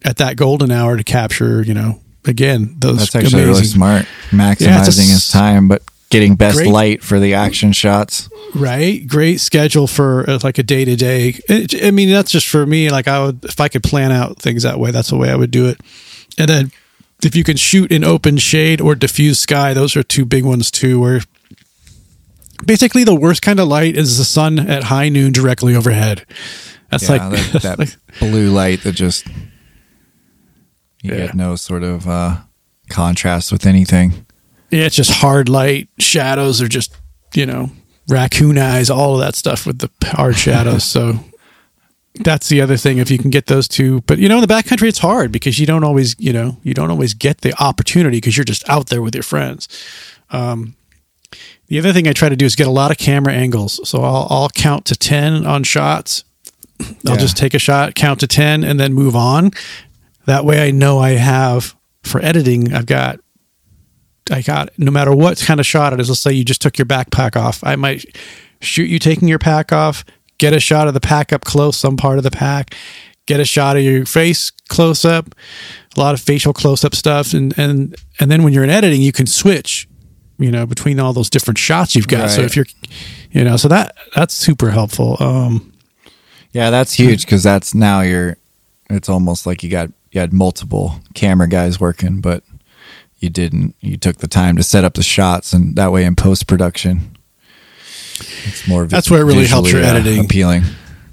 at 0.06 0.16
that 0.16 0.38
golden 0.38 0.72
hour 0.72 0.96
to 0.96 1.04
capture 1.04 1.62
you 1.62 1.74
know 1.74 2.00
again 2.26 2.76
those 2.80 3.00
That's 3.00 3.16
actually 3.16 3.46
really 3.46 3.64
smart, 3.64 4.06
maximizing 4.30 4.62
Yeah, 4.62 4.82
a 4.82 5.14
his 5.14 5.30
time, 5.30 5.68
but 5.68 5.84
getting 6.16 6.36
best 6.36 6.58
Great. 6.58 6.70
light 6.70 7.04
for 7.04 7.20
the 7.20 7.34
action 7.34 7.72
shots. 7.72 8.30
right 8.56 9.06
great 9.08 9.40
schedule 9.40 9.86
for 9.88 10.30
uh, 10.30 10.40
like 10.44 10.58
a 10.58 10.64
day 10.64 10.86
to 10.86 10.96
day 10.96 11.40
i 11.84 11.92
mean 11.92 12.10
that's 12.10 12.32
just 12.32 12.48
for 12.48 12.66
me 12.66 12.90
like 12.90 13.08
i 13.08 13.24
would 13.26 13.44
if 13.46 13.60
i 13.60 13.68
could 13.68 13.84
plan 13.84 14.12
out 14.12 14.40
things 14.42 14.64
that 14.64 14.80
way 14.80 14.92
that's 14.92 15.10
the 15.10 15.18
way 15.18 15.30
i 15.30 15.36
would 15.36 15.52
do 15.52 15.68
it 15.68 15.80
and 16.38 16.48
then 16.50 16.72
if 17.24 17.36
you 17.36 17.44
can 17.44 17.58
shoot 17.58 17.92
in 17.92 18.04
open 18.04 18.38
shade 18.38 18.80
or 18.82 18.96
diffuse 18.96 19.40
sky 19.40 19.74
those 19.74 19.96
are 19.96 20.04
two 20.04 20.26
big 20.26 20.44
ones 20.46 20.72
too 20.72 21.00
where 21.00 21.22
basically 22.66 23.04
the 23.04 23.16
worst 23.16 23.42
kind 23.42 23.60
of 23.60 23.68
light 23.68 23.96
is 23.98 24.18
the 24.18 24.24
sun 24.26 24.60
at 24.60 24.84
high 24.84 25.10
noon 25.10 25.32
directly 25.32 25.76
overhead 25.76 26.26
that's 26.90 27.10
Yeah, 27.10 27.28
like 27.28 27.52
that, 27.52 27.62
that 27.64 27.80
like- 27.80 27.96
blue 28.20 28.50
light 28.52 28.84
that 28.84 28.94
just 28.94 29.28
you 31.02 31.12
Yeah. 31.12 31.18
get 31.28 31.36
no 31.36 31.56
sort 31.56 31.84
of 31.84 32.08
uh, 32.08 32.38
contrast 32.90 33.52
with 33.52 33.66
anything. 33.66 34.25
Yeah 34.72 34.86
it's 34.86 34.96
just 34.96 35.12
hard 35.12 35.50
light 35.50 35.88
shadows 36.00 36.62
are 36.62 36.68
just 36.68 36.96
you 37.34 37.46
know 37.46 37.70
raccoon 38.08 38.58
eyes 38.58 38.90
all 38.90 39.16
of 39.16 39.20
that 39.22 39.36
stuff 39.36 39.66
with 39.66 39.80
the 39.80 39.90
hard 40.08 40.36
shadows. 40.38 40.84
So 40.96 41.20
that's 42.24 42.48
the 42.48 42.62
other 42.62 42.78
thing 42.78 42.98
if 43.00 43.12
you 43.12 43.18
can 43.18 43.30
get 43.30 43.48
those 43.48 43.68
two. 43.68 44.00
But 44.02 44.20
you 44.20 44.30
know 44.30 44.36
in 44.36 44.42
the 44.42 44.54
backcountry 44.54 44.88
it's 44.88 45.00
hard 45.00 45.32
because 45.34 45.60
you 45.60 45.66
don't 45.66 45.84
always 45.84 46.16
you 46.20 46.32
know 46.32 46.58
you 46.64 46.74
don't 46.74 46.90
always 46.92 47.14
get 47.14 47.42
the 47.42 47.54
opportunity 47.62 48.18
because 48.18 48.38
you're 48.38 48.46
just 48.46 48.68
out 48.70 48.88
there 48.88 49.02
with 49.02 49.14
your 49.16 49.24
friends. 49.24 49.68
Um, 50.30 50.76
the 51.68 51.80
other 51.80 51.92
thing 51.92 52.08
i 52.08 52.14
try 52.14 52.30
to 52.30 52.36
do 52.36 52.46
is 52.46 52.56
get 52.56 52.68
a 52.68 52.72
lot 52.72 52.92
of 52.92 52.98
camera 52.98 53.34
angles. 53.34 53.80
So 53.90 54.02
i'll, 54.04 54.28
I'll 54.30 54.50
count 54.50 54.86
to 54.86 54.96
10 54.96 55.46
on 55.46 55.64
shots. 55.64 56.24
I'll 56.80 57.16
Yeah. 57.16 57.18
just 57.18 57.36
take 57.38 57.54
a 57.54 57.60
shot 57.60 57.96
count 57.96 58.20
to 58.22 58.28
10 58.28 58.64
and 58.64 58.80
then 58.80 58.94
move 58.94 59.16
on. 59.16 59.52
That 60.26 60.46
way 60.46 60.66
i 60.66 60.72
know 60.72 61.00
i 61.00 61.12
have 61.12 61.76
for 62.04 62.24
editing 62.24 62.74
i've 62.74 62.86
got 62.86 63.20
I 64.32 64.42
got 64.42 64.70
no 64.78 64.92
matter 64.92 65.14
what 65.16 65.40
kind 65.40 65.60
of 65.60 65.66
shot 65.66 65.94
it 65.94 66.00
is. 66.00 66.10
Let's 66.10 66.22
say 66.22 66.34
you 66.34 66.44
just 66.44 66.62
took 66.62 66.78
your 66.78 66.86
backpack 66.86 67.36
off. 67.36 67.64
I 67.64 67.76
might 67.76 68.06
shoot 68.62 68.90
you 68.90 68.98
taking 69.00 69.28
your 69.28 69.40
pack 69.40 69.72
off, 69.72 70.04
get 70.38 70.54
a 70.54 70.60
shot 70.60 70.88
of 70.88 70.94
the 70.94 71.00
pack 71.00 71.32
up 71.32 71.44
close, 71.46 71.78
some 71.78 71.96
part 71.98 72.18
of 72.18 72.24
the 72.24 72.32
pack, 72.32 72.74
get 73.28 73.40
a 73.40 73.46
shot 73.46 73.78
of 73.78 73.84
your 73.84 74.06
face 74.06 74.52
close 74.70 75.06
up, 75.06 75.36
a 75.96 76.00
lot 76.00 76.14
of 76.16 76.22
facial 76.22 76.54
close 76.54 76.84
up 76.84 76.96
stuff, 76.96 77.34
and 77.34 77.58
and 77.58 77.96
and 78.20 78.32
then 78.32 78.44
when 78.44 78.52
you're 78.54 78.64
in 78.64 78.70
editing, 78.72 79.02
you 79.02 79.12
can 79.12 79.28
switch, 79.28 79.88
you 80.40 80.50
know, 80.52 80.66
between 80.66 81.00
all 81.00 81.14
those 81.14 81.30
different 81.30 81.58
shots 81.58 81.96
you've 81.96 82.08
got. 82.08 82.30
So 82.32 82.42
if 82.42 82.56
you're, 82.56 82.66
you 83.32 83.44
know, 83.44 83.58
so 83.58 83.68
that 83.68 83.96
that's 84.16 84.34
super 84.34 84.72
helpful. 84.72 85.18
Um, 85.20 85.72
Yeah, 86.52 86.70
that's 86.72 86.94
huge 86.94 87.26
because 87.26 87.44
that's 87.44 87.76
now 87.76 88.02
you're. 88.02 88.38
It's 88.90 89.10
almost 89.10 89.46
like 89.46 89.64
you 89.64 89.70
got 89.70 89.92
you 90.12 90.20
had 90.22 90.32
multiple 90.34 91.00
camera 91.14 91.48
guys 91.48 91.80
working, 91.80 92.22
but 92.22 92.44
you 93.26 93.30
didn't. 93.30 93.76
You 93.82 93.98
took 93.98 94.18
the 94.18 94.28
time 94.28 94.56
to 94.56 94.64
set 94.64 94.84
up 94.86 94.94
the 94.94 95.04
shots, 95.04 95.52
and 95.52 95.76
that 95.76 95.92
way 95.92 96.06
in 96.06 96.16
post 96.16 96.48
production, 96.48 97.18
it's 98.46 98.68
more. 98.68 98.86
vi- 98.86 98.96
That's 98.96 99.12
where 99.12 99.22
it 99.22 99.26
really 99.26 99.48
helps 99.48 99.72
your 99.72 99.84
uh, 99.84 99.88
editing. 99.88 100.24
appealing. 100.24 100.64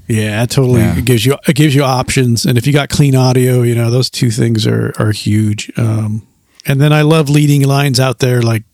Yeah, 0.08 0.42
it 0.42 0.50
totally 0.50 0.80
Yeah. 0.82 0.98
it 0.98 1.04
gives 1.04 1.24
you 1.26 1.36
it 1.48 1.56
gives 1.56 1.74
you 1.74 1.82
options, 1.82 2.44
and 2.46 2.56
if 2.58 2.66
you 2.66 2.72
got 2.72 2.88
clean 2.88 3.16
audio, 3.16 3.62
you 3.62 3.74
know 3.74 3.90
those 3.90 4.10
two 4.10 4.30
things 4.30 4.66
are 4.66 4.92
are 4.98 5.10
huge. 5.12 5.72
Um, 5.76 6.26
and 6.66 6.80
then 6.80 6.92
I 6.92 7.02
love 7.02 7.28
leading 7.28 7.62
lines 7.66 7.98
out 7.98 8.18
there, 8.20 8.42
like 8.42 8.64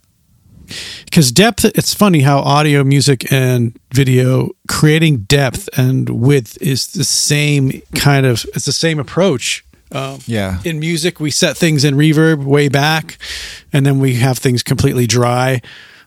because 1.04 1.30
depth. 1.32 1.64
It's 1.64 1.94
funny 1.94 2.20
how 2.20 2.40
audio, 2.40 2.82
music, 2.84 3.32
and 3.32 3.78
video 3.94 4.50
creating 4.68 5.18
depth 5.28 5.68
and 5.78 6.10
width 6.10 6.58
is 6.60 6.88
the 6.88 7.04
same 7.04 7.82
kind 7.94 8.26
of. 8.26 8.44
It's 8.54 8.64
the 8.66 8.72
same 8.72 8.98
approach. 8.98 9.64
Um, 9.92 10.18
Yeah, 10.26 10.60
in 10.64 10.78
music 10.80 11.18
we 11.20 11.30
set 11.30 11.56
things 11.56 11.84
in 11.84 11.94
reverb 11.94 12.44
way 12.44 12.68
back 12.68 13.18
and 13.72 13.86
then 13.86 13.98
we 14.00 14.14
have 14.16 14.38
things 14.38 14.62
completely 14.62 15.06
dry 15.06 15.60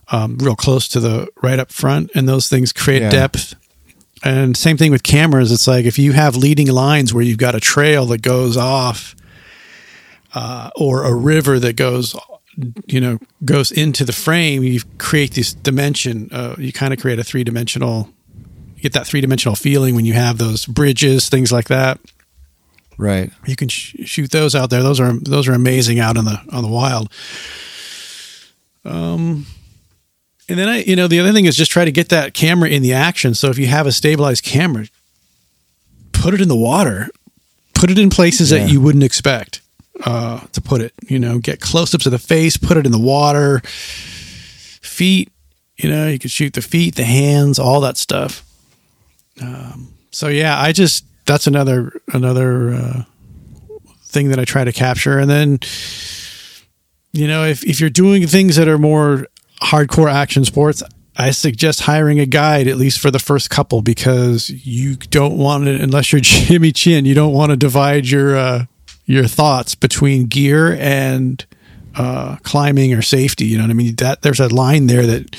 um, 0.10 0.38
real 0.38 0.56
close 0.56 0.88
to 0.90 1.00
the 1.00 1.28
right 1.42 1.58
up 1.60 1.72
front 1.72 2.12
and 2.14 2.28
those 2.28 2.48
things 2.50 2.72
create 2.74 3.02
Yeah. 3.02 3.10
depth. 3.10 3.56
And 4.24 4.56
same 4.56 4.78
thing 4.78 4.92
with 4.92 5.02
cameras. 5.02 5.52
It's 5.52 5.68
like 5.68 5.86
if 5.86 5.98
you 5.98 6.12
have 6.12 6.36
leading 6.36 6.68
lines 6.68 7.12
where 7.12 7.24
you've 7.24 7.40
got 7.40 7.56
a 7.56 7.60
trail 7.60 8.06
that 8.08 8.22
goes 8.22 8.56
off 8.56 9.16
uh, 10.34 10.70
or 10.76 11.04
a 11.06 11.14
river 11.14 11.60
that 11.60 11.76
goes 11.76 12.16
you 12.86 13.00
know 13.00 13.18
goes 13.46 13.72
into 13.72 14.04
the 14.04 14.12
frame 14.12 14.62
you 14.62 14.82
create 14.98 15.34
this 15.34 15.54
dimension 15.54 16.28
uh, 16.34 16.54
you 16.58 16.72
kind 16.74 16.94
of 16.94 17.00
create 17.00 17.18
a 17.18 17.24
three-dimensional 17.24 18.10
you 18.76 18.82
get 18.82 18.92
that 18.92 19.08
three-dimensional 19.08 19.56
feeling 19.56 19.96
when 19.96 20.04
you 20.06 20.14
have 20.14 20.38
those 20.38 20.66
bridges 20.66 21.30
things 21.30 21.52
like 21.52 21.70
that 21.70 21.98
right. 22.98 23.32
you 23.46 23.56
can 23.56 23.68
sh- 23.70 23.96
shoot 24.06 24.32
those 24.32 24.56
out 24.56 24.70
there. 24.70 24.84
Those 24.84 25.00
are 25.00 25.14
those 25.14 25.48
are 25.48 25.54
amazing 25.54 26.00
out 26.00 26.18
in 26.18 26.26
the 26.26 26.40
on 26.52 26.64
the 26.64 26.70
wild. 26.70 27.12
Um, 28.84 29.46
and 30.50 30.58
then 30.60 30.68
I, 30.68 30.82
you 30.84 30.96
know, 30.96 31.08
the 31.08 31.20
other 31.20 31.32
thing 31.32 31.46
is 31.46 31.56
just 31.56 31.72
try 31.72 31.86
to 31.86 31.92
get 31.92 32.10
that 32.10 32.34
camera 32.34 32.70
in 32.70 32.82
the 32.82 32.94
action. 32.94 33.34
So 33.36 33.50
if 33.50 33.58
you 33.58 33.68
have 33.68 33.86
a 33.88 33.92
stabilized 33.92 34.44
camera, 34.44 34.88
put 36.14 36.34
it 36.34 36.42
in 36.42 36.48
the 36.48 36.56
water, 36.56 37.10
put 37.74 37.90
it 37.92 37.98
in 38.00 38.10
places 38.10 38.52
Yeah. 38.52 38.60
that 38.66 38.72
you 38.72 38.82
wouldn't 38.82 39.04
expect 39.04 39.62
uh, 40.04 40.40
to 40.52 40.62
put 40.62 40.82
it. 40.82 40.94
You 41.08 41.20
know, 41.20 41.38
get 41.40 41.60
close 41.62 41.94
ups 41.94 42.06
of 42.06 42.12
the 42.12 42.20
face, 42.20 42.58
put 42.58 42.78
it 42.78 42.86
in 42.86 42.92
the 42.92 43.00
water, 43.00 43.62
feet. 44.82 45.32
You 45.78 45.90
know, 45.90 46.08
you 46.08 46.20
could 46.20 46.32
shoot 46.32 46.54
the 46.54 46.62
feet, 46.62 46.96
the 46.96 47.06
hands, 47.06 47.58
all 47.60 47.82
that 47.82 47.98
stuff. 47.98 48.44
Um, 49.42 49.94
so 50.12 50.28
yeah, 50.28 50.60
I 50.60 50.72
just 50.74 51.06
that's 51.26 51.48
another 51.48 51.94
another 52.14 52.74
uh, 52.74 53.04
thing 54.06 54.30
that 54.30 54.40
I 54.40 54.46
try 54.46 54.64
to 54.64 54.72
capture, 54.72 55.18
and 55.20 55.30
then 55.30 55.60
you 57.14 57.28
know 57.28 57.46
if 57.46 57.64
if 57.64 57.80
you're 57.80 57.90
doing 57.90 58.28
things 58.28 58.56
that 58.56 58.68
are 58.68 58.78
more 58.78 59.28
hardcore 59.62 60.12
action 60.12 60.46
sports. 60.46 60.84
I 61.18 61.32
suggest 61.32 61.82
hiring 61.82 62.22
a 62.22 62.26
guide 62.26 62.70
at 62.70 62.78
least 62.78 63.00
for 63.00 63.12
the 63.12 63.20
first 63.20 63.50
couple 63.50 63.82
because 63.82 64.50
you 64.50 64.96
don't 64.96 65.38
want 65.38 65.68
it 65.68 65.82
unless 65.82 66.12
you're 66.14 66.22
Jimmy 66.24 66.72
Chin. 66.72 67.04
You 67.06 67.14
don't 67.14 67.34
want 67.34 67.52
to 67.52 67.58
divide 67.58 68.08
your 68.08 68.38
uh, 68.38 68.66
your 69.06 69.28
thoughts 69.28 69.76
between 69.76 70.28
gear 70.28 70.74
and 70.80 71.46
uh, 71.96 72.38
climbing 72.44 72.94
or 72.94 73.02
safety. 73.02 73.46
You 73.46 73.58
know 73.58 73.66
what 73.66 73.72
I 73.72 73.74
mean? 73.74 73.96
That 73.98 74.22
there's 74.22 74.40
a 74.40 74.48
line 74.48 74.88
there 74.88 75.06
that 75.06 75.36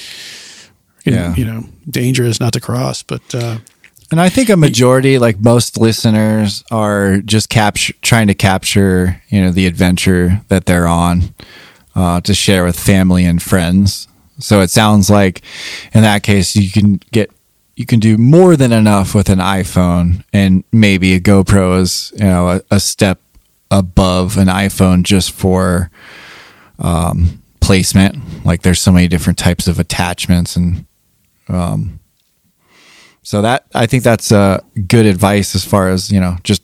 Yeah. 1.05 1.35
you 1.35 1.47
know 1.47 1.64
dangerous 1.89 2.39
not 2.39 2.53
to 2.53 2.61
cross. 2.61 3.03
But 3.03 3.22
uh, 3.35 3.57
And 4.12 4.20
I 4.20 4.28
think 4.28 4.50
a 4.50 4.58
majority, 4.58 5.18
like 5.18 5.40
most 5.40 5.78
listeners, 5.78 6.62
are 6.70 7.16
just 7.22 7.48
capture 7.48 7.94
trying 8.02 8.26
to 8.26 8.34
capture, 8.34 9.22
you 9.30 9.40
know, 9.40 9.50
the 9.50 9.66
adventure 9.66 10.42
that 10.48 10.66
they're 10.66 10.86
on 10.86 11.34
uh, 11.96 12.20
to 12.20 12.34
share 12.34 12.62
with 12.66 12.78
family 12.78 13.24
and 13.24 13.42
friends. 13.42 14.08
So 14.38 14.60
it 14.60 14.68
sounds 14.68 15.08
like, 15.08 15.40
in 15.94 16.02
that 16.02 16.22
case, 16.22 16.54
you 16.54 16.70
can 16.70 17.00
get 17.10 17.30
you 17.74 17.86
can 17.86 18.00
do 18.00 18.18
more 18.18 18.54
than 18.54 18.70
enough 18.70 19.14
with 19.14 19.30
an 19.30 19.38
iPhone, 19.38 20.24
and 20.30 20.62
maybe 20.72 21.14
a 21.14 21.20
GoPro 21.20 21.80
is 21.80 22.12
you 22.14 22.26
know 22.26 22.50
a, 22.50 22.60
a 22.70 22.80
step 22.80 23.18
above 23.70 24.36
an 24.36 24.48
iPhone 24.48 25.04
just 25.04 25.32
for 25.32 25.90
um, 26.78 27.42
placement. 27.60 28.44
Like 28.44 28.60
there's 28.60 28.80
so 28.80 28.92
many 28.92 29.08
different 29.08 29.38
types 29.38 29.68
of 29.68 29.78
attachments 29.78 30.54
and 30.54 30.84
so 33.22 33.42
that 33.42 33.66
I 33.74 33.86
think 33.86 34.02
that's 34.02 34.32
uh, 34.32 34.60
good 34.88 35.06
advice 35.06 35.54
as 35.54 35.64
far 35.64 35.88
as 35.88 36.10
you 36.10 36.20
know, 36.20 36.36
just 36.42 36.62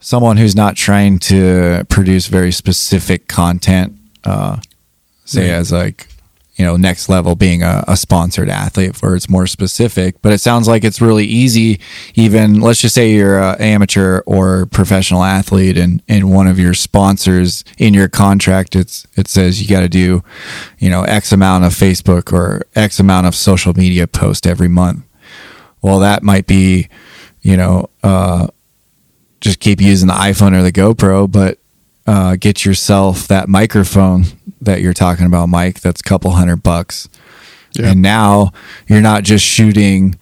someone 0.00 0.36
who's 0.36 0.54
not 0.54 0.76
trying 0.76 1.18
to 1.18 1.84
produce 1.88 2.26
very 2.26 2.52
specific 2.52 3.28
content. 3.28 3.94
Uh, 4.24 4.58
say 5.24 5.50
as 5.50 5.70
like 5.70 6.08
you 6.56 6.64
know 6.64 6.76
next 6.76 7.08
level 7.08 7.34
being 7.34 7.62
a, 7.62 7.84
a 7.86 7.96
sponsored 7.96 8.48
athlete 8.48 9.00
where 9.00 9.14
it's 9.14 9.28
more 9.28 9.46
specific 9.46 10.20
but 10.22 10.32
it 10.32 10.38
sounds 10.38 10.66
like 10.66 10.84
it's 10.84 11.00
really 11.00 11.24
easy 11.24 11.80
even 12.14 12.60
let's 12.60 12.80
just 12.80 12.94
say 12.94 13.12
you're 13.12 13.38
an 13.38 13.60
amateur 13.60 14.20
or 14.26 14.66
professional 14.66 15.22
athlete 15.22 15.78
and 15.78 16.02
and 16.08 16.30
one 16.30 16.46
of 16.46 16.58
your 16.58 16.74
sponsors 16.74 17.64
in 17.78 17.94
your 17.94 18.08
contract 18.08 18.74
it's 18.74 19.06
it 19.16 19.28
says 19.28 19.62
you 19.62 19.68
got 19.68 19.80
to 19.80 19.88
do 19.88 20.22
you 20.78 20.90
know 20.90 21.02
x 21.04 21.30
amount 21.30 21.64
of 21.64 21.72
facebook 21.72 22.32
or 22.32 22.62
x 22.74 22.98
amount 22.98 23.26
of 23.26 23.34
social 23.34 23.72
media 23.74 24.06
post 24.06 24.46
every 24.46 24.68
month 24.68 25.04
well 25.82 25.98
that 26.00 26.22
might 26.22 26.46
be 26.46 26.88
you 27.42 27.56
know 27.56 27.88
uh 28.02 28.46
just 29.40 29.60
keep 29.60 29.80
using 29.80 30.08
the 30.08 30.14
iphone 30.14 30.52
or 30.52 30.62
the 30.62 30.72
gopro 30.72 31.30
but 31.30 31.58
uh, 32.08 32.36
get 32.36 32.64
yourself 32.64 33.28
that 33.28 33.50
microphone 33.50 34.24
that 34.62 34.80
you're 34.80 34.94
talking 34.94 35.26
about, 35.26 35.50
Mike. 35.50 35.80
That's 35.80 36.00
a 36.00 36.04
couple 36.04 36.30
hundred 36.30 36.62
bucks. 36.62 37.06
Yeah. 37.74 37.90
And 37.90 38.00
now 38.00 38.52
you're 38.86 39.02
not 39.02 39.24
just 39.24 39.44
shooting 39.44 40.18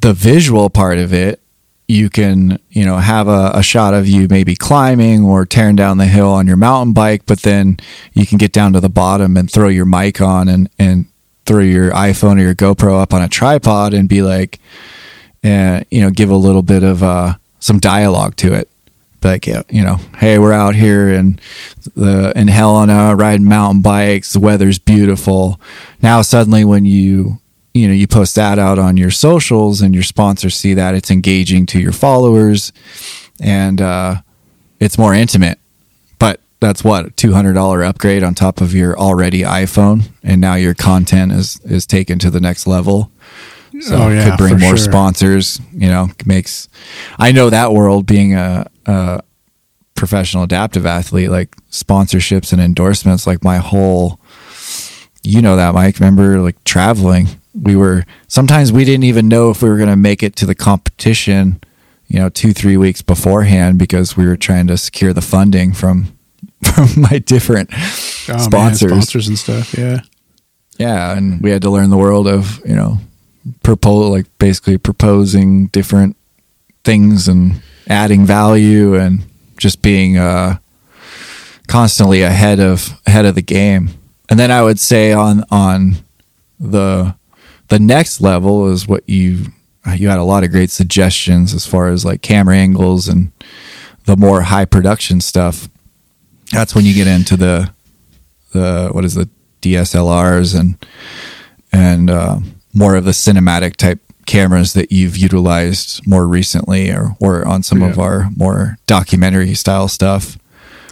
the 0.00 0.12
visual 0.12 0.68
part 0.70 0.98
of 0.98 1.14
it. 1.14 1.40
You 1.86 2.10
can, 2.10 2.58
you 2.70 2.84
know, 2.84 2.96
have 2.96 3.28
a, 3.28 3.52
a 3.54 3.62
shot 3.62 3.94
of 3.94 4.08
you 4.08 4.26
maybe 4.28 4.56
climbing 4.56 5.24
or 5.24 5.46
tearing 5.46 5.76
down 5.76 5.98
the 5.98 6.06
hill 6.06 6.30
on 6.30 6.48
your 6.48 6.56
mountain 6.56 6.94
bike, 6.94 7.22
but 7.26 7.42
then 7.42 7.76
you 8.12 8.26
can 8.26 8.36
get 8.36 8.52
down 8.52 8.72
to 8.72 8.80
the 8.80 8.88
bottom 8.88 9.36
and 9.36 9.48
throw 9.48 9.68
your 9.68 9.86
mic 9.86 10.20
on 10.20 10.48
and, 10.48 10.68
and 10.80 11.06
throw 11.46 11.60
your 11.60 11.90
iPhone 11.90 12.38
or 12.38 12.42
your 12.42 12.54
GoPro 12.54 13.00
up 13.00 13.12
on 13.12 13.22
a 13.22 13.28
tripod 13.28 13.94
and 13.94 14.08
be 14.08 14.22
like, 14.22 14.58
uh, 15.42 15.82
you 15.90 16.00
know, 16.00 16.10
give 16.10 16.30
a 16.30 16.36
little 16.36 16.62
bit 16.62 16.82
of 16.82 17.02
uh, 17.02 17.34
some 17.58 17.78
dialogue 17.78 18.36
to 18.36 18.54
it 18.54 18.68
like 19.24 19.46
you 19.46 19.82
know, 19.82 19.96
hey, 20.18 20.38
we're 20.38 20.52
out 20.52 20.74
here 20.74 21.08
in 21.08 21.38
the 21.94 22.32
in 22.36 22.48
Helena 22.48 23.14
riding 23.14 23.46
mountain 23.46 23.82
bikes. 23.82 24.32
The 24.32 24.40
weather's 24.40 24.78
beautiful. 24.78 25.60
Now 26.02 26.22
suddenly, 26.22 26.64
when 26.64 26.84
you 26.84 27.38
you 27.74 27.86
know 27.86 27.94
you 27.94 28.06
post 28.06 28.34
that 28.36 28.58
out 28.58 28.78
on 28.78 28.96
your 28.96 29.10
socials 29.10 29.82
and 29.82 29.94
your 29.94 30.02
sponsors 30.02 30.56
see 30.56 30.74
that, 30.74 30.94
it's 30.94 31.10
engaging 31.10 31.66
to 31.66 31.80
your 31.80 31.92
followers, 31.92 32.72
and 33.40 33.80
uh, 33.80 34.22
it's 34.78 34.98
more 34.98 35.14
intimate. 35.14 35.59
That's 36.60 36.84
what 36.84 37.16
two 37.16 37.32
hundred 37.32 37.54
dollar 37.54 37.82
upgrade 37.82 38.22
on 38.22 38.34
top 38.34 38.60
of 38.60 38.74
your 38.74 38.98
already 38.98 39.40
iPhone, 39.42 40.10
and 40.22 40.40
now 40.40 40.54
your 40.54 40.74
content 40.74 41.32
is 41.32 41.58
is 41.64 41.86
taken 41.86 42.18
to 42.20 42.30
the 42.30 42.40
next 42.40 42.66
level. 42.66 43.10
So 43.80 43.96
Oh, 43.96 44.08
yeah, 44.10 44.28
could 44.30 44.38
bring 44.38 44.58
more 44.60 44.76
sure. 44.76 44.90
sponsors. 44.92 45.58
You 45.72 45.88
know, 45.88 46.08
makes 46.26 46.68
I 47.18 47.32
know 47.32 47.48
that 47.48 47.72
world 47.72 48.04
being 48.06 48.34
a, 48.34 48.66
a 48.84 49.22
professional 49.94 50.42
adaptive 50.44 50.84
athlete, 50.84 51.30
like 51.30 51.56
sponsorships 51.70 52.52
and 52.52 52.60
endorsements, 52.60 53.26
like 53.26 53.42
my 53.42 53.56
whole. 53.58 54.20
You 55.22 55.40
know 55.42 55.56
that, 55.56 55.74
Mike. 55.74 55.98
Remember, 55.98 56.40
like 56.40 56.62
traveling, 56.64 57.28
we 57.54 57.74
were 57.76 58.04
sometimes 58.28 58.70
we 58.72 58.84
didn't 58.84 59.04
even 59.04 59.28
know 59.28 59.50
if 59.50 59.62
we 59.62 59.68
were 59.70 59.76
going 59.76 59.88
to 59.90 59.96
make 59.96 60.22
it 60.22 60.36
to 60.36 60.46
the 60.46 60.54
competition. 60.54 61.60
You 62.08 62.18
know, 62.18 62.28
two 62.28 62.52
three 62.52 62.76
weeks 62.76 63.00
beforehand 63.02 63.78
because 63.78 64.16
we 64.16 64.26
were 64.26 64.36
trying 64.36 64.66
to 64.66 64.76
secure 64.76 65.12
the 65.14 65.20
funding 65.22 65.72
from 65.72 66.16
from 66.74 66.88
my 67.02 67.18
different 67.18 67.70
Oh, 67.72 68.34
man, 68.34 68.38
sponsors. 68.40 68.90
sponsors 68.90 69.28
and 69.28 69.38
stuff. 69.38 69.76
Yeah. 69.76 70.00
Yeah, 70.78 71.16
and 71.16 71.40
we 71.42 71.50
had 71.50 71.62
to 71.62 71.70
learn 71.70 71.90
the 71.90 71.96
world 71.98 72.26
of 72.26 72.62
you 72.66 72.74
know, 72.74 72.98
propose 73.62 74.10
like 74.10 74.26
basically 74.38 74.78
proposing 74.78 75.66
different 75.68 76.16
things 76.84 77.28
and 77.28 77.60
adding 77.86 78.24
value 78.24 78.94
and 78.94 79.24
just 79.58 79.82
being 79.82 80.16
uh, 80.16 80.56
constantly 81.66 82.22
ahead 82.22 82.60
of 82.60 82.98
ahead 83.06 83.26
of 83.26 83.34
the 83.34 83.42
game. 83.42 83.90
And 84.28 84.38
then 84.38 84.50
I 84.50 84.62
would 84.62 84.78
say 84.80 85.12
on 85.12 85.44
on 85.50 85.96
the 86.58 87.14
the 87.68 87.78
next 87.78 88.20
level 88.20 88.70
is 88.70 88.86
what 88.86 89.08
you 89.08 89.46
you 89.96 90.08
had 90.08 90.18
a 90.18 90.24
lot 90.24 90.44
of 90.44 90.50
great 90.50 90.70
suggestions 90.70 91.52
as 91.54 91.66
far 91.66 91.88
as 91.88 92.04
like 92.04 92.22
camera 92.22 92.56
angles 92.56 93.08
and 93.08 93.32
the 94.04 94.16
more 94.16 94.42
high 94.42 94.64
production 94.64 95.20
stuff. 95.20 95.68
That's 96.52 96.74
when 96.74 96.84
you 96.84 96.94
get 96.94 97.06
into 97.06 97.36
the 97.36 97.70
the 98.52 98.88
what 98.92 99.04
is 99.04 99.14
the 99.14 99.28
DSLRs 99.62 100.58
and 100.58 100.76
and 101.72 102.10
uh, 102.10 102.38
more 102.74 102.96
of 102.96 103.04
the 103.04 103.12
cinematic 103.12 103.76
type 103.76 104.00
cameras 104.26 104.72
that 104.74 104.92
you've 104.92 105.16
utilized 105.16 106.06
more 106.06 106.26
recently 106.26 106.90
or 106.90 107.16
or 107.20 107.46
on 107.46 107.62
some 107.62 107.82
of 107.82 107.98
our 107.98 108.28
more 108.36 108.76
documentary 108.86 109.54
style 109.54 109.88
stuff. 109.88 110.36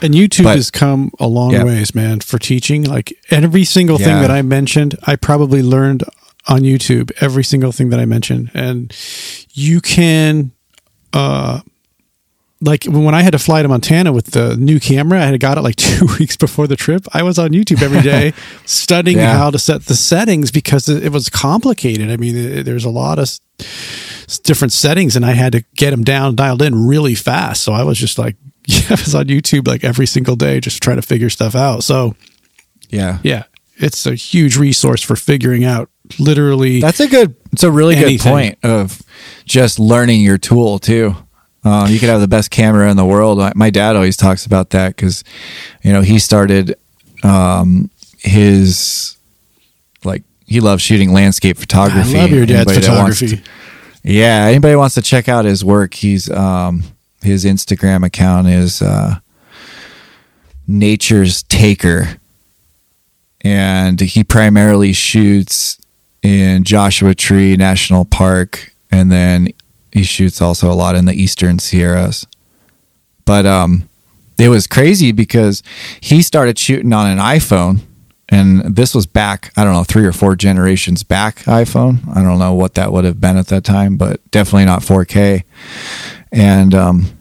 And 0.01 0.15
YouTube 0.15 0.45
But- 0.45 0.57
has 0.57 0.71
come 0.71 1.11
a 1.19 1.27
long 1.27 1.53
Yeah. 1.53 1.65
ways, 1.65 1.93
man, 1.95 2.21
for 2.21 2.39
teaching. 2.39 2.85
Like 2.85 3.13
every 3.31 3.65
single 3.65 3.99
thing 3.99 4.21
that 4.23 4.31
I 4.31 4.43
mentioned, 4.43 4.95
I 5.05 5.17
probably 5.17 5.61
learned 5.63 6.05
on 6.47 6.61
YouTube. 6.61 7.11
Every 7.21 7.43
single 7.43 7.73
thing 7.73 7.91
that 7.91 7.99
I 7.99 8.05
mentioned, 8.07 8.51
and 8.55 8.95
you 9.53 9.81
can, 9.81 10.53
uh, 11.13 11.61
like 12.61 12.85
when 12.85 13.15
I 13.15 13.23
had 13.23 13.33
to 13.33 13.39
fly 13.39 13.63
to 13.63 13.69
Montana 13.69 14.13
with 14.13 14.33
the 14.33 14.57
new 14.57 14.81
camera, 14.81 15.21
I 15.23 15.27
had 15.27 15.41
got 15.41 15.59
it 15.59 15.63
like 15.63 15.77
two 15.77 16.07
weeks 16.19 16.37
before 16.37 16.67
the 16.67 16.77
trip. 16.77 17.07
I 17.13 17.23
was 17.23 17.39
on 17.39 17.51
YouTube 17.51 17.83
every 17.83 18.01
day 18.03 18.33
studying 18.67 19.19
Yeah. 19.19 19.37
how 19.39 19.51
to 19.51 19.59
set 19.59 19.85
the 19.87 19.95
settings 19.95 20.51
because 20.51 20.89
it, 20.89 21.13
was 21.13 21.29
complicated. 21.29 22.11
I 22.11 22.17
mean, 22.17 22.37
it, 22.37 22.63
there's 22.65 22.85
a 22.85 22.91
lot 22.91 23.19
of 23.19 23.31
different 24.43 24.73
settings, 24.73 25.15
and 25.17 25.25
I 25.25 25.33
had 25.33 25.53
to 25.53 25.65
get 25.77 25.91
them 25.91 26.03
down, 26.05 26.35
dialed 26.35 26.63
in 26.63 26.87
really 26.87 27.15
fast. 27.15 27.63
So 27.63 27.73
I 27.73 27.85
was 27.85 27.97
just 27.99 28.19
like, 28.19 28.37
yeah, 28.67 28.81
I 28.91 28.95
was 28.95 29.15
on 29.15 29.27
YouTube 29.27 29.67
like 29.69 29.85
every 29.85 30.07
single 30.07 30.37
day, 30.37 30.59
just 30.61 30.83
trying 30.83 30.97
to 30.97 31.03
figure 31.03 31.31
stuff 31.31 31.55
out. 31.55 31.85
So 31.85 32.17
Yeah. 32.91 33.19
yeah, 33.23 33.45
it's 33.77 34.05
a 34.07 34.15
huge 34.15 34.57
resource 34.57 35.01
for 35.03 35.15
figuring 35.17 35.65
out 35.65 35.91
literally. 36.19 36.81
That's 36.81 37.01
a 37.01 37.07
good. 37.09 37.37
It's 37.53 37.63
a 37.63 37.71
really 37.71 37.95
Anything. 37.97 38.17
good 38.17 38.23
point 38.23 38.59
of 38.65 39.01
just 39.47 39.79
learning 39.79 40.21
your 40.23 40.39
tool 40.39 40.79
too. 40.81 41.15
Um, 41.65 41.91
you 41.91 41.99
could 41.99 42.09
have 42.09 42.21
the 42.21 42.29
best 42.29 42.51
camera 42.51 42.91
in 42.91 42.97
the 42.97 43.05
world. 43.05 43.39
My- 43.57 43.71
dad 43.71 43.97
always 43.97 44.17
talks 44.17 44.47
about 44.47 44.71
that 44.71 44.97
because, 44.97 45.25
you 45.83 45.93
know, 45.93 46.03
he 46.03 46.19
started 46.19 46.77
um, 47.25 47.91
his 48.19 49.17
like 50.05 50.23
he 50.47 50.61
loves 50.61 50.83
shooting 50.83 51.13
landscape 51.13 51.57
photography. 51.59 52.17
I 52.17 52.21
love 52.23 52.31
your 52.31 52.47
dad's 52.47 52.71
Anybody 52.71 52.81
photography. 52.87 53.29
to- 53.29 53.43
yeah, 54.05 54.45
anybody 54.47 54.77
wants 54.77 54.95
to 54.95 55.03
check 55.03 55.29
out 55.29 55.45
his 55.45 55.65
work, 55.65 55.95
he's 55.95 56.31
um, 56.31 56.85
his 57.23 57.45
Instagram 57.45 58.07
account 58.07 58.47
is 58.47 58.81
uh, 58.81 59.17
Nature's 60.67 61.43
Taker, 61.43 62.17
and 63.43 64.01
he 64.01 64.23
primarily 64.25 64.93
shoots 64.93 65.79
in 66.23 66.65
Joshua 66.65 67.15
Tree 67.15 67.57
National 67.57 68.05
Park, 68.05 68.73
and 68.91 69.11
then 69.11 69.49
he 69.99 70.05
shoots 70.05 70.41
also 70.41 70.71
a 70.71 70.75
lot 70.75 70.95
in 70.95 71.07
the 71.07 71.13
Eastern 71.13 71.59
Sierras. 71.59 72.27
But 73.25 73.47
um, 73.47 73.89
it 74.39 74.49
was 74.49 74.67
crazy 74.67 75.13
because 75.13 75.63
he 76.01 76.23
started 76.23 76.59
shooting 76.59 76.93
on 76.93 77.11
an 77.11 77.19
iPhone, 77.19 77.81
and 78.29 78.77
this 78.77 78.95
was 78.95 79.07
back 79.07 79.53
I 79.57 79.65
don't 79.65 79.73
know 79.73 79.85
three 79.85 80.07
or 80.07 80.13
four 80.13 80.37
generations 80.37 81.03
back 81.03 81.41
iPhone. 81.41 82.09
I 82.17 82.23
don't 82.23 82.39
know 82.39 82.55
what 82.55 82.75
that 82.75 82.93
would 82.93 83.05
have 83.05 83.21
been 83.21 83.37
at 83.37 83.49
that 83.49 83.65
time, 83.65 83.97
but 83.97 84.29
definitely 84.31 84.67
not 84.67 84.83
4K. 84.83 85.43
And 86.31 86.75
um, 86.75 87.18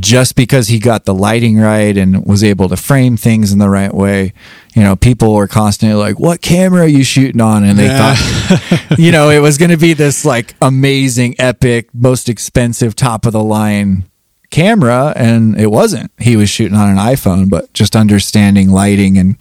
just 0.00 0.34
because 0.36 0.68
he 0.68 0.78
got 0.78 1.04
the 1.04 1.14
lighting 1.14 1.58
right 1.58 1.96
and 1.96 2.24
was 2.26 2.42
able 2.42 2.68
to 2.68 2.76
frame 2.76 3.16
things 3.16 3.52
in 3.52 3.58
the 3.58 3.68
right 3.68 3.94
way, 3.94 4.32
you 4.74 4.82
know, 4.82 4.96
people 4.96 5.34
were 5.34 5.46
constantly 5.48 5.96
like, 5.96 6.18
"What 6.18 6.40
camera 6.42 6.82
are 6.82 6.88
you 6.88 7.04
shooting 7.04 7.40
on?" 7.40 7.64
And 7.64 7.78
they 7.78 7.86
Yeah. 7.86 8.14
thought, 8.14 8.98
you 8.98 9.12
know, 9.12 9.30
it 9.30 9.40
was 9.40 9.58
going 9.58 9.70
to 9.70 9.76
be 9.76 9.92
this 9.92 10.24
like 10.24 10.54
amazing, 10.62 11.34
epic, 11.38 11.88
most 11.94 12.28
expensive, 12.28 12.94
top 12.96 13.26
of 13.26 13.32
the 13.32 13.42
line 13.42 14.04
camera, 14.50 15.12
and 15.16 15.58
it 15.60 15.70
wasn't. 15.70 16.10
He 16.18 16.36
was 16.36 16.50
shooting 16.50 16.76
on 16.76 16.90
an 16.90 16.96
iPhone, 16.96 17.48
but 17.48 17.72
just 17.72 17.94
understanding 17.96 18.70
lighting 18.70 19.16
and 19.18 19.40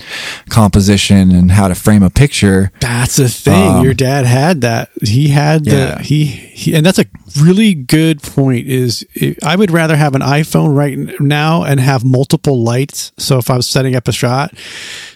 composition 0.49 1.31
and 1.31 1.51
how 1.51 1.67
to 1.67 1.75
frame 1.75 2.03
a 2.03 2.09
picture. 2.09 2.71
That's 2.79 3.15
the 3.17 3.29
thing. 3.29 3.67
Um, 3.77 3.83
Your 3.83 3.93
dad 3.93 4.25
had 4.25 4.61
that. 4.61 4.89
He 5.01 5.29
had 5.29 5.65
Yeah. 5.65 5.95
the 5.95 6.03
he, 6.03 6.25
he 6.25 6.75
and 6.75 6.85
that's 6.85 6.99
a 6.99 7.05
really 7.41 7.73
good 7.73 8.21
point. 8.21 8.67
Is 8.67 9.05
I 9.43 9.55
would 9.55 9.71
rather 9.71 9.95
have 9.95 10.15
an 10.15 10.21
iPhone 10.21 10.75
right 10.75 10.97
now 11.19 11.63
and 11.63 11.79
have 11.79 12.03
multiple 12.03 12.61
lights. 12.63 13.11
So 13.17 13.37
if 13.37 13.49
I 13.49 13.55
was 13.57 13.67
setting 13.67 13.95
up 13.95 14.07
a 14.07 14.11
shot, 14.11 14.53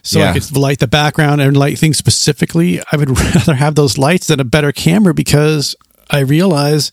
so 0.01 0.19
I 0.19 0.23
Yeah. 0.25 0.33
could 0.33 0.55
light 0.57 0.79
the 0.79 0.87
background 0.87 1.41
and 1.41 1.55
light 1.55 1.77
things 1.79 1.97
specifically, 1.97 2.81
I 2.91 2.97
would 2.97 3.17
rather 3.35 3.55
have 3.55 3.75
those 3.75 3.97
lights 3.97 4.27
than 4.27 4.39
a 4.39 4.43
better 4.45 4.71
camera 4.71 5.13
because 5.13 5.75
I 6.09 6.19
realize, 6.19 6.91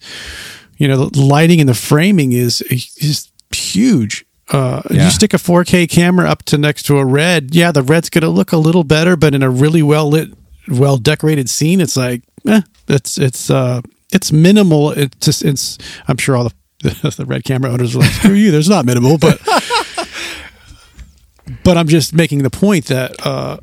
you 0.81 0.89
know, 0.89 1.11
the 1.11 1.20
lighting 1.20 1.61
and 1.61 1.68
the 1.68 1.74
framing 1.74 2.33
is 2.33 2.62
is 2.62 3.28
huge. 3.55 4.24
Uh, 4.49 4.83
Yeah. 4.91 5.05
You 5.05 5.11
stick 5.11 5.35
a 5.35 5.37
4K 5.37 5.89
camera 5.89 6.28
up 6.28 6.43
to 6.45 6.59
next 6.59 6.85
to 6.85 6.99
a 6.99 7.05
red, 7.05 7.55
yeah, 7.55 7.70
the 7.70 7.83
red's 7.83 8.09
going 8.11 8.22
to 8.22 8.31
look 8.31 8.51
a 8.53 8.57
little 8.57 8.83
better, 8.83 9.14
but 9.14 9.35
in 9.35 9.43
a 9.43 9.51
really 9.51 9.83
well 9.83 10.09
lit, 10.09 10.31
well 10.68 10.97
decorated 10.97 11.49
scene, 11.51 11.81
it's 11.81 11.97
like, 11.97 12.22
eh, 12.49 12.62
it's 12.89 13.18
it's 13.18 13.51
uh, 13.51 13.83
it's 14.12 14.33
minimal. 14.33 14.91
It's 14.93 15.14
just 15.20 15.45
it's. 15.45 15.76
I'm 16.09 16.16
sure 16.16 16.35
all 16.35 16.45
the 16.49 16.55
the 17.16 17.26
red 17.26 17.45
camera 17.45 17.70
owners 17.70 17.95
are 17.95 17.99
like, 18.01 18.11
screw 18.12 18.35
you. 18.35 18.51
There's 18.51 18.68
not 18.70 18.87
minimal, 18.87 19.18
but 19.18 19.39
but 21.64 21.76
I'm 21.76 21.89
just 21.89 22.14
making 22.14 22.43
the 22.43 22.51
point 22.51 22.87
that 22.87 23.14
uh, 23.26 23.59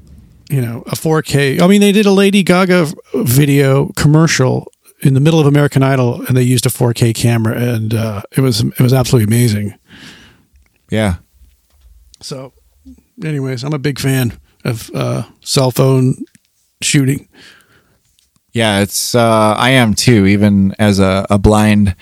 you 0.49 0.61
know 0.61 0.83
a 0.87 0.95
4K. 0.95 1.61
I 1.61 1.67
mean, 1.67 1.81
they 1.81 1.91
did 1.91 2.05
a 2.05 2.11
Lady 2.11 2.43
Gaga 2.43 2.87
video 3.15 3.91
commercial 3.95 4.71
in 5.01 5.13
the 5.13 5.19
middle 5.19 5.39
of 5.39 5.45
American 5.45 5.83
Idol, 5.83 6.25
and 6.27 6.35
they 6.35 6.43
used 6.43 6.65
a 6.65 6.69
4K 6.69 7.13
camera, 7.15 7.55
and 7.55 7.93
uh, 7.93 8.21
it 8.35 8.41
was 8.41 8.61
it 8.61 8.79
was 8.79 8.93
absolutely 8.93 9.33
amazing. 9.33 9.75
Yeah. 10.89 11.15
So, 12.21 12.53
anyways, 13.23 13.63
I'm 13.63 13.73
a 13.73 13.79
big 13.79 13.99
fan 13.99 14.37
of 14.63 14.89
uh, 14.93 15.23
cell 15.41 15.71
phone 15.71 16.25
shooting. 16.81 17.27
Yeah, 18.53 18.79
it's 18.79 19.13
uh 19.13 19.53
I 19.55 19.71
am 19.71 19.93
too, 19.93 20.25
even 20.25 20.73
as 20.79 20.99
a, 20.99 21.27
a 21.29 21.37
blind 21.37 21.95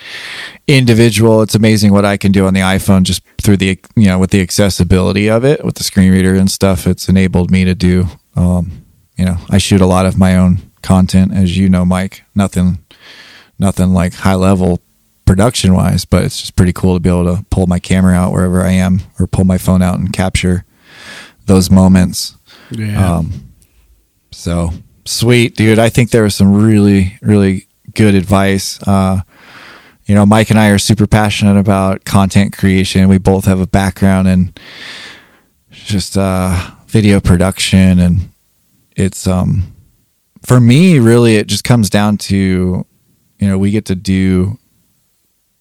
individual. 0.67 1.41
It's 1.41 1.55
amazing 1.55 1.91
what 1.91 2.05
I 2.05 2.15
can 2.15 2.31
do 2.31 2.47
on 2.47 2.53
the 2.53 2.61
iPhone 2.61 3.03
just 3.03 3.23
through 3.41 3.57
the 3.57 3.77
you 3.97 4.05
know, 4.05 4.19
with 4.19 4.31
the 4.31 4.39
accessibility 4.39 5.29
of 5.29 5.43
it, 5.43 5.65
with 5.65 5.75
the 5.75 5.83
screen 5.83 6.13
reader 6.13 6.33
and 6.35 6.49
stuff, 6.49 6.87
it's 6.87 7.09
enabled 7.09 7.51
me 7.51 7.65
to 7.65 7.75
do 7.75 8.07
um, 8.35 8.85
you 9.17 9.25
know, 9.25 9.37
I 9.49 9.57
shoot 9.57 9.81
a 9.81 9.85
lot 9.85 10.05
of 10.05 10.17
my 10.17 10.35
own 10.35 10.59
content, 10.81 11.33
as 11.33 11.57
you 11.57 11.69
know, 11.69 11.85
Mike. 11.85 12.23
Nothing 12.35 12.79
nothing 13.60 13.93
like 13.93 14.14
high 14.14 14.36
level 14.36 14.82
production 15.26 15.74
wise, 15.74 16.06
but 16.06 16.24
it's 16.24 16.39
just 16.39 16.56
pretty 16.56 16.74
cool 16.74 16.95
to 16.95 16.99
be 16.99 17.10
able 17.10 17.36
to 17.36 17.43
pull 17.49 17.68
my 17.68 17.80
camera 17.80 18.14
out 18.14 18.32
wherever 18.32 18.62
I 18.62 18.72
am 18.72 19.01
or 19.20 19.28
pull 19.28 19.45
my 19.45 19.58
phone 19.58 19.82
out 19.82 19.99
and 19.99 20.14
capture 20.14 20.66
those 21.45 21.70
moments. 21.72 22.36
Yeah. 22.72 23.18
Um, 23.18 23.51
so 24.32 24.72
sweet, 25.06 25.56
dude. 25.56 25.80
I 25.80 25.89
think 25.89 26.12
there 26.12 26.24
was 26.24 26.36
some 26.36 26.53
really, 26.53 27.18
really 27.22 27.68
good 27.93 28.16
advice. 28.16 28.80
Uh, 28.88 29.22
you 30.06 30.14
know, 30.14 30.26
Mike 30.26 30.51
and 30.51 30.60
I 30.60 30.70
are 30.70 30.78
super 30.78 31.08
passionate 31.08 31.58
about 31.58 32.06
content 32.06 32.56
creation. 32.56 33.08
We 33.08 33.18
both 33.18 33.45
have 33.45 33.60
a 33.60 33.68
background 33.68 34.28
in 34.28 34.53
just 35.72 36.18
uh, 36.18 36.72
video 36.88 37.20
production, 37.20 37.99
and 37.99 38.30
it's 38.95 39.26
um, 39.26 39.76
for 40.43 40.60
me 40.60 40.99
really 40.99 41.36
it 41.36 41.47
just 41.47 41.64
comes 41.64 41.89
down 41.89 42.18
to 42.18 42.86
you 43.39 43.47
know 43.47 43.57
we 43.57 43.71
get 43.71 43.86
to 43.86 43.95
do 43.95 44.57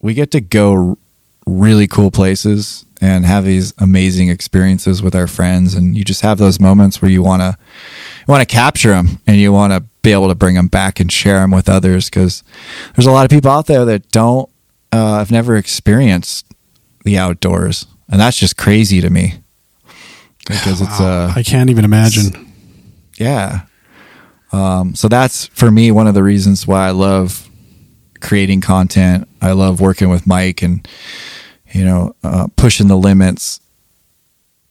we 0.01 0.15
get 0.15 0.31
to 0.33 0.41
go 0.41 0.99
really 1.47 1.87
cool 1.87 2.11
places 2.11 2.85
and 3.01 3.25
have 3.27 3.45
these 3.45 3.73
amazing 3.79 4.29
experiences 4.29 5.03
with 5.03 5.15
our 5.15 5.27
friends. 5.27 5.75
And 5.75 5.97
you 5.97 6.05
just 6.05 6.23
have 6.23 6.39
those 6.39 6.61
moments 6.61 7.03
where 7.03 7.11
you 7.11 7.23
want 7.23 7.43
to 7.43 7.57
you 8.27 8.33
want 8.33 8.47
to 8.47 8.55
capture 8.55 8.91
them 8.91 9.19
and 9.27 9.37
you 9.37 9.53
want 9.53 9.73
to 9.73 9.81
be 10.03 10.13
able 10.13 10.29
to 10.29 10.35
bring 10.35 10.55
them 10.55 10.69
back 10.69 11.01
and 11.01 11.11
share 11.11 11.41
them 11.41 11.51
with 11.51 11.69
others. 11.69 12.09
Because 12.09 12.43
there's 12.95 13.07
a 13.07 13.11
lot 13.13 13.25
of 13.25 13.31
people 13.31 13.51
out 13.51 13.67
there 13.67 13.85
that 13.85 14.11
don't 14.11 14.49
uh, 14.93 15.19
have 15.19 15.31
never 15.31 15.57
experienced 15.57 16.47
the 17.05 17.19
outdoors. 17.19 17.87
And 18.09 18.21
that's 18.21 18.39
just 18.39 18.57
crazy 18.57 19.01
to 19.01 19.11
me. 19.11 19.35
Because 20.47 20.81
it's 20.83 21.01
uh 21.01 21.33
I 21.35 21.43
can't 21.43 21.71
even 21.71 21.85
imagine. 21.85 22.53
yeah. 23.17 23.63
Um, 24.53 24.95
so 24.95 25.09
that's 25.09 25.47
for 25.47 25.71
me 25.71 25.91
one 25.91 26.07
of 26.07 26.15
the 26.15 26.23
reasons 26.23 26.65
why 26.65 26.87
i 26.87 26.91
love 26.93 27.44
creating 28.25 28.63
content. 28.63 29.29
I 29.43 29.53
love 29.53 29.81
working 29.81 30.09
with 30.09 30.27
mike 30.27 30.63
and 30.63 30.89
you 31.73 31.85
know 31.85 32.17
uh, 32.25 32.49
pushing 32.57 32.89
the 32.89 32.97
limits 32.97 33.61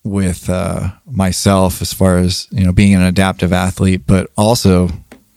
with 0.04 0.50
uh, 0.50 0.90
myself 1.06 1.82
as 1.82 1.94
far 1.94 2.18
as 2.18 2.48
you 2.52 2.66
know 2.66 2.74
being 2.74 2.96
an 2.96 3.04
adaptive 3.04 3.54
athlete 3.54 4.02
but 4.06 4.30
also 4.36 4.90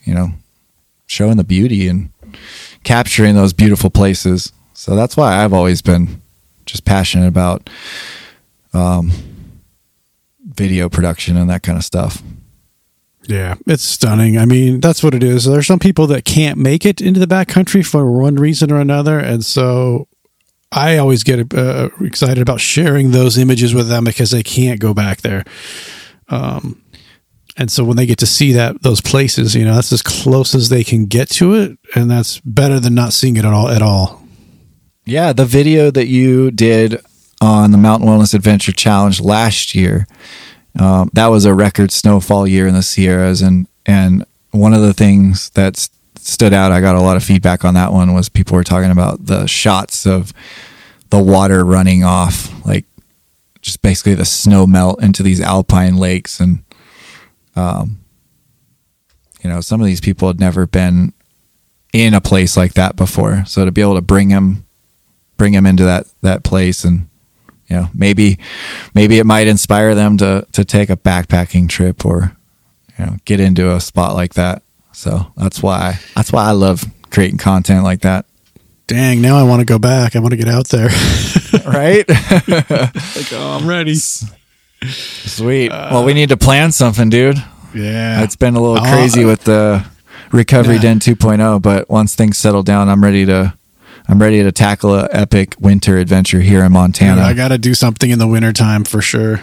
you 0.04 0.14
know 0.14 0.30
showing 1.06 1.36
the 1.36 1.44
beauty 1.44 1.86
and 1.86 2.10
capturing 2.82 3.34
those 3.34 3.52
beautiful 3.52 3.90
places. 3.90 4.52
So 4.72 4.96
that's 4.96 5.16
why 5.16 5.42
i've 5.42 5.52
always 5.52 5.82
been 5.82 6.20
just 6.64 6.84
passionate 6.84 7.28
about 7.28 7.68
um, 8.72 9.12
video 10.44 10.88
production 10.88 11.36
and 11.36 11.48
that 11.50 11.62
kind 11.62 11.78
of 11.78 11.84
stuff 11.84 12.22
Yeah, 13.28 13.56
it's 13.66 13.82
stunning. 13.82 14.38
I 14.38 14.46
mean, 14.46 14.80
that's 14.80 15.02
what 15.02 15.14
it 15.14 15.22
is. 15.22 15.44
There's 15.44 15.66
some 15.66 15.78
people 15.78 16.06
that 16.08 16.24
can't 16.24 16.58
make 16.58 16.86
it 16.86 17.00
into 17.00 17.18
the 17.18 17.26
backcountry 17.26 17.84
for 17.84 18.10
one 18.10 18.36
reason 18.36 18.70
or 18.70 18.80
another, 18.80 19.18
and 19.18 19.44
so 19.44 20.08
I 20.70 20.98
always 20.98 21.22
get 21.22 21.54
uh, 21.54 21.90
excited 22.00 22.42
about 22.42 22.60
sharing 22.60 23.10
those 23.10 23.38
images 23.38 23.74
with 23.74 23.88
them 23.88 24.04
because 24.04 24.30
they 24.30 24.42
can't 24.42 24.80
go 24.80 24.94
back 24.94 25.22
there. 25.22 25.44
Um, 26.28 26.82
and 27.56 27.70
so 27.70 27.84
when 27.84 27.96
they 27.96 28.06
get 28.06 28.18
to 28.18 28.26
see 28.26 28.52
that 28.52 28.82
those 28.82 29.00
places, 29.00 29.54
you 29.54 29.64
know, 29.64 29.74
that's 29.74 29.92
as 29.92 30.02
close 30.02 30.54
as 30.54 30.68
they 30.68 30.84
can 30.84 31.06
get 31.06 31.30
to 31.30 31.54
it, 31.54 31.78
and 31.94 32.10
that's 32.10 32.40
better 32.40 32.78
than 32.78 32.94
not 32.94 33.12
seeing 33.12 33.36
it 33.36 33.44
at 33.44 33.52
all. 33.52 33.68
At 33.68 33.82
all. 33.82 34.22
Yeah, 35.04 35.32
the 35.32 35.46
video 35.46 35.90
that 35.90 36.08
you 36.08 36.50
did 36.50 37.00
on 37.40 37.70
the 37.70 37.78
Mountain 37.78 38.08
Wellness 38.08 38.34
Adventure 38.34 38.72
Challenge 38.72 39.20
last 39.20 39.74
year, 39.74 40.06
um, 40.78 41.10
that 41.14 41.28
was 41.28 41.44
a 41.44 41.54
record 41.54 41.90
snowfall 41.90 42.46
year 42.46 42.66
in 42.66 42.74
the 42.74 42.82
Sierras, 42.82 43.42
and 43.42 43.66
and 43.84 44.24
one 44.50 44.74
of 44.74 44.82
the 44.82 44.94
things 44.94 45.50
that 45.50 45.88
stood 46.18 46.52
out, 46.52 46.72
I 46.72 46.80
got 46.80 46.96
a 46.96 47.00
lot 47.00 47.16
of 47.16 47.24
feedback 47.24 47.64
on 47.64 47.74
that 47.74 47.92
one, 47.92 48.12
was 48.14 48.28
people 48.28 48.56
were 48.56 48.64
talking 48.64 48.90
about 48.90 49.26
the 49.26 49.46
shots 49.46 50.06
of 50.06 50.32
the 51.10 51.22
water 51.22 51.64
running 51.64 52.04
off, 52.04 52.52
like 52.66 52.84
just 53.62 53.80
basically 53.82 54.14
the 54.14 54.24
snow 54.24 54.66
melt 54.66 55.02
into 55.02 55.22
these 55.22 55.40
alpine 55.40 55.96
lakes, 55.96 56.40
and 56.40 56.64
um, 57.54 58.00
you 59.42 59.48
know, 59.48 59.60
some 59.60 59.80
of 59.80 59.86
these 59.86 60.00
people 60.00 60.28
had 60.28 60.40
never 60.40 60.66
been 60.66 61.12
in 61.92 62.12
a 62.12 62.20
place 62.20 62.56
like 62.56 62.74
that 62.74 62.96
before, 62.96 63.44
so 63.46 63.64
to 63.64 63.72
be 63.72 63.80
able 63.80 63.94
to 63.94 64.02
bring 64.02 64.28
them 64.28 64.66
bring 65.36 65.52
them 65.52 65.66
into 65.66 65.84
that 65.84 66.06
that 66.22 66.42
place 66.42 66.84
and 66.84 67.08
you 67.68 67.76
know 67.76 67.88
maybe 67.94 68.38
maybe 68.94 69.18
it 69.18 69.24
might 69.26 69.46
inspire 69.46 69.94
them 69.94 70.16
to 70.18 70.46
to 70.52 70.64
take 70.64 70.90
a 70.90 70.96
backpacking 70.96 71.68
trip 71.68 72.04
or 72.04 72.36
you 72.98 73.06
know 73.06 73.16
get 73.24 73.40
into 73.40 73.74
a 73.74 73.80
spot 73.80 74.14
like 74.14 74.34
that 74.34 74.62
so 74.92 75.32
that's 75.36 75.62
why 75.62 75.98
that's 76.14 76.32
why 76.32 76.44
I 76.44 76.52
love 76.52 76.84
creating 77.10 77.38
content 77.38 77.82
like 77.84 78.00
that 78.02 78.26
Dang! 78.88 79.20
Now 79.20 79.36
I 79.36 79.42
want 79.42 79.58
to 79.58 79.64
go 79.64 79.80
back. 79.80 80.14
I 80.14 80.20
want 80.20 80.30
to 80.30 80.36
get 80.36 80.46
out 80.46 80.68
there. 80.68 80.88
right 81.66 82.08
like, 82.08 83.32
oh, 83.32 83.58
I'm 83.60 83.66
ready. 83.68 83.96
sweet 83.96 85.70
well 85.70 86.04
we 86.04 86.14
need 86.14 86.28
to 86.28 86.36
plan 86.36 86.70
something 86.72 87.08
dude 87.08 87.36
Yeah, 87.74 88.22
it's 88.22 88.36
been 88.36 88.54
a 88.54 88.60
little 88.60 88.80
crazy 88.84 89.24
uh, 89.24 89.28
with 89.28 89.44
the 89.44 89.84
recovery 90.32 90.74
Yeah. 90.76 90.82
den 90.82 91.00
2.0 91.00 91.60
but 91.62 91.88
once 91.90 92.14
things 92.14 92.38
settle 92.38 92.62
down 92.62 92.88
I'm 92.88 93.02
ready 93.02 93.24
to 93.26 93.54
I'm 94.08 94.20
ready 94.20 94.42
to 94.42 94.52
tackle 94.52 94.94
a 94.94 95.08
epic 95.12 95.54
winter 95.58 95.98
adventure 95.98 96.40
here 96.40 96.62
in 96.64 96.72
Montana 96.72 97.22
I 97.22 97.34
got 97.34 97.48
to 97.48 97.58
do 97.58 97.74
something 97.74 98.08
in 98.10 98.18
the 98.18 98.26
wintertime 98.26 98.84
for 98.84 99.02
sure. 99.02 99.40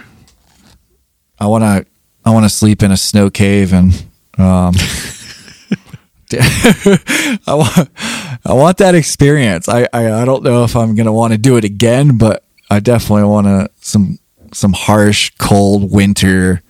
I 1.40 1.48
want 1.48 1.64
to 1.64 1.86
I 2.26 2.30
want 2.32 2.46
to 2.46 2.50
sleep 2.50 2.82
in 2.84 2.92
a 2.92 2.98
snow 2.98 3.30
cave 3.30 3.74
and 3.74 3.94
um 4.38 4.74
I 6.36 7.40
want 7.48 7.90
I 8.46 8.54
want 8.54 8.78
that 8.78 8.96
experience. 8.96 9.68
I 9.70 9.88
I, 9.94 10.22
I 10.22 10.26
don't 10.26 10.44
know 10.44 10.64
if 10.64 10.76
I'm 10.76 10.96
going 10.96 11.06
to 11.06 11.12
want 11.12 11.34
to 11.34 11.38
do 11.38 11.58
it 11.58 11.64
again, 11.64 12.18
but 12.18 12.44
I 12.70 12.80
definitely 12.80 13.26
want 13.26 13.48
to 13.48 13.70
some 13.82 14.18
some 14.54 14.74
harsh 14.74 15.32
cold 15.40 15.92
winter 15.92 16.62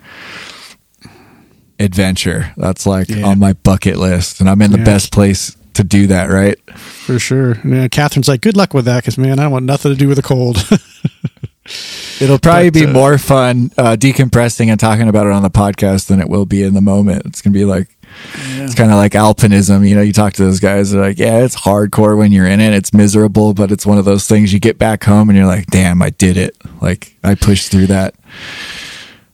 adventure. 1.79 2.51
That's 2.57 2.85
like 2.85 3.09
Yeah. 3.09 3.25
on 3.27 3.39
my 3.39 3.53
bucket 3.53 3.97
list 3.97 4.39
and 4.41 4.49
I'm 4.49 4.61
in 4.61 4.71
the 4.71 4.77
Yeah. 4.79 4.83
best 4.85 5.11
place 5.11 5.55
to 5.75 5.83
do 5.83 6.07
that, 6.07 6.29
right? 6.29 6.57
For 6.75 7.19
sure. 7.19 7.57
Yeah, 7.65 7.87
Catherine's 7.87 8.27
like, 8.27 8.41
good 8.41 8.55
luck 8.57 8.73
with 8.73 8.85
that 8.85 9.03
because, 9.03 9.17
man, 9.17 9.39
I 9.39 9.43
don't 9.43 9.51
want 9.51 9.65
nothing 9.65 9.91
to 9.91 9.97
do 9.97 10.07
with 10.07 10.17
the 10.17 10.23
cold. 10.23 10.57
It'll 12.19 12.39
probably 12.39 12.69
But, 12.69 12.79
be 12.79 12.85
uh, 12.85 12.91
more 12.91 13.17
fun 13.17 13.71
uh, 13.77 13.95
decompressing 13.97 14.67
and 14.67 14.79
talking 14.79 15.07
about 15.07 15.25
it 15.27 15.31
on 15.31 15.43
the 15.43 15.49
podcast 15.49 16.07
than 16.07 16.19
it 16.19 16.27
will 16.27 16.45
be 16.45 16.61
in 16.63 16.73
the 16.73 16.81
moment. 16.81 17.25
It's 17.25 17.41
gonna 17.41 17.53
be 17.53 17.63
like 17.65 17.87
it's 18.57 18.75
kind 18.75 18.91
of 18.91 18.97
like 18.97 19.13
alpinism. 19.13 19.87
You 19.87 19.95
know, 19.95 20.01
you 20.01 20.11
talk 20.13 20.33
to 20.33 20.43
those 20.43 20.59
guys, 20.59 20.91
they're 20.91 21.01
like, 21.01 21.17
"Yeah, 21.17 21.39
it's 21.39 21.55
hardcore 21.55 22.17
when 22.17 22.31
you're 22.33 22.45
in 22.45 22.59
it. 22.59 22.73
It's 22.73 22.93
miserable, 22.93 23.53
but 23.53 23.71
it's 23.71 23.85
one 23.85 23.97
of 23.97 24.03
those 24.05 24.27
things 24.27 24.51
you 24.51 24.59
get 24.59 24.77
back 24.77 25.05
home 25.05 25.29
and 25.29 25.37
you're 25.37 25.47
like, 25.47 25.67
damn, 25.67 26.01
I 26.01 26.09
did 26.11 26.35
it. 26.37 26.55
Like 26.81 27.15
I 27.23 27.35
pushed 27.35 27.71
through 27.71 27.87
that." 27.87 28.13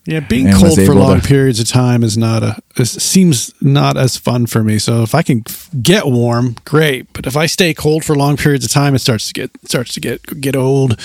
Yeah, 0.05 0.19
being 0.21 0.51
cold 0.53 0.75
for 0.75 0.93
long 0.95 1.21
to- 1.21 1.27
periods 1.27 1.59
of 1.59 1.67
time 1.67 2.03
is 2.03 2.17
not 2.17 2.41
a, 2.43 2.57
it 2.77 2.85
seems 2.85 3.53
not 3.61 3.97
as 3.97 4.17
fun 4.17 4.45
for 4.47 4.63
me. 4.63 4.79
So 4.79 5.03
if 5.03 5.13
I 5.13 5.21
can 5.21 5.43
get 5.81 6.05
warm, 6.07 6.55
great. 6.65 7.11
But 7.13 7.27
if 7.27 7.37
I 7.37 7.45
stay 7.45 7.73
cold 7.73 8.03
for 8.05 8.15
long 8.15 8.37
periods 8.37 8.65
of 8.65 8.71
time, 8.71 8.95
it 8.95 8.99
starts 8.99 9.27
to 9.27 9.33
get, 9.33 9.51
starts 9.65 9.93
to 9.93 9.99
get, 9.99 10.41
get 10.41 10.55
old. 10.55 10.99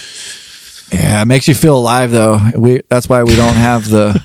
Yeah, 0.93 1.23
it 1.23 1.25
makes 1.25 1.49
you 1.49 1.55
feel 1.55 1.77
alive 1.79 2.11
though. 2.13 2.39
We 2.57 2.83
that's 2.89 3.09
why 3.09 3.25
we 3.25 3.35
don't 3.35 3.55
have 3.55 3.89
the 3.89 4.23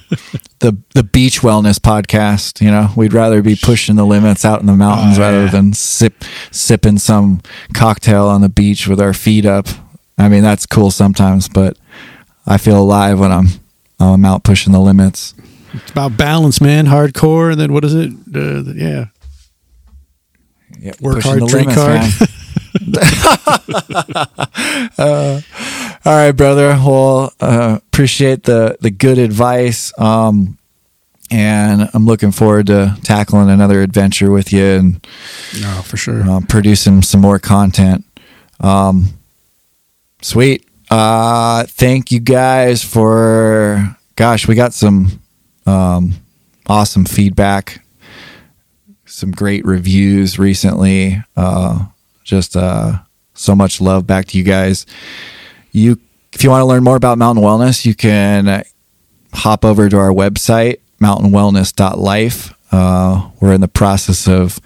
the 0.59 0.77
the 0.93 1.03
beach 1.03 1.39
wellness 1.39 1.79
podcast. 1.79 2.61
You 2.61 2.69
know, 2.69 2.89
we'd 2.95 3.13
rather 3.13 3.41
be 3.41 3.55
pushing 3.55 3.95
the 3.95 4.05
limits 4.05 4.43
out 4.45 4.59
in 4.59 4.65
the 4.67 4.75
mountains 4.75 5.17
Oh, 5.17 5.21
rather 5.21 5.45
yeah. 5.45 5.51
than 5.51 5.73
sip 5.73 6.23
sipping 6.51 6.97
some 6.99 7.41
cocktail 7.73 8.27
on 8.27 8.41
the 8.41 8.49
beach 8.49 8.87
with 8.87 8.99
our 9.01 9.13
feet 9.13 9.45
up. 9.45 9.67
I 10.17 10.27
mean, 10.27 10.43
that's 10.43 10.65
cool 10.65 10.91
sometimes, 10.91 11.47
but 11.47 11.77
I 12.45 12.57
feel 12.57 12.79
alive 12.79 13.19
when 13.19 13.31
I'm 13.31 13.47
I'm 13.99 14.25
out 14.25 14.43
pushing 14.43 14.73
the 14.73 14.79
limits. 14.79 15.33
It's 15.73 15.91
about 15.91 16.17
balance, 16.17 16.61
man. 16.61 16.87
Hardcore. 16.87 17.51
And 17.51 17.59
then 17.59 17.73
what 17.73 17.83
is 17.85 17.93
it? 17.93 18.11
Uh, 18.33 18.63
yeah. 18.73 19.05
Yeah, 20.79 20.93
Work 21.01 21.23
hard, 21.23 21.45
drink 21.47 21.75
limits, 21.75 22.17
hard. 22.19 22.29
Uh, 24.97 25.41
all 26.05 26.13
right, 26.15 26.31
brother. 26.31 26.67
Well, 26.69 27.33
uh, 27.39 27.79
appreciate 27.87 28.43
the 28.43 28.77
the 28.81 28.89
good 28.91 29.17
advice. 29.17 29.91
Um, 29.99 30.57
and 31.31 31.89
I'm 31.93 32.05
looking 32.05 32.31
forward 32.31 32.67
to 32.67 32.97
tackling 33.03 33.49
another 33.49 33.81
adventure 33.81 34.31
with 34.31 34.51
you 34.53 34.63
and 34.63 35.07
No, 35.61 35.81
for 35.83 35.97
sure. 35.97 36.21
uh, 36.29 36.41
producing 36.47 37.01
some 37.01 37.21
more 37.21 37.37
content. 37.39 38.05
Um, 38.59 39.09
sweet. 40.21 40.65
Uh, 40.89 41.65
thank 41.65 42.11
you 42.11 42.19
guys 42.19 42.83
for. 42.83 43.95
Gosh, 44.15 44.47
we 44.47 44.55
got 44.55 44.73
some 44.73 45.21
um, 45.65 46.13
awesome 46.67 47.05
feedback, 47.05 47.83
some 49.05 49.31
great 49.31 49.65
reviews 49.65 50.37
recently. 50.37 51.23
Uh, 51.37 51.85
just 52.23 52.57
uh, 52.57 52.99
so 53.33 53.55
much 53.55 53.79
love 53.79 54.05
back 54.05 54.25
to 54.27 54.37
you 54.37 54.43
guys. 54.43 54.85
You, 55.71 55.99
if 56.33 56.43
you 56.43 56.49
want 56.49 56.61
to 56.61 56.65
learn 56.65 56.83
more 56.83 56.95
about 56.95 57.17
Mountain 57.17 57.43
Wellness, 57.43 57.85
you 57.85 57.95
can 57.95 58.63
hop 59.33 59.63
over 59.63 59.87
to 59.89 59.97
our 59.97 60.11
website, 60.11 60.79
mountainwellness.life. 61.01 62.53
Uh, 62.71 63.29
we're 63.39 63.53
in 63.53 63.61
the 63.61 63.67
process 63.67 64.27
of 64.27 64.59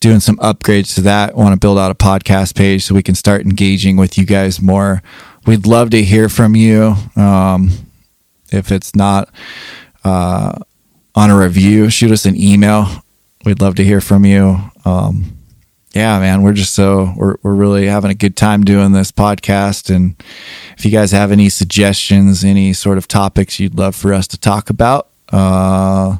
doing 0.00 0.20
some 0.20 0.36
upgrades 0.36 0.94
to 0.94 1.00
that. 1.02 1.36
Want 1.36 1.52
to 1.52 1.58
build 1.58 1.78
out 1.78 1.90
a 1.90 1.94
podcast 1.94 2.54
page 2.54 2.84
so 2.84 2.94
we 2.94 3.02
can 3.02 3.14
start 3.14 3.42
engaging 3.42 3.96
with 3.96 4.18
you 4.18 4.24
guys 4.26 4.60
more. 4.60 5.02
We'd 5.46 5.66
love 5.66 5.90
to 5.90 6.02
hear 6.02 6.28
from 6.28 6.54
you. 6.54 6.94
Um, 7.16 7.70
if 8.52 8.70
it's 8.70 8.94
not 8.94 9.30
uh, 10.04 10.52
on 11.14 11.30
a 11.30 11.38
review, 11.38 11.90
shoot 11.90 12.10
us 12.10 12.26
an 12.26 12.36
email. 12.36 12.86
We'd 13.44 13.60
love 13.60 13.74
to 13.76 13.84
hear 13.84 14.00
from 14.00 14.24
you. 14.24 14.58
Um, 14.84 15.36
yeah, 15.94 16.20
man, 16.20 16.42
we're 16.42 16.52
just 16.52 16.74
so 16.74 17.12
we're 17.16 17.36
we're 17.42 17.54
really 17.54 17.86
having 17.86 18.10
a 18.10 18.14
good 18.14 18.36
time 18.36 18.64
doing 18.64 18.92
this 18.92 19.10
podcast. 19.10 19.94
And 19.94 20.14
if 20.78 20.84
you 20.84 20.90
guys 20.90 21.10
have 21.10 21.32
any 21.32 21.48
suggestions, 21.48 22.44
any 22.44 22.72
sort 22.72 22.96
of 22.96 23.08
topics 23.08 23.58
you'd 23.58 23.76
love 23.76 23.96
for 23.96 24.12
us 24.12 24.28
to 24.28 24.38
talk 24.38 24.70
about, 24.70 25.08
uh, 25.30 26.18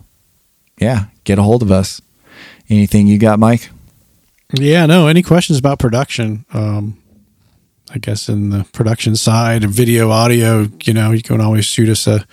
yeah, 0.80 1.06
get 1.24 1.38
a 1.38 1.42
hold 1.42 1.62
of 1.62 1.70
us. 1.70 2.00
Anything 2.68 3.06
you 3.06 3.18
got, 3.18 3.38
Mike? 3.38 3.70
Yeah, 4.52 4.86
no. 4.86 5.06
Any 5.06 5.22
questions 5.22 5.58
about 5.58 5.78
production? 5.78 6.44
Um, 6.52 6.99
I 7.92 7.98
guess 7.98 8.28
in 8.28 8.50
the 8.50 8.64
production 8.72 9.16
side, 9.16 9.64
video, 9.64 10.10
audio, 10.10 10.68
you 10.84 10.94
know, 10.94 11.10
you 11.10 11.22
can 11.22 11.40
always 11.40 11.64
shoot 11.64 11.88
us 11.88 12.06
a 12.06 12.24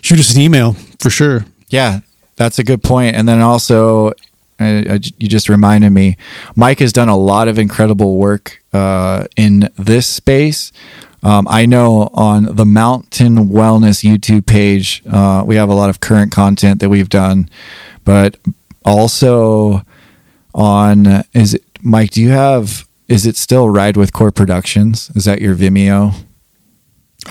shoot 0.00 0.18
us 0.18 0.34
an 0.34 0.40
email 0.40 0.74
for 0.98 1.08
sure. 1.08 1.44
Yeah, 1.68 2.00
that's 2.36 2.58
a 2.58 2.64
good 2.64 2.82
point. 2.82 3.14
And 3.14 3.28
then 3.28 3.40
also, 3.40 4.08
uh, 4.60 4.82
uh, 4.88 4.98
you 5.18 5.28
just 5.28 5.48
reminded 5.48 5.90
me, 5.90 6.16
Mike 6.56 6.80
has 6.80 6.92
done 6.92 7.08
a 7.08 7.16
lot 7.16 7.48
of 7.48 7.58
incredible 7.58 8.16
work 8.16 8.62
uh, 8.72 9.26
in 9.36 9.68
this 9.76 10.06
space. 10.06 10.72
Um, 11.22 11.46
I 11.48 11.66
know 11.66 12.10
on 12.12 12.56
the 12.56 12.66
Mountain 12.66 13.48
Wellness 13.48 14.02
YouTube 14.02 14.46
page, 14.46 15.02
uh, 15.08 15.44
we 15.46 15.54
have 15.54 15.68
a 15.68 15.74
lot 15.74 15.90
of 15.90 16.00
current 16.00 16.32
content 16.32 16.80
that 16.80 16.88
we've 16.88 17.08
done, 17.08 17.48
but 18.04 18.36
also 18.84 19.82
on 20.52 21.22
is 21.32 21.54
it 21.54 21.62
Mike? 21.80 22.10
Do 22.10 22.20
you 22.20 22.30
have? 22.30 22.86
Is 23.12 23.26
it 23.26 23.36
still 23.36 23.68
Ride 23.68 23.98
with 23.98 24.14
Core 24.14 24.30
Productions? 24.30 25.10
Is 25.14 25.26
that 25.26 25.42
your 25.42 25.54
Vimeo? 25.54 26.14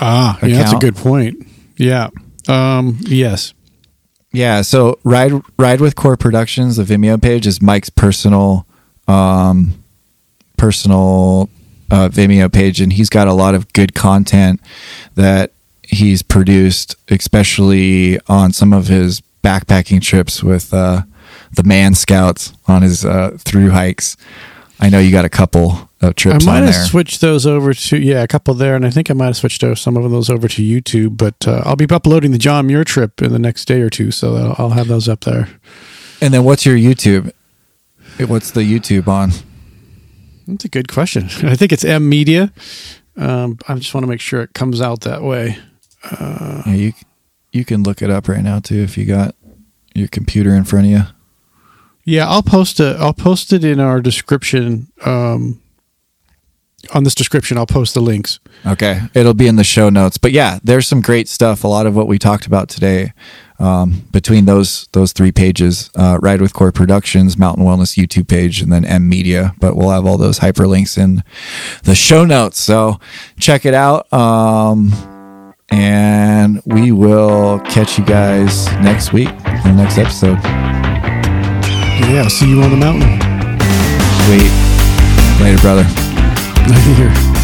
Ah, 0.00 0.38
yeah, 0.40 0.58
that's 0.58 0.72
a 0.72 0.78
good 0.78 0.94
point. 0.94 1.44
Yeah. 1.76 2.10
Um, 2.48 2.98
yes. 3.00 3.52
Yeah, 4.32 4.62
so 4.62 4.98
Ride 5.02 5.32
Ride 5.58 5.80
with 5.80 5.96
Core 5.96 6.16
Productions, 6.16 6.76
the 6.76 6.84
Vimeo 6.84 7.20
page 7.20 7.46
is 7.48 7.60
Mike's 7.60 7.90
personal 7.90 8.64
um 9.08 9.82
personal 10.56 11.50
uh, 11.90 12.08
Vimeo 12.08 12.50
page 12.50 12.80
and 12.80 12.92
he's 12.92 13.10
got 13.10 13.26
a 13.26 13.32
lot 13.32 13.56
of 13.56 13.72
good 13.72 13.94
content 13.94 14.60
that 15.16 15.50
he's 15.82 16.22
produced 16.22 16.94
especially 17.08 18.20
on 18.28 18.52
some 18.52 18.72
of 18.72 18.86
his 18.86 19.20
backpacking 19.42 20.00
trips 20.00 20.44
with 20.44 20.72
uh 20.72 21.02
the 21.56 21.64
Man 21.64 21.94
Scouts 21.96 22.52
on 22.68 22.82
his 22.82 23.04
uh 23.04 23.36
through 23.40 23.70
hikes. 23.70 24.16
I 24.82 24.88
know 24.88 24.98
you 24.98 25.12
got 25.12 25.24
a 25.24 25.28
couple 25.30 25.88
of 26.00 26.16
trips 26.16 26.44
I 26.44 26.50
might 26.50 26.64
have 26.64 26.74
there. 26.74 26.84
switched 26.84 27.20
those 27.20 27.46
over 27.46 27.72
to 27.72 27.98
yeah, 27.98 28.24
a 28.24 28.26
couple 28.26 28.52
there, 28.54 28.74
and 28.74 28.84
I 28.84 28.90
think 28.90 29.12
I 29.12 29.14
might 29.14 29.26
have 29.26 29.36
switched 29.36 29.64
some 29.78 29.96
of 29.96 30.10
those 30.10 30.28
over 30.28 30.48
to 30.48 30.62
YouTube. 30.62 31.16
But 31.16 31.46
uh, 31.46 31.62
I'll 31.64 31.76
be 31.76 31.86
uploading 31.88 32.32
the 32.32 32.38
John 32.38 32.66
Muir 32.66 32.82
trip 32.82 33.22
in 33.22 33.30
the 33.32 33.38
next 33.38 33.66
day 33.66 33.80
or 33.80 33.88
two, 33.88 34.10
so 34.10 34.54
I'll, 34.58 34.70
have 34.70 34.88
those 34.88 35.08
up 35.08 35.20
there. 35.20 35.48
and 36.20 36.34
then 36.34 36.42
what's 36.42 36.66
your 36.66 36.76
YouTube? 36.76 37.30
What's 38.26 38.50
the 38.50 38.62
YouTube 38.62 39.06
on? 39.06 39.30
That's 40.48 40.64
a 40.64 40.68
good 40.68 40.88
question. 40.88 41.26
I 41.44 41.54
think 41.54 41.70
it's 41.70 41.84
M 41.84 42.08
Media. 42.08 42.52
Um, 43.16 43.58
I 43.68 43.76
just 43.76 43.94
want 43.94 44.02
to 44.02 44.08
make 44.08 44.20
sure 44.20 44.42
it 44.42 44.52
comes 44.52 44.80
out 44.80 45.02
that 45.02 45.22
way. 45.22 45.58
Yeah, 46.10 46.74
you 46.74 46.92
you 47.52 47.64
can 47.64 47.84
look 47.84 48.02
it 48.02 48.10
up 48.10 48.26
right 48.26 48.42
now 48.42 48.58
too 48.58 48.80
if 48.80 48.98
you 48.98 49.04
got 49.04 49.36
your 49.94 50.08
computer 50.08 50.56
in 50.56 50.64
front 50.64 50.86
of 50.86 50.90
you. 50.90 51.02
Yeah, 52.04 52.28
I'll 52.28 52.42
post 52.42 52.80
it. 52.80 52.96
I'll 52.96 53.12
post 53.12 53.52
it 53.52 53.64
in 53.64 53.80
our 53.80 54.00
description. 54.00 54.88
Um, 55.04 55.60
on 56.92 57.04
this 57.04 57.14
description, 57.14 57.56
I'll 57.58 57.66
post 57.66 57.94
the 57.94 58.00
links. 58.00 58.40
Okay, 58.66 59.02
it'll 59.14 59.34
be 59.34 59.46
in 59.46 59.56
the 59.56 59.64
show 59.64 59.88
notes. 59.88 60.18
But 60.18 60.32
yeah, 60.32 60.58
there's 60.64 60.86
some 60.86 61.00
great 61.00 61.28
stuff. 61.28 61.62
A 61.62 61.68
lot 61.68 61.86
of 61.86 61.94
what 61.94 62.08
we 62.08 62.18
talked 62.18 62.46
about 62.46 62.68
today 62.68 63.12
um, 63.60 64.04
between 64.10 64.46
those 64.46 64.88
those 64.92 65.12
three 65.12 65.30
pages: 65.30 65.90
uh, 65.94 66.18
Ride 66.20 66.40
with 66.40 66.52
Core 66.52 66.72
Productions, 66.72 67.38
Mountain 67.38 67.64
Wellness 67.64 67.96
YouTube 67.96 68.28
page, 68.28 68.60
and 68.60 68.72
then 68.72 68.84
M 68.84 69.08
Media. 69.08 69.54
But 69.60 69.76
we'll 69.76 69.90
have 69.90 70.06
all 70.06 70.18
those 70.18 70.40
hyperlinks 70.40 70.98
in 70.98 71.22
the 71.84 71.94
show 71.94 72.24
notes. 72.24 72.58
So 72.58 72.98
check 73.38 73.64
it 73.64 73.74
out. 73.74 74.12
Um, 74.12 74.92
and 75.70 76.60
we 76.66 76.92
will 76.92 77.60
catch 77.60 77.98
you 77.98 78.04
guys 78.04 78.66
next 78.82 79.12
week 79.12 79.28
in 79.28 79.62
the 79.62 79.74
next 79.74 79.98
episode. 79.98 81.21
Yeah, 82.12 82.24
I'll 82.24 82.28
see 82.28 82.46
you 82.46 82.60
on 82.60 82.70
the 82.70 82.76
mountain. 82.76 83.18
Sweet. 84.26 84.52
Later, 85.40 85.58
brother. 85.62 85.84
Here. 86.94 87.41